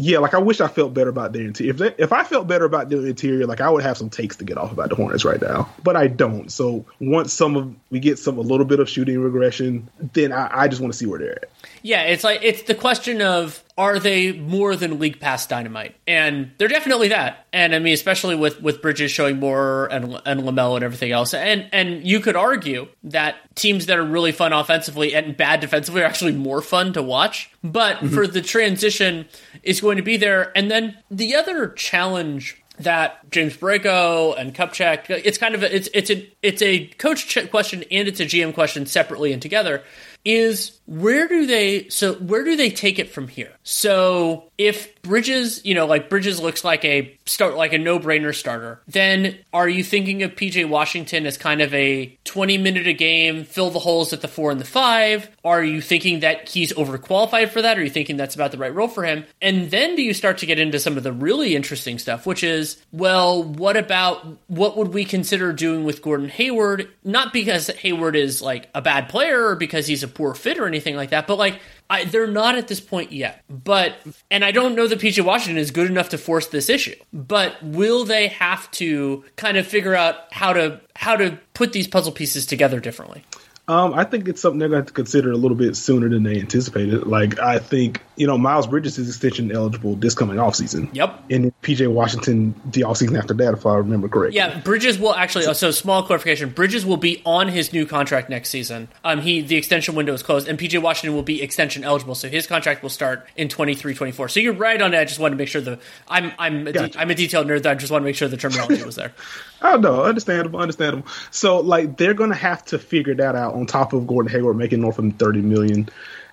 yeah, 0.00 0.18
like 0.18 0.32
I 0.32 0.38
wish 0.38 0.60
I 0.60 0.68
felt 0.68 0.94
better 0.94 1.10
about 1.10 1.32
their 1.32 1.42
interior. 1.42 1.72
If 1.72 1.78
they, 1.78 1.94
if 1.98 2.12
I 2.12 2.22
felt 2.22 2.46
better 2.46 2.64
about 2.64 2.88
their 2.88 3.04
interior, 3.04 3.46
like 3.46 3.60
I 3.60 3.68
would 3.68 3.82
have 3.82 3.98
some 3.98 4.08
takes 4.08 4.36
to 4.36 4.44
get 4.44 4.56
off 4.56 4.70
about 4.70 4.90
the 4.90 4.94
Hornets 4.94 5.24
right 5.24 5.42
now, 5.42 5.68
but 5.82 5.96
I 5.96 6.06
don't. 6.06 6.52
So 6.52 6.84
once 7.00 7.32
some 7.32 7.56
of 7.56 7.74
we 7.90 7.98
get 7.98 8.16
some 8.16 8.38
a 8.38 8.40
little 8.40 8.64
bit 8.64 8.78
of 8.78 8.88
shooting 8.88 9.18
regression, 9.18 9.88
then 10.12 10.32
I, 10.32 10.50
I 10.52 10.68
just 10.68 10.80
want 10.80 10.92
to 10.92 10.98
see 10.98 11.04
where 11.04 11.18
they're 11.18 11.32
at. 11.32 11.50
Yeah, 11.82 12.04
it's 12.04 12.22
like 12.22 12.38
it's 12.44 12.62
the 12.62 12.76
question 12.76 13.20
of 13.22 13.60
are 13.78 13.98
they 13.98 14.32
more 14.32 14.76
than 14.76 14.98
league 14.98 15.20
pass 15.20 15.46
dynamite? 15.46 15.94
And 16.06 16.50
they're 16.58 16.68
definitely 16.68 17.08
that. 17.08 17.46
And 17.52 17.74
I 17.74 17.78
mean, 17.78 17.94
especially 17.94 18.34
with 18.34 18.60
with 18.60 18.82
Bridges 18.82 19.10
showing 19.10 19.38
more 19.38 19.86
and 19.86 20.20
and 20.26 20.40
Lamelo 20.42 20.74
and 20.74 20.84
everything 20.84 21.12
else. 21.12 21.32
And 21.32 21.68
and 21.72 22.06
you 22.06 22.20
could 22.20 22.36
argue 22.36 22.88
that 23.04 23.36
teams 23.54 23.86
that 23.86 23.98
are 23.98 24.04
really 24.04 24.32
fun 24.32 24.52
offensively 24.52 25.14
and 25.14 25.36
bad 25.36 25.60
defensively 25.60 26.02
are 26.02 26.06
actually 26.06 26.32
more 26.32 26.60
fun 26.60 26.92
to 26.94 27.02
watch. 27.02 27.50
But 27.62 27.96
mm-hmm. 27.96 28.08
for 28.08 28.26
the 28.26 28.42
transition, 28.42 29.26
is 29.62 29.80
going 29.80 29.96
to 29.96 30.02
be 30.02 30.16
there. 30.16 30.52
And 30.56 30.70
then 30.70 30.98
the 31.10 31.34
other 31.34 31.68
challenge 31.68 32.62
that 32.78 33.28
James 33.30 33.56
Borrego 33.56 34.38
and 34.38 34.54
Kupchak, 34.54 35.10
it's 35.10 35.38
kind 35.38 35.54
of 35.54 35.62
a, 35.62 35.74
it's 35.74 35.88
it's 35.92 36.10
a 36.10 36.30
it's 36.42 36.62
a 36.62 36.86
coach 36.98 37.36
question 37.50 37.84
and 37.90 38.08
it's 38.08 38.20
a 38.20 38.24
GM 38.24 38.54
question 38.54 38.86
separately 38.86 39.32
and 39.32 39.42
together. 39.42 39.82
Is 40.24 40.78
where 40.86 41.26
do 41.28 41.46
they 41.46 41.88
so 41.88 42.14
where 42.14 42.44
do 42.44 42.56
they 42.56 42.70
take 42.70 42.98
it 42.98 43.10
from 43.10 43.28
here? 43.28 43.52
So 43.62 44.50
if 44.58 45.00
Bridges, 45.02 45.64
you 45.64 45.74
know, 45.74 45.86
like 45.86 46.10
Bridges 46.10 46.40
looks 46.40 46.64
like 46.64 46.84
a 46.84 47.17
start 47.28 47.56
like 47.56 47.72
a 47.72 47.78
no-brainer 47.78 48.34
starter, 48.34 48.80
then 48.88 49.38
are 49.52 49.68
you 49.68 49.84
thinking 49.84 50.22
of 50.22 50.32
PJ 50.32 50.68
Washington 50.68 51.26
as 51.26 51.36
kind 51.36 51.60
of 51.60 51.72
a 51.74 52.18
20 52.24 52.58
minute 52.58 52.86
a 52.86 52.92
game, 52.92 53.44
fill 53.44 53.70
the 53.70 53.78
holes 53.78 54.12
at 54.12 54.20
the 54.20 54.28
4 54.28 54.50
and 54.52 54.60
the 54.60 54.64
5? 54.64 55.28
Are 55.44 55.62
you 55.62 55.80
thinking 55.80 56.20
that 56.20 56.48
he's 56.48 56.72
overqualified 56.72 57.50
for 57.50 57.62
that? 57.62 57.78
Are 57.78 57.84
you 57.84 57.90
thinking 57.90 58.16
that's 58.16 58.34
about 58.34 58.52
the 58.52 58.58
right 58.58 58.74
role 58.74 58.88
for 58.88 59.04
him? 59.04 59.24
And 59.40 59.70
then 59.70 59.94
do 59.94 60.02
you 60.02 60.14
start 60.14 60.38
to 60.38 60.46
get 60.46 60.58
into 60.58 60.78
some 60.78 60.96
of 60.96 61.02
the 61.02 61.12
really 61.12 61.54
interesting 61.54 61.98
stuff, 61.98 62.26
which 62.26 62.42
is, 62.42 62.82
well, 62.92 63.42
what 63.42 63.76
about 63.76 64.26
what 64.48 64.76
would 64.76 64.88
we 64.88 65.04
consider 65.04 65.52
doing 65.52 65.84
with 65.84 66.02
Gordon 66.02 66.28
Hayward? 66.28 66.88
Not 67.04 67.32
because 67.32 67.68
Hayward 67.68 68.16
is 68.16 68.40
like 68.40 68.68
a 68.74 68.82
bad 68.82 69.08
player 69.08 69.48
or 69.48 69.56
because 69.56 69.86
he's 69.86 70.02
a 70.02 70.08
poor 70.08 70.34
fit 70.34 70.58
or 70.58 70.66
anything 70.66 70.96
like 70.96 71.10
that, 71.10 71.26
but 71.26 71.38
like 71.38 71.60
I, 71.90 72.04
they're 72.04 72.26
not 72.26 72.56
at 72.56 72.68
this 72.68 72.80
point 72.80 73.12
yet. 73.12 73.42
But 73.48 73.96
and 74.30 74.44
I 74.44 74.50
don't 74.50 74.74
know 74.74 74.86
that 74.86 74.98
PJ 74.98 75.24
Washington 75.24 75.58
is 75.58 75.70
good 75.70 75.90
enough 75.90 76.10
to 76.10 76.18
force 76.18 76.48
this 76.48 76.68
issue. 76.68 76.94
But 77.12 77.62
will 77.62 78.04
they 78.04 78.28
have 78.28 78.70
to 78.72 79.24
kind 79.36 79.56
of 79.56 79.66
figure 79.66 79.94
out 79.94 80.32
how 80.32 80.52
to 80.52 80.80
how 80.94 81.16
to 81.16 81.38
put 81.54 81.72
these 81.72 81.88
puzzle 81.88 82.12
pieces 82.12 82.46
together 82.46 82.80
differently? 82.80 83.24
Um, 83.68 83.92
I 83.92 84.04
think 84.04 84.28
it's 84.28 84.40
something 84.40 84.58
they're 84.58 84.70
going 84.70 84.80
to 84.80 84.84
have 84.84 84.88
to 84.88 84.94
consider 84.94 85.30
a 85.30 85.36
little 85.36 85.56
bit 85.56 85.76
sooner 85.76 86.08
than 86.08 86.22
they 86.22 86.40
anticipated. 86.40 87.06
Like, 87.06 87.38
I 87.38 87.58
think, 87.58 88.02
you 88.16 88.26
know, 88.26 88.38
Miles 88.38 88.66
Bridges 88.66 88.96
is 88.96 89.08
extension 89.08 89.52
eligible 89.52 89.94
this 89.94 90.14
coming 90.14 90.38
off 90.38 90.56
season. 90.56 90.88
Yep. 90.94 91.24
And 91.30 91.52
PJ 91.60 91.92
Washington 91.92 92.54
the 92.64 92.84
off 92.84 92.96
season 92.96 93.16
after 93.16 93.34
that, 93.34 93.52
if 93.52 93.66
I 93.66 93.76
remember 93.76 94.08
correctly. 94.08 94.36
Yeah, 94.36 94.58
Bridges 94.60 94.98
will 94.98 95.14
actually, 95.14 95.44
so, 95.44 95.52
so 95.52 95.70
small 95.70 96.02
clarification 96.02 96.48
Bridges 96.48 96.86
will 96.86 96.96
be 96.96 97.20
on 97.26 97.48
his 97.48 97.74
new 97.74 97.84
contract 97.84 98.30
next 98.30 98.48
season. 98.48 98.88
Um, 99.04 99.20
he 99.20 99.42
The 99.42 99.56
extension 99.56 99.94
window 99.94 100.14
is 100.14 100.22
closed, 100.22 100.48
and 100.48 100.58
PJ 100.58 100.80
Washington 100.80 101.14
will 101.14 101.22
be 101.22 101.42
extension 101.42 101.84
eligible. 101.84 102.14
So 102.14 102.28
his 102.28 102.46
contract 102.46 102.82
will 102.82 102.88
start 102.88 103.28
in 103.36 103.50
23 103.50 103.94
24. 103.94 104.30
So 104.30 104.40
you're 104.40 104.54
right 104.54 104.80
on 104.80 104.94
it. 104.94 104.98
I 104.98 105.04
just 105.04 105.20
wanted 105.20 105.34
to 105.34 105.38
make 105.38 105.48
sure 105.48 105.60
the, 105.60 105.78
I'm, 106.08 106.32
I'm, 106.38 106.66
a, 106.66 106.72
gotcha. 106.72 106.98
I'm 106.98 107.10
a 107.10 107.14
detailed 107.14 107.46
nerd. 107.46 107.66
I 107.66 107.74
just 107.74 107.92
want 107.92 108.00
to 108.00 108.06
make 108.06 108.16
sure 108.16 108.28
the 108.28 108.38
terminology 108.38 108.82
was 108.82 108.96
there. 108.96 109.12
Oh 109.60 109.76
no, 109.76 110.04
understandable, 110.04 110.60
understandable. 110.60 111.06
So 111.30 111.60
like 111.60 111.96
they're 111.96 112.14
gonna 112.14 112.34
have 112.34 112.64
to 112.66 112.78
figure 112.78 113.14
that 113.16 113.34
out 113.34 113.54
on 113.54 113.66
top 113.66 113.92
of 113.92 114.06
Gordon 114.06 114.30
Hayward 114.32 114.56
making 114.56 114.80
north 114.80 114.98
of 114.98 115.14
thirty 115.16 115.40
million. 115.40 115.88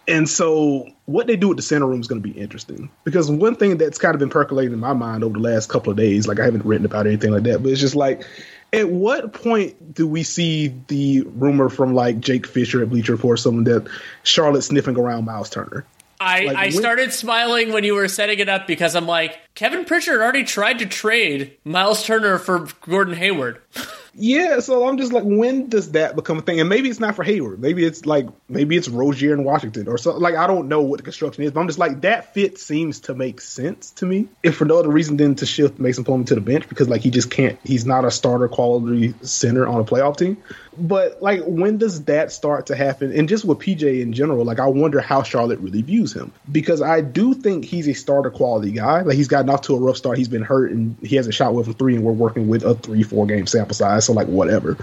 And 0.08 0.30
so 0.30 0.88
what 1.06 1.28
they 1.28 1.36
do 1.36 1.48
with 1.50 1.58
the 1.58 1.64
center 1.64 1.88
room 1.88 2.00
is 2.00 2.08
going 2.08 2.22
to 2.22 2.28
be 2.28 2.38
interesting 2.40 2.90
because 3.04 3.30
one 3.32 3.56
thing 3.56 3.78
that's 3.78 3.98
kind 3.98 4.14
of 4.14 4.20
been 4.20 4.30
percolating 4.30 4.74
in 4.74 4.80
my 4.80 4.94
mind 4.94 5.24
over 5.24 5.34
the 5.34 5.40
last 5.40 5.68
couple 5.68 5.90
of 5.90 5.98
days, 5.98 6.28
like 6.28 6.40
I 6.40 6.46
haven't 6.46 6.66
written 6.66 6.86
about 6.86 7.08
anything 7.08 7.32
like 7.32 7.44
that, 7.44 7.64
but 7.64 7.72
it's 7.72 7.82
just 7.82 7.96
like, 7.96 8.24
at 8.72 8.90
what 8.90 9.34
point 9.34 9.96
do 9.96 10.08
we 10.08 10.24
see 10.24 10.76
the 10.88 11.22
rumor 11.22 11.70
from 11.70 11.96
like 11.96 12.20
Jake 12.20 12.46
Fisher 12.46 12.84
at 12.84 12.90
Bleacher 12.90 13.14
Report, 13.14 13.40
someone 13.40 13.64
that 13.64 13.88
Charlotte 14.24 14.62
sniffing 14.62 14.98
around 14.98 15.26
Miles 15.26 15.50
Turner? 15.50 15.86
I, 16.20 16.46
like, 16.46 16.58
I 16.58 16.70
started 16.70 17.14
smiling 17.14 17.74
when 17.74 17.84
you 17.84 17.96
were 17.96 18.08
setting 18.08 18.40
it 18.40 18.50
up 18.50 18.68
because 18.68 18.96
I'm 18.96 19.08
like, 19.08 19.38
Kevin 19.54 19.86
Pritchard 19.86 20.22
already 20.22 20.44
tried 20.44 20.80
to 20.80 20.86
trade 20.86 21.58
Miles 21.64 22.06
Turner 22.06 22.38
for 22.38 22.68
Gordon 22.82 23.16
Hayward. 23.16 23.62
Yeah, 24.18 24.62
so 24.62 24.88
I'm 24.88 24.98
just 24.98 25.12
like, 25.12 25.24
when 25.26 25.68
does 25.68 25.92
that 25.92 26.16
become 26.16 26.38
a 26.38 26.42
thing? 26.42 26.60
And 26.60 26.70
maybe 26.70 26.90
it's 26.90 27.00
not 27.00 27.16
for 27.16 27.24
Hayward. 27.24 27.60
Maybe 27.60 27.84
it's 27.84 28.06
like, 28.06 28.28
maybe 28.48 28.78
it's 28.78 28.88
Rozier 28.88 29.34
in 29.34 29.44
Washington 29.44 29.88
or 29.90 29.98
something. 29.98 30.22
Like, 30.22 30.36
I 30.36 30.48
don't 30.48 30.70
know 30.70 30.82
what 30.82 30.98
the 30.98 31.04
construction 31.04 31.44
is, 31.44 31.52
but 31.52 31.60
I'm 31.60 31.68
just 31.68 31.80
like, 31.80 32.02
that 32.02 32.34
fit 32.34 32.58
seems 32.58 33.02
to 33.02 33.14
make 33.14 33.42
sense 33.42 33.92
to 33.92 34.06
me. 34.06 34.30
If 34.42 34.56
for 34.56 34.66
no 34.66 34.80
other 34.80 34.90
reason 34.90 35.18
than 35.18 35.36
to 35.36 35.46
shift 35.46 35.80
Mason 35.80 36.06
Plumlee 36.06 36.28
to 36.28 36.36
the 36.36 36.42
bench 36.42 36.70
because, 36.70 36.88
like, 36.88 37.02
he 37.02 37.10
just 37.10 37.30
can't, 37.30 37.60
he's 37.64 37.86
not 37.86 38.06
a 38.06 38.12
starter 38.12 38.48
quality 38.48 39.14
center 39.22 39.68
on 39.68 39.82
a 39.82 39.84
playoff 39.84 40.16
team. 40.16 40.42
But, 40.78 41.22
like, 41.22 41.42
when 41.46 41.78
does 41.78 42.06
that 42.06 42.32
start 42.32 42.68
to 42.68 42.76
happen? 42.76 43.12
And 43.12 43.28
just 43.28 43.46
with 43.46 43.60
PJ 43.60 44.02
in 44.02 44.14
general, 44.14 44.46
like, 44.46 44.60
I 44.60 44.68
wonder 44.68 45.02
how 45.02 45.24
Charlotte 45.24 45.60
really 45.60 45.82
views 45.82 46.14
him 46.14 46.32
because 46.52 46.82
I 46.82 47.02
do 47.02 47.34
think 47.34 47.66
he's 47.66 47.88
a 47.88 47.94
starter 47.94 48.32
quality 48.32 48.72
guy. 48.72 49.02
Like, 49.02 49.16
he's 49.16 49.28
gotten 49.28 49.50
off 49.50 49.62
to 49.64 49.76
a 49.76 49.80
rough 49.80 49.98
start. 49.98 50.18
He's 50.18 50.28
been 50.28 50.44
hurt 50.44 50.72
and 50.72 50.96
he 51.02 51.16
hasn't 51.16 51.36
shot 51.36 51.54
with 51.54 51.68
a 51.68 51.74
three, 51.74 51.96
and 51.96 52.04
we're 52.04 52.14
working 52.14 52.48
with 52.48 52.64
a 52.64 52.76
three, 52.76 53.04
four 53.04 53.26
game 53.26 53.46
sample 53.48 53.76
size 53.76 54.06
so 54.06 54.14
like 54.14 54.28
whatever. 54.28 54.78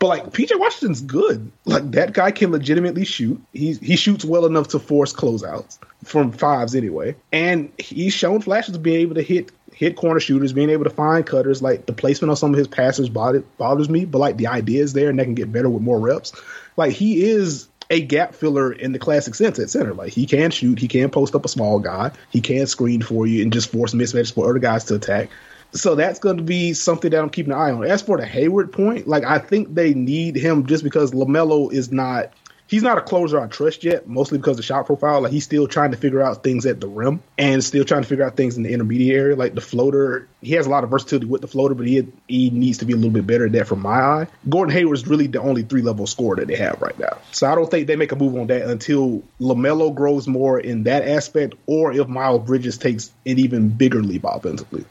But 0.00 0.08
like 0.08 0.24
PJ 0.32 0.58
Washington's 0.58 1.00
good. 1.00 1.50
Like 1.64 1.92
that 1.92 2.12
guy 2.12 2.30
can 2.30 2.50
legitimately 2.50 3.04
shoot. 3.04 3.40
He 3.52 3.74
he 3.74 3.96
shoots 3.96 4.24
well 4.24 4.44
enough 4.44 4.68
to 4.68 4.78
force 4.78 5.12
closeouts 5.12 5.78
from 6.02 6.32
fives 6.32 6.74
anyway. 6.74 7.14
And 7.32 7.72
he's 7.78 8.12
shown 8.12 8.40
flashes 8.40 8.74
of 8.74 8.82
being 8.82 9.00
able 9.00 9.14
to 9.14 9.22
hit 9.22 9.52
hit 9.74 9.96
corner 9.96 10.20
shooters, 10.20 10.52
being 10.52 10.70
able 10.70 10.84
to 10.84 10.90
find 10.90 11.26
cutters. 11.26 11.60
Like 11.60 11.86
the 11.86 11.92
placement 11.92 12.32
of 12.32 12.38
some 12.38 12.52
of 12.52 12.58
his 12.58 12.68
passes 12.68 13.08
bothers 13.08 13.88
me, 13.88 14.04
but 14.04 14.18
like 14.18 14.36
the 14.36 14.46
idea 14.46 14.82
is 14.82 14.92
there 14.92 15.10
and 15.10 15.18
that 15.18 15.24
can 15.24 15.34
get 15.34 15.52
better 15.52 15.68
with 15.68 15.82
more 15.82 15.98
reps. 15.98 16.32
Like 16.76 16.92
he 16.92 17.24
is 17.24 17.68
a 17.90 18.00
gap 18.00 18.34
filler 18.34 18.72
in 18.72 18.92
the 18.92 18.98
classic 18.98 19.34
sense 19.34 19.58
at 19.58 19.68
center. 19.68 19.92
Like 19.92 20.12
he 20.12 20.26
can 20.26 20.50
shoot, 20.50 20.78
he 20.78 20.88
can 20.88 21.10
post 21.10 21.34
up 21.34 21.44
a 21.44 21.48
small 21.48 21.80
guy, 21.80 22.12
he 22.30 22.40
can 22.40 22.66
screen 22.66 23.02
for 23.02 23.26
you 23.26 23.42
and 23.42 23.52
just 23.52 23.70
force 23.70 23.92
mismatches 23.92 24.32
for 24.32 24.48
other 24.48 24.58
guys 24.58 24.84
to 24.84 24.94
attack. 24.94 25.28
So 25.72 25.96
that's 25.96 26.20
going 26.20 26.36
to 26.36 26.42
be 26.44 26.72
something 26.72 27.10
that 27.10 27.20
I'm 27.20 27.30
keeping 27.30 27.52
an 27.52 27.58
eye 27.58 27.72
on. 27.72 27.84
As 27.84 28.00
for 28.00 28.16
the 28.16 28.24
Hayward 28.24 28.72
point, 28.72 29.08
like 29.08 29.24
I 29.24 29.38
think 29.38 29.74
they 29.74 29.92
need 29.92 30.36
him 30.36 30.66
just 30.66 30.84
because 30.84 31.10
Lamelo 31.10 31.72
is 31.72 31.90
not 31.90 32.32
he's 32.66 32.82
not 32.82 32.98
a 32.98 33.00
closer 33.00 33.40
I 33.40 33.46
trust 33.46 33.84
yet, 33.84 34.08
mostly 34.08 34.38
because 34.38 34.52
of 34.52 34.56
the 34.58 34.62
shot 34.62 34.86
profile. 34.86 35.20
Like 35.20 35.32
he's 35.32 35.44
still 35.44 35.66
trying 35.66 35.90
to 35.90 35.96
figure 35.96 36.22
out 36.22 36.42
things 36.42 36.66
at 36.66 36.80
the 36.80 36.88
rim 36.88 37.22
and 37.38 37.62
still 37.62 37.84
trying 37.84 38.02
to 38.02 38.08
figure 38.08 38.24
out 38.24 38.36
things 38.36 38.56
in 38.56 38.62
the 38.62 38.72
intermediate 38.72 39.16
area. 39.16 39.36
Like 39.36 39.54
the 39.54 39.60
floater, 39.60 40.28
he 40.40 40.52
has 40.52 40.66
a 40.66 40.70
lot 40.70 40.84
of 40.84 40.90
versatility 40.90 41.26
with 41.26 41.40
the 41.40 41.46
floater, 41.46 41.74
but 41.74 41.86
he 41.86 42.06
he 42.28 42.50
needs 42.50 42.78
to 42.78 42.84
be 42.84 42.92
a 42.92 42.96
little 42.96 43.10
bit 43.10 43.26
better 43.26 43.46
at 43.46 43.52
that 43.52 43.66
from 43.66 43.80
my 43.80 44.00
eye. 44.00 44.26
Gordon 44.48 44.74
Hayward 44.74 44.96
is 44.96 45.06
really 45.06 45.26
the 45.26 45.40
only 45.40 45.62
three 45.62 45.82
level 45.82 46.06
scorer 46.06 46.36
that 46.36 46.48
they 46.48 46.56
have 46.56 46.80
right 46.80 46.98
now. 46.98 47.18
So 47.32 47.50
I 47.50 47.54
don't 47.54 47.70
think 47.70 47.86
they 47.86 47.96
make 47.96 48.12
a 48.12 48.16
move 48.16 48.36
on 48.36 48.46
that 48.48 48.62
until 48.62 49.22
Lamelo 49.40 49.94
grows 49.94 50.26
more 50.26 50.58
in 50.58 50.84
that 50.84 51.06
aspect, 51.06 51.54
or 51.66 51.92
if 51.92 52.08
Miles 52.08 52.44
Bridges 52.46 52.78
takes 52.78 53.10
an 53.26 53.38
even 53.38 53.68
bigger 53.68 54.02
leap 54.02 54.24
offensively. 54.24 54.84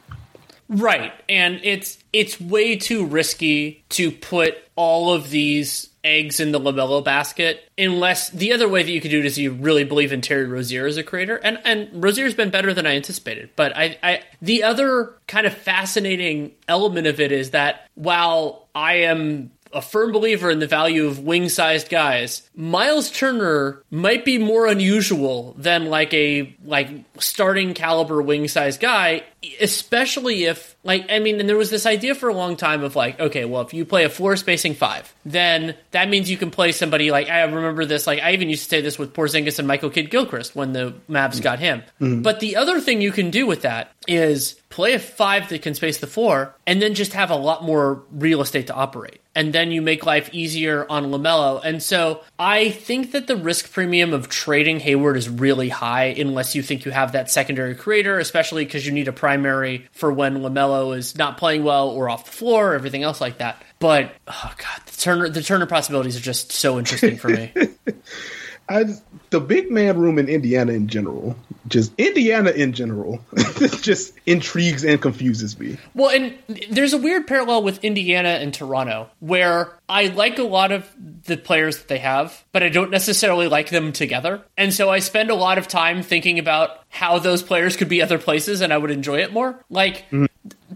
Right. 0.69 1.13
And 1.29 1.59
it's 1.63 1.97
it's 2.13 2.39
way 2.39 2.77
too 2.77 3.05
risky 3.05 3.83
to 3.89 4.11
put 4.11 4.57
all 4.75 5.13
of 5.13 5.29
these 5.29 5.89
eggs 6.03 6.39
in 6.39 6.51
the 6.51 6.59
Lamelo 6.59 7.03
basket 7.03 7.69
unless 7.77 8.29
the 8.29 8.53
other 8.53 8.67
way 8.67 8.83
that 8.83 8.91
you 8.91 8.99
could 8.99 9.11
do 9.11 9.19
it 9.19 9.25
is 9.25 9.37
you 9.37 9.51
really 9.51 9.83
believe 9.83 10.11
in 10.11 10.21
Terry 10.21 10.45
Rozier 10.45 10.85
as 10.85 10.97
a 10.97 11.03
creator. 11.03 11.37
And 11.37 11.59
and 11.63 12.03
Rozier's 12.03 12.35
been 12.35 12.49
better 12.49 12.73
than 12.73 12.85
I 12.85 12.95
anticipated. 12.95 13.51
But 13.55 13.75
I, 13.75 13.97
I 14.03 14.21
the 14.41 14.63
other 14.63 15.13
kind 15.27 15.47
of 15.47 15.53
fascinating 15.53 16.51
element 16.67 17.07
of 17.07 17.19
it 17.19 17.31
is 17.31 17.51
that 17.51 17.87
while 17.95 18.67
I 18.75 18.95
am 18.95 19.51
a 19.73 19.81
firm 19.81 20.11
believer 20.11 20.49
in 20.49 20.59
the 20.59 20.67
value 20.67 21.07
of 21.07 21.19
wing 21.19 21.49
sized 21.49 21.89
guys. 21.89 22.47
Miles 22.55 23.11
Turner 23.11 23.81
might 23.89 24.25
be 24.25 24.37
more 24.37 24.67
unusual 24.67 25.55
than 25.57 25.85
like 25.85 26.13
a 26.13 26.55
like 26.63 26.89
starting 27.17 27.73
caliber 27.73 28.21
wing 28.21 28.47
sized 28.47 28.79
guy, 28.79 29.23
especially 29.59 30.45
if 30.45 30.75
like 30.83 31.11
I 31.11 31.19
mean, 31.19 31.39
and 31.39 31.49
there 31.49 31.57
was 31.57 31.69
this 31.69 31.85
idea 31.85 32.15
for 32.15 32.29
a 32.29 32.33
long 32.33 32.55
time 32.55 32.83
of 32.83 32.95
like, 32.95 33.19
okay, 33.19 33.45
well, 33.45 33.61
if 33.61 33.73
you 33.73 33.85
play 33.85 34.03
a 34.03 34.09
floor 34.09 34.35
spacing 34.35 34.75
five, 34.75 35.13
then 35.25 35.75
that 35.91 36.09
means 36.09 36.29
you 36.29 36.37
can 36.37 36.51
play 36.51 36.71
somebody 36.71 37.11
like 37.11 37.29
I 37.29 37.41
remember 37.43 37.85
this. 37.85 38.05
Like 38.07 38.21
I 38.21 38.33
even 38.33 38.49
used 38.49 38.63
to 38.63 38.69
say 38.69 38.81
this 38.81 38.99
with 38.99 39.13
Porzingis 39.13 39.59
and 39.59 39.67
Michael 39.67 39.89
Kidd 39.89 40.09
Gilchrist 40.11 40.55
when 40.55 40.73
the 40.73 40.93
Mavs 41.09 41.41
got 41.41 41.59
him. 41.59 41.83
Mm-hmm. 41.99 42.21
But 42.21 42.39
the 42.39 42.55
other 42.55 42.79
thing 42.79 43.01
you 43.01 43.11
can 43.11 43.31
do 43.31 43.47
with 43.47 43.63
that 43.63 43.91
is 44.07 44.55
play 44.73 44.93
a 44.93 44.99
five 44.99 45.49
that 45.49 45.61
can 45.61 45.75
space 45.75 45.99
the 45.99 46.07
floor, 46.07 46.55
and 46.67 46.81
then 46.81 46.93
just 46.93 47.13
have 47.13 47.31
a 47.31 47.35
lot 47.35 47.63
more 47.63 48.03
real 48.11 48.41
estate 48.41 48.67
to 48.67 48.73
operate 48.73 49.21
and 49.35 49.53
then 49.53 49.71
you 49.71 49.81
make 49.81 50.05
life 50.05 50.29
easier 50.31 50.85
on 50.89 51.05
LaMelo. 51.05 51.61
And 51.63 51.81
so 51.81 52.21
I 52.37 52.69
think 52.69 53.11
that 53.11 53.27
the 53.27 53.35
risk 53.35 53.71
premium 53.71 54.13
of 54.13 54.29
trading 54.29 54.79
Hayward 54.81 55.17
is 55.17 55.29
really 55.29 55.69
high 55.69 56.05
unless 56.05 56.55
you 56.55 56.61
think 56.61 56.85
you 56.85 56.91
have 56.91 57.13
that 57.13 57.31
secondary 57.31 57.75
creator, 57.75 58.19
especially 58.19 58.65
because 58.65 58.85
you 58.85 58.91
need 58.91 59.07
a 59.07 59.13
primary 59.13 59.87
for 59.91 60.11
when 60.11 60.39
LaMelo 60.39 60.95
is 60.95 61.17
not 61.17 61.37
playing 61.37 61.63
well 61.63 61.89
or 61.89 62.09
off 62.09 62.25
the 62.25 62.31
floor, 62.31 62.71
or 62.71 62.75
everything 62.75 63.03
else 63.03 63.19
like 63.19 63.39
that. 63.39 63.61
But 63.79 64.13
oh 64.27 64.53
god, 64.57 64.81
the 64.85 64.99
Turner 64.99 65.29
the 65.29 65.41
Turner 65.41 65.65
possibilities 65.65 66.15
are 66.15 66.21
just 66.21 66.51
so 66.51 66.77
interesting 66.77 67.17
for 67.17 67.29
me. 67.29 67.51
I 68.69 68.85
the 69.31 69.41
big 69.41 69.71
man 69.71 69.97
room 69.97 70.19
in 70.19 70.29
Indiana 70.29 70.73
in 70.73 70.87
general, 70.87 71.35
just 71.73 71.91
Indiana 71.97 72.51
in 72.51 72.71
general, 72.71 73.19
just 73.81 74.13
intrigues 74.27 74.85
and 74.85 75.01
confuses 75.01 75.59
me. 75.59 75.77
Well, 75.95 76.11
and 76.11 76.37
there's 76.69 76.93
a 76.93 76.99
weird 76.99 77.25
parallel 77.25 77.63
with 77.63 77.83
Indiana 77.83 78.29
and 78.29 78.53
Toronto 78.53 79.09
where 79.19 79.73
I 79.89 80.05
like 80.05 80.37
a 80.37 80.43
lot 80.43 80.71
of 80.71 80.87
the 81.25 81.35
players 81.35 81.79
that 81.79 81.87
they 81.87 81.97
have, 81.97 82.43
but 82.51 82.61
I 82.61 82.69
don't 82.69 82.91
necessarily 82.91 83.47
like 83.47 83.71
them 83.71 83.91
together. 83.91 84.43
And 84.55 84.71
so 84.71 84.91
I 84.91 84.99
spend 84.99 85.31
a 85.31 85.35
lot 85.35 85.57
of 85.57 85.67
time 85.67 86.03
thinking 86.03 86.37
about 86.37 86.83
how 86.89 87.17
those 87.17 87.41
players 87.41 87.75
could 87.75 87.89
be 87.89 88.03
other 88.03 88.19
places 88.19 88.61
and 88.61 88.71
I 88.71 88.77
would 88.77 88.91
enjoy 88.91 89.21
it 89.21 89.33
more. 89.33 89.59
Like 89.71 90.05
mm-hmm. 90.11 90.25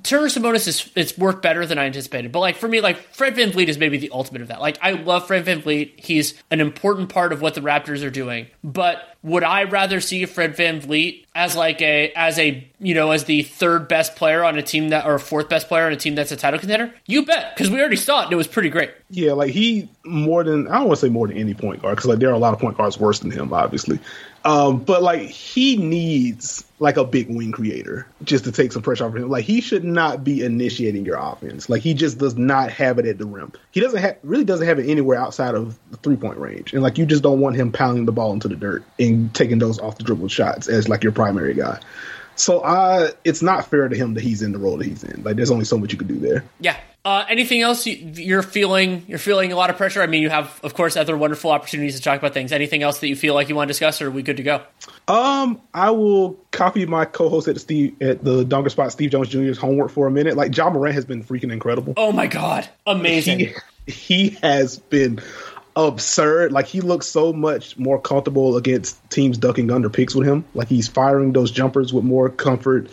Turner 0.08 0.28
Sabonis 0.28 0.68
is 0.70 0.90
it's 0.96 1.18
worked 1.18 1.42
better 1.42 1.66
than 1.66 1.78
I 1.78 1.86
anticipated. 1.86 2.32
But 2.32 2.40
like 2.40 2.56
for 2.56 2.70
me, 2.70 2.80
like 2.80 2.98
Fred 3.14 3.36
VanVleet 3.36 3.68
is 3.68 3.78
maybe 3.78 3.98
the 3.98 4.10
ultimate 4.12 4.42
of 4.42 4.48
that. 4.48 4.62
Like 4.62 4.78
I 4.82 4.92
love 4.92 5.28
Fred 5.28 5.46
VanVleet. 5.46 6.00
He's 6.00 6.42
an 6.50 6.62
important 6.62 7.10
part 7.10 7.34
of 7.34 7.42
what 7.42 7.56
the 7.56 7.62
Raptors 7.62 8.06
are 8.06 8.10
doing. 8.10 8.48
But 8.64 9.04
would 9.22 9.44
I 9.44 9.66
rather 9.66 10.00
see 10.00 10.26
Fred 10.26 10.56
VanVleet 10.56 11.26
as 11.36 11.58
like 11.58 11.82
a 11.82 12.14
as 12.14 12.40
a 12.40 12.66
you 12.80 12.94
know 12.94 13.12
as 13.12 13.26
the 13.26 13.44
third 13.44 13.90
best 13.90 14.16
player 14.16 14.46
on 14.46 14.58
a 14.58 14.64
team 14.64 14.90
that 14.90 15.06
or 15.06 15.20
fourth 15.20 15.50
best 15.50 15.68
player 15.68 15.86
on 15.86 15.92
a 15.92 15.98
team 15.98 16.16
that's 16.16 16.32
a 16.32 16.38
title 16.38 16.60
contender? 16.60 16.94
You 17.06 17.26
bet, 17.26 17.54
because 17.54 17.70
we 17.70 17.80
already 17.80 17.98
saw 17.98 18.22
it 18.22 18.24
and 18.26 18.34
it 18.34 18.38
was 18.38 18.48
pretty 18.48 18.70
great. 18.70 18.92
Yeah, 19.10 19.34
like 19.34 19.52
he 19.52 19.90
more 20.06 20.46
than 20.46 20.70
I 20.70 20.76
don't 20.76 20.88
want 20.88 21.00
to 21.02 21.06
say 21.06 21.10
more 21.10 21.28
than 21.28 21.36
any 21.36 21.54
point 21.54 21.82
guard 21.82 21.98
because 21.98 22.10
like 22.10 22.20
there 22.20 22.30
are 22.30 22.34
a 22.34 22.40
lot 22.40 22.54
of 22.54 22.60
point 22.60 22.78
guards 22.78 22.98
worse 22.98 23.20
than 23.20 23.32
him, 23.32 23.52
obviously. 23.52 24.00
Um, 24.48 24.78
but 24.80 25.04
like 25.04 25.24
he 25.24 25.76
needs 25.76 26.64
like 26.80 26.96
a 26.96 27.04
big 27.04 27.28
wing 27.28 27.52
creator 27.52 28.08
just 28.24 28.46
to 28.46 28.54
take 28.54 28.72
some 28.72 28.82
pressure 28.82 29.04
off 29.04 29.14
of 29.14 29.22
him. 29.22 29.30
Like 29.30 29.44
he 29.44 29.60
should 29.60 29.84
not 29.84 30.24
be 30.24 30.42
initiating 30.42 31.06
your 31.06 31.18
offense. 31.18 31.70
Like 31.70 31.82
he 31.82 31.94
just 31.94 32.18
does 32.18 32.38
not 32.38 32.72
have 32.72 32.98
it 32.98 33.06
at 33.06 33.18
the 33.18 33.26
rim. 33.26 33.52
He 33.72 33.82
doesn't 33.82 34.00
have 34.00 34.18
really 34.24 34.46
doesn't 34.46 34.66
have 34.66 34.80
it 34.80 34.90
anywhere 34.90 35.20
outside 35.20 35.54
of 35.54 35.78
the 35.92 35.98
three 35.98 36.16
point 36.16 36.38
range. 36.38 36.72
And 36.72 36.82
like 36.82 36.98
you 36.98 37.06
just 37.06 37.24
don't 37.24 37.42
want 37.42 37.58
him 37.58 37.74
pounding 37.74 38.06
the 38.06 38.14
ball 38.14 38.32
into 38.32 38.48
the 38.48 38.56
dirt 38.56 38.86
and 38.98 39.36
taking 39.36 39.60
those 39.60 39.80
off 39.80 39.98
the 39.98 40.06
dribble 40.06 40.30
shots 40.30 40.70
as 40.70 40.88
like 40.88 41.04
your 41.04 41.12
primary 41.12 41.54
guy. 41.54 41.82
So 42.38 42.60
uh 42.62 43.12
it's 43.26 43.42
not 43.42 43.68
fair 43.70 43.90
to 43.90 43.98
him 43.98 44.14
that 44.14 44.24
he's 44.24 44.42
in 44.44 44.54
the 44.54 44.60
role 44.60 44.78
that 44.78 44.88
he's 44.88 45.04
in. 45.04 45.24
Like 45.24 45.36
there's 45.36 45.52
only 45.52 45.66
so 45.66 45.78
much 45.78 45.92
you 45.92 45.98
can 45.98 46.08
do 46.08 46.20
there. 46.20 46.46
Yeah, 46.62 46.78
uh, 47.08 47.26
anything 47.30 47.62
else 47.62 47.86
you, 47.86 48.38
are 48.38 48.44
feeling? 48.44 49.06
You're 49.08 49.18
feeling 49.18 49.54
a 49.54 49.56
lot 49.56 49.70
of 49.70 49.78
pressure. 49.78 50.02
I 50.02 50.08
mean, 50.08 50.22
you 50.22 50.30
have, 50.30 50.60
of 50.62 50.74
course, 50.74 50.98
other 50.98 51.16
wonderful 51.16 51.52
opportunities 51.52 51.96
to 51.96 52.02
talk 52.02 52.20
about 52.20 52.34
things. 52.34 52.52
Anything 52.52 52.84
else 52.84 53.00
that 53.00 53.08
you 53.08 53.16
feel 53.16 53.34
like 53.34 53.48
you 53.48 53.56
want 53.56 53.70
to 53.70 53.72
discuss, 53.72 54.02
or 54.02 54.08
are 54.08 54.12
we 54.12 54.24
good 54.24 54.36
to 54.36 54.44
go? 54.44 54.62
Um, 55.08 55.62
I 55.74 55.92
will 55.92 56.34
copy 56.52 56.86
my 56.86 57.06
co-host 57.06 57.48
at 57.48 57.54
the 57.54 57.62
Steve 57.62 58.02
at 58.02 58.26
the 58.26 58.44
Dunker 58.44 58.70
Spot, 58.70 58.92
Steve 58.92 59.12
Jones 59.12 59.30
Jr.'s 59.30 59.58
homework 59.58 59.92
for 59.92 60.06
a 60.06 60.12
minute. 60.12 60.36
Like 60.36 60.54
Ja 60.58 60.70
Morant 60.70 60.96
has 60.96 61.06
been 61.06 61.24
freaking 61.24 61.54
incredible. 61.54 61.94
Oh 61.96 62.12
my 62.12 62.28
god, 62.28 62.68
amazing! 62.86 63.40
He, 63.86 63.92
he 63.92 64.30
has 64.42 64.78
been 64.78 65.22
absurd. 65.78 66.52
Like 66.52 66.66
he 66.66 66.82
looks 66.82 67.06
so 67.06 67.32
much 67.32 67.78
more 67.78 68.02
comfortable 68.02 68.58
against 68.58 69.10
teams 69.10 69.38
ducking 69.38 69.72
under 69.72 69.90
picks 69.90 70.14
with 70.14 70.28
him. 70.28 70.44
Like 70.54 70.68
he's 70.68 70.90
firing 70.90 71.32
those 71.32 71.52
jumpers 71.52 71.94
with 71.94 72.04
more 72.04 72.28
comfort. 72.28 72.90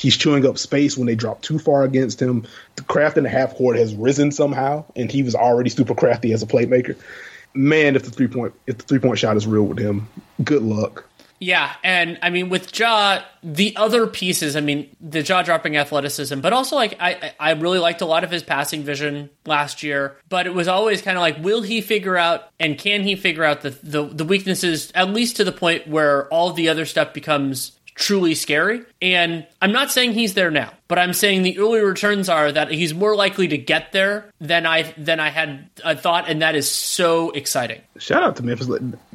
He's 0.00 0.16
chewing 0.16 0.46
up 0.46 0.56
space 0.56 0.96
when 0.96 1.06
they 1.06 1.14
drop 1.14 1.42
too 1.42 1.58
far 1.58 1.84
against 1.84 2.22
him. 2.22 2.46
The 2.76 2.82
craft 2.84 3.18
in 3.18 3.24
the 3.24 3.28
half 3.28 3.54
court 3.54 3.76
has 3.76 3.94
risen 3.94 4.32
somehow, 4.32 4.86
and 4.96 5.12
he 5.12 5.22
was 5.22 5.34
already 5.34 5.68
super 5.68 5.94
crafty 5.94 6.32
as 6.32 6.42
a 6.42 6.46
playmaker. 6.46 6.96
Man, 7.52 7.96
if 7.96 8.04
the 8.04 8.10
three 8.10 8.28
point 8.28 8.54
if 8.66 8.78
the 8.78 8.84
three 8.84 8.98
point 8.98 9.18
shot 9.18 9.36
is 9.36 9.46
real 9.46 9.64
with 9.64 9.78
him, 9.78 10.08
good 10.42 10.62
luck. 10.62 11.04
Yeah, 11.42 11.72
and 11.82 12.18
I 12.22 12.28
mean 12.28 12.50
with 12.50 12.78
Ja, 12.78 13.22
the 13.42 13.74
other 13.76 14.06
pieces, 14.06 14.56
I 14.56 14.60
mean 14.60 14.94
the 15.00 15.22
jaw 15.22 15.42
dropping 15.42 15.76
athleticism, 15.76 16.40
but 16.40 16.52
also 16.52 16.76
like 16.76 16.96
I 17.00 17.32
I 17.40 17.52
really 17.52 17.78
liked 17.78 18.02
a 18.02 18.06
lot 18.06 18.24
of 18.24 18.30
his 18.30 18.42
passing 18.42 18.82
vision 18.82 19.30
last 19.46 19.82
year, 19.82 20.16
but 20.28 20.46
it 20.46 20.54
was 20.54 20.68
always 20.68 21.00
kind 21.00 21.16
of 21.16 21.22
like 21.22 21.42
will 21.42 21.62
he 21.62 21.80
figure 21.80 22.16
out 22.16 22.50
and 22.58 22.78
can 22.78 23.02
he 23.02 23.16
figure 23.16 23.44
out 23.44 23.62
the, 23.62 23.70
the 23.82 24.04
the 24.04 24.24
weaknesses 24.24 24.92
at 24.94 25.10
least 25.10 25.36
to 25.36 25.44
the 25.44 25.52
point 25.52 25.88
where 25.88 26.26
all 26.28 26.52
the 26.52 26.68
other 26.68 26.84
stuff 26.84 27.14
becomes 27.14 27.72
truly 28.00 28.34
scary. 28.34 28.82
And 29.00 29.46
I'm 29.62 29.72
not 29.72 29.92
saying 29.92 30.14
he's 30.14 30.34
there 30.34 30.50
now, 30.50 30.72
but 30.88 30.98
I'm 30.98 31.12
saying 31.12 31.42
the 31.42 31.58
early 31.58 31.80
returns 31.80 32.28
are 32.28 32.50
that 32.50 32.72
he's 32.72 32.94
more 32.94 33.14
likely 33.14 33.48
to 33.48 33.58
get 33.58 33.92
there 33.92 34.24
than 34.40 34.66
I 34.66 34.92
than 34.96 35.20
I 35.20 35.28
had 35.28 35.68
I 35.84 35.94
thought, 35.94 36.28
and 36.28 36.42
that 36.42 36.56
is 36.56 36.68
so 36.68 37.30
exciting. 37.30 37.82
Shout 37.98 38.22
out 38.22 38.36
to 38.36 38.42
Memphis. 38.42 38.68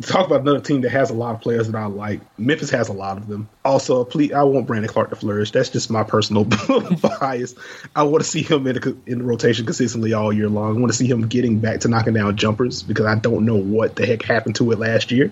Talk 0.04 0.28
about 0.28 0.42
another 0.42 0.62
team 0.62 0.82
that 0.82 0.92
has 0.92 1.10
a 1.10 1.14
lot 1.14 1.36
of 1.36 1.42
players 1.42 1.68
that 1.68 1.78
I 1.78 1.88
like. 1.88 2.22
Memphis 2.38 2.70
has 2.70 2.88
a 2.88 2.94
lot 2.94 3.18
of 3.18 3.28
them. 3.28 3.50
Also, 3.66 4.06
please, 4.06 4.32
I 4.32 4.44
want 4.44 4.68
Brandon 4.68 4.90
Clarke 4.90 5.10
to 5.10 5.16
flourish. 5.16 5.52
That's 5.52 5.70
just 5.70 5.90
my 5.90 6.04
personal 6.04 6.46
bias. 7.20 7.56
I 7.96 8.04
want 8.04 8.24
to 8.24 8.30
see 8.30 8.44
him 8.44 8.68
in, 8.68 8.78
a, 8.78 8.96
in 9.08 9.26
rotation 9.26 9.66
consistently 9.66 10.14
all 10.14 10.32
year 10.32 10.48
long. 10.48 10.78
I 10.78 10.80
want 10.80 10.92
to 10.92 10.98
see 10.98 11.08
him 11.08 11.28
getting 11.28 11.60
back 11.60 11.82
to 11.82 11.88
knocking 11.88 12.14
down 12.14 12.38
jumpers 12.38 12.84
because 12.84 13.08
I 13.08 13.16
don't 13.16 13.46
know 13.46 13.56
what 13.56 13.96
the 13.96 14.06
heck 14.06 14.22
happened 14.22 14.56
to 14.58 14.72
it 14.72 14.78
last 14.78 15.12
year. 15.12 15.32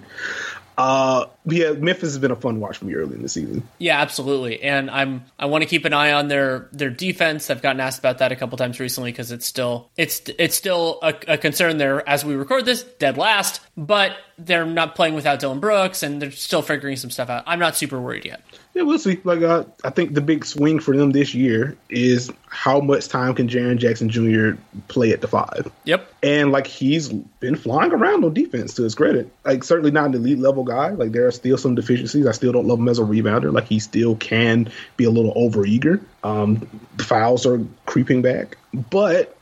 Uh, 0.76 1.26
yeah, 1.46 1.72
Memphis 1.72 2.10
has 2.10 2.18
been 2.18 2.32
a 2.32 2.36
fun 2.36 2.60
watch 2.60 2.78
for 2.78 2.86
me 2.86 2.94
early 2.94 3.16
in 3.16 3.22
the 3.22 3.30
season. 3.30 3.68
Yeah, 3.78 4.00
absolutely. 4.00 4.62
And 4.62 4.90
I'm 4.90 5.26
I 5.38 5.48
want 5.48 5.64
to 5.64 5.70
keep 5.70 5.86
an 5.86 5.94
eye 5.94 6.14
on 6.14 6.28
their 6.30 6.70
their 6.72 6.90
defense. 6.90 7.50
I've 7.50 7.62
gotten 7.62 7.82
asked 7.82 8.00
about 8.00 8.20
that 8.20 8.32
a 8.32 8.36
couple 8.36 8.58
times 8.58 8.80
recently 8.80 9.12
because 9.12 9.32
it's 9.32 9.46
still 9.46 9.90
it's 9.98 10.22
it's 10.40 10.56
still 10.56 11.00
a, 11.02 11.14
a 11.28 11.38
concern 11.38 11.78
there 11.78 12.08
as 12.08 12.24
we 12.24 12.36
record 12.36 12.66
this, 12.66 12.84
dead 12.84 13.18
last. 13.18 13.62
But 13.76 14.16
they're 14.38 14.66
not 14.66 14.96
playing 14.96 15.16
without 15.16 15.40
Dillon 15.40 15.60
Brooks, 15.60 16.04
and 16.04 16.22
they're 16.22 16.32
still 16.32 16.62
figuring 16.62 16.96
some 16.96 17.10
stuff 17.10 17.30
out. 17.30 17.44
I'm 17.46 17.60
not 17.60 17.76
super 17.76 18.00
worried 18.00 18.26
yet. 18.26 18.42
Yeah, 18.74 18.84
we'll 18.84 18.98
see. 18.98 19.20
Like, 19.24 19.42
uh, 19.42 19.66
I 19.84 19.92
think 19.92 20.14
the 20.14 20.22
big 20.22 20.46
swing 20.46 20.80
for 20.80 20.98
them 20.98 21.12
this 21.12 21.36
year 21.36 21.78
is 21.90 22.32
how 22.48 22.80
much 22.80 23.08
time 23.08 23.36
can 23.36 23.48
Jaren 23.48 23.78
Jackson 23.78 24.10
Jr. 24.10 24.60
play 24.88 25.12
at 25.12 25.22
the 25.22 25.28
five. 25.28 25.72
Yep. 25.86 26.12
And 26.24 26.52
like 26.52 26.66
he's 26.66 27.10
been 27.10 27.56
flying 27.56 27.92
around 27.92 28.24
on 28.24 28.34
defense 28.34 28.74
to 28.76 28.84
his 28.84 28.96
credit. 28.96 29.32
Like 29.46 29.64
certainly 29.64 29.92
not 29.92 30.08
an 30.08 30.16
elite 30.16 30.40
level 30.40 30.64
guy. 30.64 30.90
Like 30.90 31.12
there 31.12 31.28
are 31.28 31.32
still 31.34 31.58
some 31.58 31.76
deficiencies. 31.76 32.26
I 32.28 32.32
still 32.32 32.52
don't 32.52 32.68
love 32.68 32.80
him 32.80 32.90
as 32.90 33.00
a 33.00 33.04
rebounder. 33.04 33.52
Like 33.52 33.66
he 33.66 33.80
still 33.80 34.16
can 34.16 34.72
be 34.98 35.06
a 35.06 35.10
little 35.10 35.34
overeager. 35.34 36.04
Um, 36.24 36.68
the 36.96 37.04
fouls 37.04 37.46
are 37.46 37.62
creeping 37.86 38.22
back, 38.22 38.58
but 38.74 39.38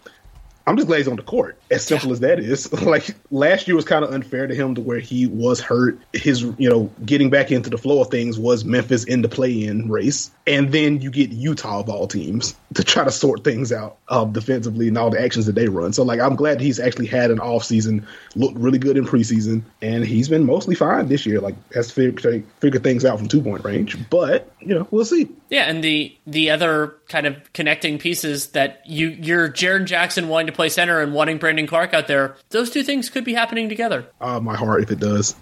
I'm 0.65 0.75
just 0.75 0.87
glad 0.87 0.97
he's 0.97 1.07
on 1.07 1.15
the 1.15 1.23
court. 1.23 1.60
As 1.71 1.85
simple 1.85 2.11
as 2.11 2.19
that 2.19 2.39
is. 2.39 2.71
like 2.83 3.15
last 3.31 3.67
year 3.67 3.75
was 3.75 3.85
kind 3.85 4.03
of 4.03 4.13
unfair 4.13 4.45
to 4.47 4.53
him 4.53 4.75
to 4.75 4.81
where 4.81 4.99
he 4.99 5.27
was 5.27 5.59
hurt. 5.59 5.97
His, 6.13 6.41
you 6.41 6.69
know, 6.69 6.91
getting 7.05 7.29
back 7.29 7.51
into 7.51 7.69
the 7.69 7.77
flow 7.77 8.01
of 8.01 8.09
things 8.09 8.37
was 8.37 8.65
Memphis 8.65 9.03
in 9.05 9.21
the 9.21 9.29
play-in 9.29 9.89
race, 9.89 10.31
and 10.45 10.71
then 10.71 11.01
you 11.01 11.09
get 11.09 11.31
Utah 11.31 11.79
of 11.79 11.89
all 11.89 12.07
teams 12.07 12.55
to 12.73 12.83
try 12.83 13.03
to 13.03 13.11
sort 13.11 13.43
things 13.43 13.71
out 13.71 13.97
um, 14.09 14.31
defensively 14.33 14.87
and 14.87 14.97
all 14.97 15.09
the 15.09 15.21
actions 15.21 15.45
that 15.45 15.55
they 15.55 15.67
run. 15.67 15.93
So 15.93 16.03
like 16.03 16.19
I'm 16.19 16.35
glad 16.35 16.59
he's 16.59 16.79
actually 16.79 17.07
had 17.07 17.31
an 17.31 17.39
off 17.39 17.63
season, 17.63 18.05
looked 18.35 18.57
really 18.57 18.79
good 18.79 18.97
in 18.97 19.05
preseason, 19.05 19.63
and 19.81 20.05
he's 20.05 20.29
been 20.29 20.45
mostly 20.45 20.75
fine 20.75 21.07
this 21.07 21.25
year. 21.25 21.39
Like 21.39 21.55
has 21.73 21.87
to 21.87 21.93
figure, 21.93 22.43
figure 22.59 22.79
things 22.79 23.05
out 23.05 23.17
from 23.17 23.27
two 23.27 23.41
point 23.41 23.63
range, 23.63 23.97
but 24.09 24.51
you 24.59 24.75
know 24.75 24.87
we'll 24.91 25.05
see. 25.05 25.29
Yeah, 25.49 25.63
and 25.63 25.83
the 25.83 26.15
the 26.25 26.49
other 26.49 26.95
kind 27.09 27.27
of 27.27 27.51
connecting 27.53 27.97
pieces 27.97 28.47
that 28.47 28.81
you 28.85 29.09
you're 29.09 29.49
Jaren 29.49 29.85
Jackson 29.85 30.27
wanting 30.27 30.47
to 30.47 30.53
play 30.53 30.69
center 30.69 31.01
and 31.01 31.13
wanting 31.13 31.37
Brandon 31.37 31.60
Clarke 31.67 31.93
out 31.93 32.07
there. 32.07 32.35
Those 32.49 32.69
two 32.69 32.83
things 32.83 33.09
could 33.09 33.23
be 33.23 33.33
happening 33.33 33.69
together. 33.69 34.07
Uh, 34.19 34.39
my 34.39 34.55
heart, 34.55 34.83
if 34.83 34.91
it 34.91 34.99
does. 34.99 35.35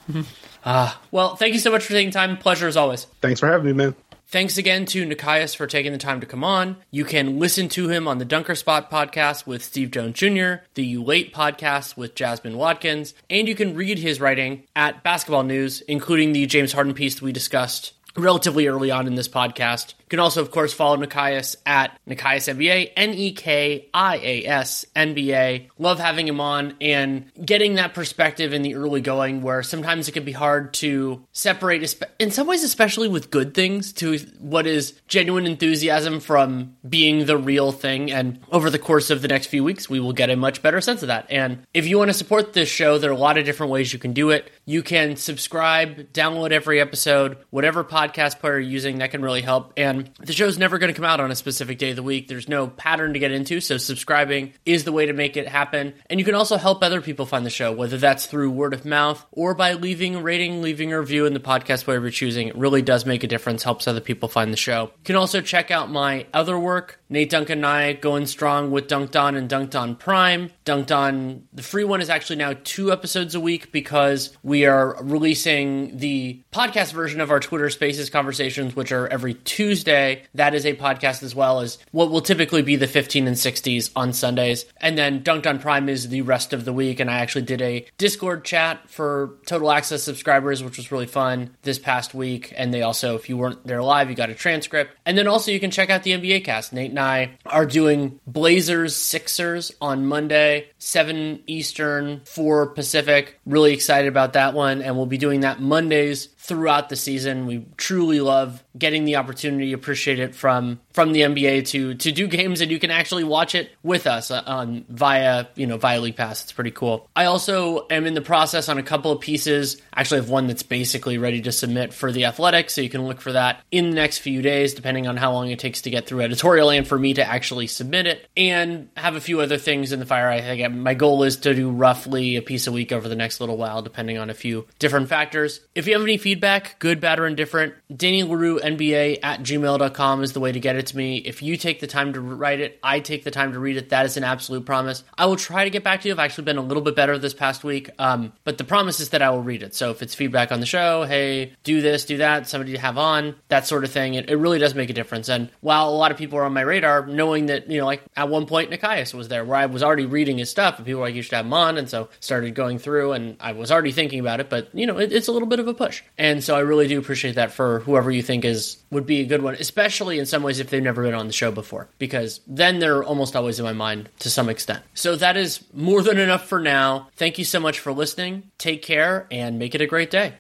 Ah, 0.66 0.98
uh, 0.98 1.06
well, 1.12 1.36
thank 1.38 1.54
you 1.54 1.60
so 1.60 1.72
much 1.72 1.86
for 1.86 1.94
taking 1.94 2.12
time. 2.12 2.38
Pleasure 2.38 2.68
as 2.68 2.76
always. 2.76 3.06
Thanks 3.22 3.40
for 3.40 3.48
having 3.48 3.66
me, 3.66 3.74
man. 3.74 3.96
Thanks 4.32 4.60
again 4.60 4.86
to 4.88 5.08
Nekias 5.08 5.56
for 5.56 5.66
taking 5.66 5.92
the 5.92 5.98
time 5.98 6.20
to 6.20 6.28
come 6.28 6.44
on. 6.44 6.78
You 6.92 7.04
can 7.04 7.40
listen 7.40 7.68
to 7.70 7.90
him 7.90 8.08
on 8.08 8.20
the 8.20 8.26
Dunker 8.26 8.54
Spot 8.54 8.92
podcast 8.92 9.48
with 9.48 9.64
Steve 9.64 9.90
Jones 9.90 10.14
Jr., 10.14 10.64
the 10.76 10.86
You 10.86 11.02
Late 11.02 11.34
podcast 11.34 11.98
with 11.98 12.14
Jasmine 12.14 12.56
Watkins, 12.56 13.16
and 13.28 13.48
you 13.48 13.56
can 13.56 13.74
read 13.74 13.98
his 13.98 14.22
writing 14.22 14.68
at 14.76 15.02
Basketball 15.02 15.42
News, 15.42 15.82
including 15.82 16.32
the 16.34 16.46
James 16.46 16.74
Harden 16.74 16.94
piece 16.94 17.20
we 17.24 17.32
discussed 17.32 17.94
relatively 18.16 18.68
early 18.68 18.92
on 18.92 19.08
in 19.08 19.16
this 19.16 19.28
podcast. 19.28 19.96
You 20.10 20.18
can 20.18 20.22
also, 20.22 20.42
of 20.42 20.50
course, 20.50 20.74
follow 20.74 20.98
Nekias 20.98 21.56
at 21.68 21.96
Nekias 22.08 22.52
NBA, 22.52 22.94
N 22.98 23.14
E 23.14 23.32
K 23.32 23.90
I 23.94 24.18
A 24.18 24.46
S 24.48 24.84
NBA. 24.96 25.70
Love 25.78 26.00
having 26.00 26.28
him 26.28 26.42
on 26.42 26.74
and 26.82 27.32
getting 27.46 27.76
that 27.76 27.94
perspective 27.94 28.52
in 28.52 28.64
the 28.64 28.74
early 28.74 29.02
going 29.02 29.44
where 29.44 29.62
sometimes 29.62 30.08
it 30.08 30.14
can 30.14 30.26
be 30.26 30.32
hard 30.32 30.74
to 30.74 31.24
separate, 31.32 31.96
in 32.18 32.32
some 32.32 32.48
ways, 32.48 32.64
especially 32.64 33.08
with 33.08 33.30
good 33.30 33.54
things, 33.54 33.94
to 33.94 34.18
what 34.40 34.66
is 34.66 35.00
genuine 35.08 35.46
enthusiasm 35.46 36.20
from 36.20 36.76
being 36.88 37.28
the 37.28 37.38
real 37.38 37.72
thing. 37.72 38.12
And 38.12 38.40
over 38.52 38.72
the 38.72 38.80
course 38.80 39.12
of 39.12 39.22
the 39.22 39.28
next 39.28 39.46
few 39.46 39.64
weeks, 39.64 39.92
we 39.92 40.00
will 40.00 40.14
get 40.14 40.32
a 40.32 40.36
much 40.36 40.64
better 40.64 40.82
sense 40.82 41.04
of 41.04 41.10
that. 41.10 41.28
And 41.30 41.68
if 41.72 41.86
you 41.86 42.00
want 42.00 42.10
to 42.10 42.16
support 42.16 42.54
this 42.54 42.68
show, 42.68 42.98
there 42.98 43.12
are 43.12 43.14
a 43.14 43.18
lot 43.18 43.38
of 43.38 43.46
different 43.46 43.72
ways 43.72 43.94
you 43.94 44.00
can 44.00 44.14
do 44.14 44.32
it. 44.32 44.50
You 44.66 44.82
can 44.82 45.18
subscribe, 45.18 46.14
download 46.14 46.50
every 46.50 46.82
episode, 46.82 47.38
whatever 47.52 47.84
podcast 47.84 48.40
player 48.40 48.58
you're 48.58 48.72
using, 48.72 48.98
that 48.98 49.12
can 49.12 49.22
really 49.22 49.42
help. 49.42 49.74
And 49.78 49.99
Um, 50.00 50.14
the 50.20 50.34
show's 50.34 50.58
never 50.58 50.78
going 50.78 50.94
to 50.94 50.96
come 50.96 51.06
out 51.06 51.20
on 51.20 51.32
a 51.32 51.36
specific 51.36 51.78
day 51.78 51.92
of 51.92 51.96
the 51.96 52.04
week. 52.04 52.28
There's 52.28 52.50
no 52.50 52.68
pattern 52.68 53.14
to 53.14 53.20
get 53.20 53.32
into, 53.32 53.60
so 53.62 53.78
subscribing 53.78 54.54
is 54.66 54.84
the 54.84 54.92
way 54.92 55.06
to 55.06 55.14
make 55.14 55.38
it 55.38 55.48
happen. 55.48 55.94
And 56.10 56.20
you 56.20 56.26
can 56.26 56.36
also 56.36 56.58
help 56.58 56.84
other 56.84 57.02
people 57.02 57.26
find 57.26 57.46
the 57.46 57.50
show, 57.50 57.72
whether 57.72 57.98
that's 57.98 58.26
through 58.26 58.52
word 58.52 58.74
of 58.74 58.86
mouth 58.86 59.26
or 59.32 59.54
by 59.54 59.74
leaving 59.74 60.16
a 60.16 60.22
rating, 60.22 60.62
leaving 60.62 60.94
a 60.94 61.00
review 61.00 61.26
in 61.26 61.34
the 61.34 61.40
podcast 61.40 61.88
whatever 61.88 62.06
you're 62.06 62.12
choosing. 62.12 62.48
It 62.48 62.58
really 62.58 62.82
does 62.82 63.06
make 63.06 63.24
a 63.24 63.28
difference, 63.28 63.64
helps 63.64 63.88
other 63.88 64.02
people 64.02 64.30
find 64.30 64.54
the 64.54 64.58
show. 64.58 64.92
You 64.98 65.04
can 65.04 65.16
also 65.16 65.42
check 65.42 65.72
out 65.72 65.92
my 65.92 66.26
other 66.34 66.58
work, 66.58 67.00
Nate 67.10 67.30
Duncan 67.30 67.60
and 67.60 67.66
I 67.66 67.94
going 67.94 68.26
strong 68.26 68.72
with 68.72 68.88
Dunked 68.88 69.20
On 69.20 69.36
and 69.36 69.50
Dunked 69.50 69.80
On 69.80 69.96
Prime 69.96 70.52
Dunked 70.70 70.96
On. 70.96 71.48
The 71.52 71.64
free 71.64 71.84
one 71.84 72.00
is 72.00 72.12
actually 72.12 72.36
now 72.36 72.54
two 72.64 72.92
episodes 72.92 73.34
a 73.34 73.40
week 73.40 73.72
because 73.72 74.38
we 74.44 74.68
are 74.68 74.98
releasing 75.02 75.98
the 75.98 76.44
podcast 76.54 76.94
version 76.94 77.22
of 77.22 77.32
our 77.32 77.40
Twitter 77.40 77.72
Spaces 77.72 78.12
conversations, 78.12 78.76
which 78.76 78.92
are 78.92 79.08
every 79.08 79.34
Tuesday. 79.34 80.26
That 80.36 80.54
is 80.54 80.68
a 80.68 80.76
podcast 80.76 81.24
as 81.24 81.34
well 81.34 81.62
as 81.62 81.80
what 81.90 82.12
will 82.12 82.22
typically 82.22 82.62
be 82.62 82.76
the 82.76 82.86
15 82.86 83.26
and 83.26 83.36
60s 83.36 83.90
on 83.96 84.14
Sundays. 84.14 84.66
And 84.78 84.96
then 84.96 85.24
Dunked 85.24 85.48
On 85.48 85.58
Prime 85.58 85.90
is 85.90 86.10
the 86.10 86.22
rest 86.22 86.54
of 86.54 86.66
the 86.66 86.74
week. 86.74 87.00
And 87.00 87.10
I 87.10 87.18
actually 87.18 87.46
did 87.46 87.64
a 87.64 87.88
Discord 87.98 88.46
chat 88.46 88.92
for 88.92 89.40
Total 89.48 89.72
Access 89.72 90.04
subscribers, 90.04 90.64
which 90.64 90.78
was 90.78 90.92
really 90.92 91.08
fun 91.08 91.56
this 91.64 91.80
past 91.80 92.14
week. 92.14 92.54
And 92.56 92.72
they 92.72 92.84
also, 92.84 93.16
if 93.16 93.28
you 93.28 93.38
weren't 93.38 93.66
there 93.66 93.82
live, 93.82 94.12
you 94.12 94.16
got 94.16 94.30
a 94.30 94.36
transcript. 94.36 94.96
And 95.04 95.18
then 95.18 95.28
also 95.28 95.50
you 95.50 95.60
can 95.60 95.72
check 95.72 95.90
out 95.90 96.04
the 96.04 96.12
NBA 96.12 96.44
cast. 96.44 96.74
Nate 96.74 96.92
and 96.92 97.00
I 97.00 97.38
are 97.48 97.66
doing 97.66 98.20
Blazers 98.28 98.96
Sixers 98.96 99.72
on 99.82 100.06
Monday, 100.06 100.59
7 100.78 101.44
Eastern, 101.48 102.22
4 102.26 102.68
Pacific. 102.68 103.40
Really 103.46 103.74
excited 103.74 104.08
about 104.08 104.34
that 104.34 104.54
one. 104.54 104.82
And 104.82 104.96
we'll 104.96 105.06
be 105.06 105.18
doing 105.18 105.42
that 105.42 105.60
Mondays 105.62 106.26
throughout 106.38 106.90
the 106.90 106.96
season. 106.96 107.46
We 107.46 107.66
truly 107.78 108.20
love 108.22 108.64
getting 108.78 109.06
the 109.06 109.18
opportunity, 109.18 109.74
appreciate 109.74 110.20
it 110.20 110.36
from 110.36 110.80
from 111.00 111.14
the 111.14 111.22
NBA 111.22 111.66
to 111.68 111.94
to 111.94 112.12
do 112.12 112.28
games 112.28 112.60
and 112.60 112.70
you 112.70 112.78
can 112.78 112.92
actually 112.92 113.24
watch 113.24 113.56
it 113.56 113.72
with 113.84 114.06
us 114.06 114.32
uh, 114.32 114.44
on 114.46 114.84
via 114.90 115.46
you 115.56 115.66
know 115.66 115.78
via 115.78 116.02
League 116.02 116.18
Pass. 116.18 116.44
It's 116.44 116.52
pretty 116.52 116.72
cool. 116.72 117.10
I 117.16 117.24
also 117.24 117.88
am 117.90 118.06
in 118.06 118.16
the 118.16 118.22
process 118.22 118.68
on 118.68 118.78
a 118.78 118.84
couple 118.84 119.10
of 119.14 119.22
pieces. 119.22 119.82
Actually, 119.96 120.20
have 120.20 120.30
one 120.30 120.48
that's 120.48 120.62
basically 120.62 121.18
ready 121.18 121.42
to 121.44 121.54
submit 121.54 121.94
for 121.94 122.12
the 122.12 122.26
Athletic, 122.26 122.70
so 122.70 122.82
you 122.82 122.90
can 122.90 123.08
look 123.08 123.22
for 123.22 123.32
that 123.32 123.64
in 123.72 123.92
the 123.92 123.96
next 123.96 124.18
few 124.18 124.42
days, 124.42 124.74
depending 124.74 125.08
on 125.08 125.16
how 125.16 125.32
long 125.32 125.50
it 125.50 125.60
takes 125.60 125.84
to 125.84 125.90
get 125.90 126.06
through 126.06 126.20
editorial 126.20 126.70
and 126.70 126.86
for 126.86 127.00
me 127.00 127.14
to 127.14 127.26
actually 127.26 127.68
submit 127.68 128.06
it. 128.06 128.28
And 128.36 128.90
have 128.98 129.16
a 129.16 129.22
few 129.22 129.40
other 129.40 129.58
things 129.58 129.94
in 129.94 130.02
the 130.02 130.06
fire. 130.06 130.28
I 130.28 130.42
think 130.42 130.76
my 130.76 130.96
goal 130.96 131.24
is 131.24 131.38
to 131.38 131.56
do 131.56 131.72
roughly 131.72 132.36
a 132.36 132.42
piece 132.42 132.68
a 132.68 132.74
week 132.74 132.92
over 132.92 133.08
the 133.08 133.16
next 133.16 133.40
little 133.40 133.56
while, 133.56 133.82
depending 133.82 134.18
on 134.18 134.30
a 134.30 134.34
few 134.34 134.68
different 134.80 135.08
factors. 135.08 135.62
If 135.76 135.88
you 135.88 135.94
have 135.94 136.04
any 136.04 136.18
feedback, 136.18 136.78
good, 136.80 137.00
bad, 137.00 137.22
or 137.22 137.26
indifferent, 137.26 137.76
Danny 137.96 138.24
Leroux 138.24 138.60
NBA 138.60 139.20
at 139.24 139.44
gmail.com 139.44 140.24
is 140.24 140.34
the 140.34 140.42
way 140.42 140.52
to 140.52 140.60
get 140.60 140.76
it 140.76 140.89
me. 140.94 141.18
If 141.18 141.42
you 141.42 141.58
take 141.58 141.80
the 141.80 141.88
time 141.88 142.14
to 142.14 142.22
write 142.22 142.60
it, 142.60 142.80
I 142.84 143.00
take 143.00 143.24
the 143.24 143.32
time 143.32 143.54
to 143.54 143.60
read 143.60 143.78
it. 143.78 143.90
That 143.90 144.06
is 144.06 144.18
an 144.18 144.24
absolute 144.24 144.66
promise. 144.66 145.04
I 145.18 145.26
will 145.26 145.36
try 145.36 145.64
to 145.64 145.70
get 145.70 145.84
back 145.84 146.02
to 146.02 146.08
you. 146.08 146.14
I've 146.14 146.20
actually 146.20 146.46
been 146.46 146.58
a 146.58 146.62
little 146.62 146.84
bit 146.84 146.96
better 146.96 147.18
this 147.18 147.34
past 147.34 147.64
week, 147.64 147.90
um, 148.00 148.34
but 148.44 148.58
the 148.58 148.64
promise 148.64 149.00
is 149.00 149.10
that 149.10 149.22
I 149.22 149.30
will 149.30 149.42
read 149.42 149.64
it. 149.64 149.76
So 149.76 149.92
if 149.92 150.02
it's 150.02 150.16
feedback 150.16 150.52
on 150.52 150.60
the 150.60 150.66
show, 150.66 151.04
hey, 151.04 151.54
do 151.64 151.82
this, 151.82 152.06
do 152.06 152.18
that, 152.18 152.48
somebody 152.48 152.74
to 152.74 152.80
have 152.80 152.98
on, 152.98 153.36
that 153.48 153.68
sort 153.68 153.84
of 153.84 153.92
thing, 153.92 154.14
it, 154.14 154.30
it 154.30 154.36
really 154.36 154.60
does 154.60 154.76
make 154.76 154.90
a 154.90 154.94
difference. 154.94 155.30
And 155.30 155.50
while 155.62 155.90
a 155.90 155.92
lot 155.92 156.12
of 156.12 156.18
people 156.18 156.40
are 156.40 156.44
on 156.44 156.54
my 156.54 156.62
radar, 156.62 157.06
knowing 157.06 157.48
that, 157.48 157.70
you 157.70 157.80
know, 157.80 157.86
like 157.86 158.04
at 158.16 158.30
one 158.30 158.46
point 158.46 158.72
Nekias 158.72 159.14
was 159.14 159.28
there 159.28 159.44
where 159.46 159.58
I 159.58 159.66
was 159.66 159.84
already 159.84 160.06
reading 160.06 160.38
his 160.38 160.50
stuff 160.50 160.78
and 160.78 160.86
people 160.86 161.02
were 161.02 161.08
like, 161.08 161.16
you 161.16 161.22
should 161.22 161.34
have 161.36 161.46
him 161.46 161.54
on. 161.54 161.78
And 161.78 161.90
so 161.90 162.10
started 162.20 162.56
going 162.56 162.80
through 162.80 163.14
and 163.14 163.38
I 163.40 163.54
was 163.54 163.72
already 163.72 163.92
thinking 163.92 164.20
about 164.20 164.40
it, 164.40 164.50
but, 164.50 164.70
you 164.74 164.86
know, 164.86 164.98
it, 164.98 165.12
it's 165.12 165.28
a 165.28 165.32
little 165.32 165.48
bit 165.48 165.60
of 165.60 165.68
a 165.68 165.74
push. 165.74 166.04
And 166.18 166.44
so 166.44 166.56
I 166.56 166.60
really 166.60 166.88
do 166.88 167.00
appreciate 167.00 167.36
that 167.36 167.52
for 167.52 167.80
whoever 167.80 168.12
you 168.12 168.22
think 168.22 168.46
is 168.46 168.78
would 168.92 169.06
be 169.06 169.22
a 169.22 169.26
good 169.26 169.42
one, 169.42 169.56
especially 169.56 170.20
in 170.20 170.26
some 170.26 170.44
ways 170.44 170.60
if 170.60 170.69
they've 170.70 170.82
never 170.84 171.04
been 171.04 171.14
on 171.14 171.28
the 171.28 171.34
show 171.34 171.52
before, 171.52 171.90
because 171.98 172.42
then 172.48 172.80
they're 172.80 173.04
almost 173.04 173.36
always 173.36 173.60
in 173.60 173.66
my 173.66 173.74
mind 173.74 174.10
to 174.20 174.30
some 174.30 174.50
extent. 174.50 174.84
So 174.94 175.16
that 175.16 175.38
is 175.38 175.64
more 175.74 176.02
than 176.02 176.18
enough 176.18 176.48
for 176.48 176.60
now. 176.60 177.10
Thank 177.16 177.38
you 177.38 177.46
so 177.46 177.60
much 177.60 177.80
for 177.80 177.92
listening. 177.92 178.52
Take 178.58 178.82
care 178.82 179.28
and 179.32 179.60
make 179.60 179.76
it 179.76 179.82
a 179.82 179.88
great 179.88 180.12
day. 180.12 180.36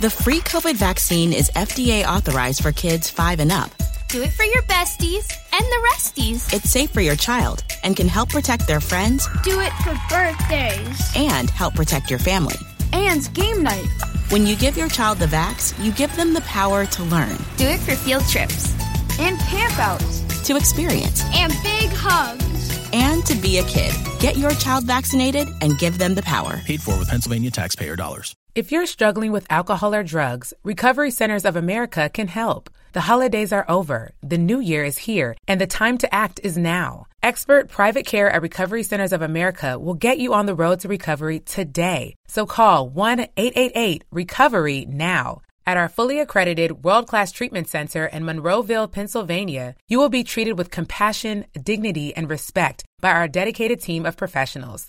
The 0.00 0.10
free 0.10 0.40
COVID 0.40 0.76
vaccine 0.76 1.32
is 1.32 1.50
FDA 1.54 2.04
authorized 2.06 2.62
for 2.62 2.70
kids 2.72 3.08
5 3.10 3.40
and 3.40 3.50
up. 3.50 3.70
Do 4.08 4.22
it 4.22 4.32
for 4.32 4.44
your 4.44 4.62
besties 4.64 5.32
and 5.52 5.64
the 5.64 5.88
resties. 5.94 6.52
It's 6.52 6.70
safe 6.70 6.90
for 6.90 7.00
your 7.00 7.16
child 7.16 7.64
and 7.82 7.96
can 7.96 8.06
help 8.06 8.28
protect 8.28 8.66
their 8.66 8.80
friends 8.80 9.26
Do 9.42 9.60
it 9.60 9.72
for 9.84 9.94
birthdays. 10.10 11.12
and 11.16 11.48
help 11.50 11.74
protect 11.74 12.10
your 12.10 12.18
family. 12.18 12.56
And 12.92 13.32
game 13.34 13.62
night. 13.62 13.86
When 14.28 14.46
you 14.46 14.54
give 14.56 14.76
your 14.76 14.88
child 14.88 15.18
the 15.18 15.26
vax, 15.26 15.72
you 15.82 15.92
give 15.92 16.14
them 16.16 16.34
the 16.34 16.40
power 16.42 16.84
to 16.86 17.02
learn, 17.04 17.36
Do 17.56 17.66
it 17.66 17.80
for 17.80 17.96
field 17.96 18.24
trips. 18.28 18.74
And 19.18 19.38
camp 19.40 19.78
outs. 19.78 20.20
to 20.46 20.56
experience, 20.56 21.22
And 21.34 21.52
big 21.62 21.90
hugs. 21.90 22.88
and 22.92 23.24
to 23.26 23.34
be 23.34 23.58
a 23.58 23.64
kid. 23.64 23.92
Get 24.20 24.36
your 24.36 24.52
child 24.52 24.84
vaccinated 24.84 25.48
and 25.62 25.78
give 25.78 25.98
them 25.98 26.14
the 26.14 26.22
power. 26.22 26.58
Paid 26.64 26.82
for 26.82 26.98
with 26.98 27.08
Pennsylvania 27.08 27.50
taxpayer 27.50 27.96
dollars. 27.96 28.36
If 28.56 28.72
you're 28.72 28.86
struggling 28.86 29.32
with 29.32 29.52
alcohol 29.52 29.94
or 29.94 30.02
drugs, 30.02 30.54
Recovery 30.64 31.10
Centers 31.10 31.44
of 31.44 31.56
America 31.56 32.08
can 32.08 32.26
help. 32.26 32.70
The 32.94 33.02
holidays 33.02 33.52
are 33.52 33.66
over, 33.68 34.12
the 34.22 34.38
new 34.38 34.60
year 34.60 34.82
is 34.82 34.96
here, 34.96 35.36
and 35.46 35.60
the 35.60 35.66
time 35.66 35.98
to 35.98 36.14
act 36.14 36.40
is 36.42 36.56
now. 36.56 37.06
Expert 37.22 37.68
private 37.68 38.06
care 38.06 38.30
at 38.30 38.40
Recovery 38.40 38.82
Centers 38.82 39.12
of 39.12 39.20
America 39.20 39.78
will 39.78 39.92
get 39.92 40.18
you 40.18 40.32
on 40.32 40.46
the 40.46 40.54
road 40.54 40.80
to 40.80 40.88
recovery 40.88 41.40
today. 41.40 42.14
So 42.28 42.46
call 42.46 42.88
1 42.88 43.26
888 43.36 44.04
Recovery 44.10 44.86
now. 44.88 45.42
At 45.66 45.76
our 45.76 45.90
fully 45.90 46.18
accredited 46.18 46.82
world 46.82 47.08
class 47.08 47.32
treatment 47.32 47.68
center 47.68 48.06
in 48.06 48.22
Monroeville, 48.22 48.90
Pennsylvania, 48.90 49.74
you 49.86 49.98
will 49.98 50.08
be 50.08 50.24
treated 50.24 50.56
with 50.56 50.70
compassion, 50.70 51.44
dignity, 51.62 52.16
and 52.16 52.30
respect 52.30 52.84
by 53.02 53.10
our 53.10 53.28
dedicated 53.28 53.82
team 53.82 54.06
of 54.06 54.16
professionals. 54.16 54.88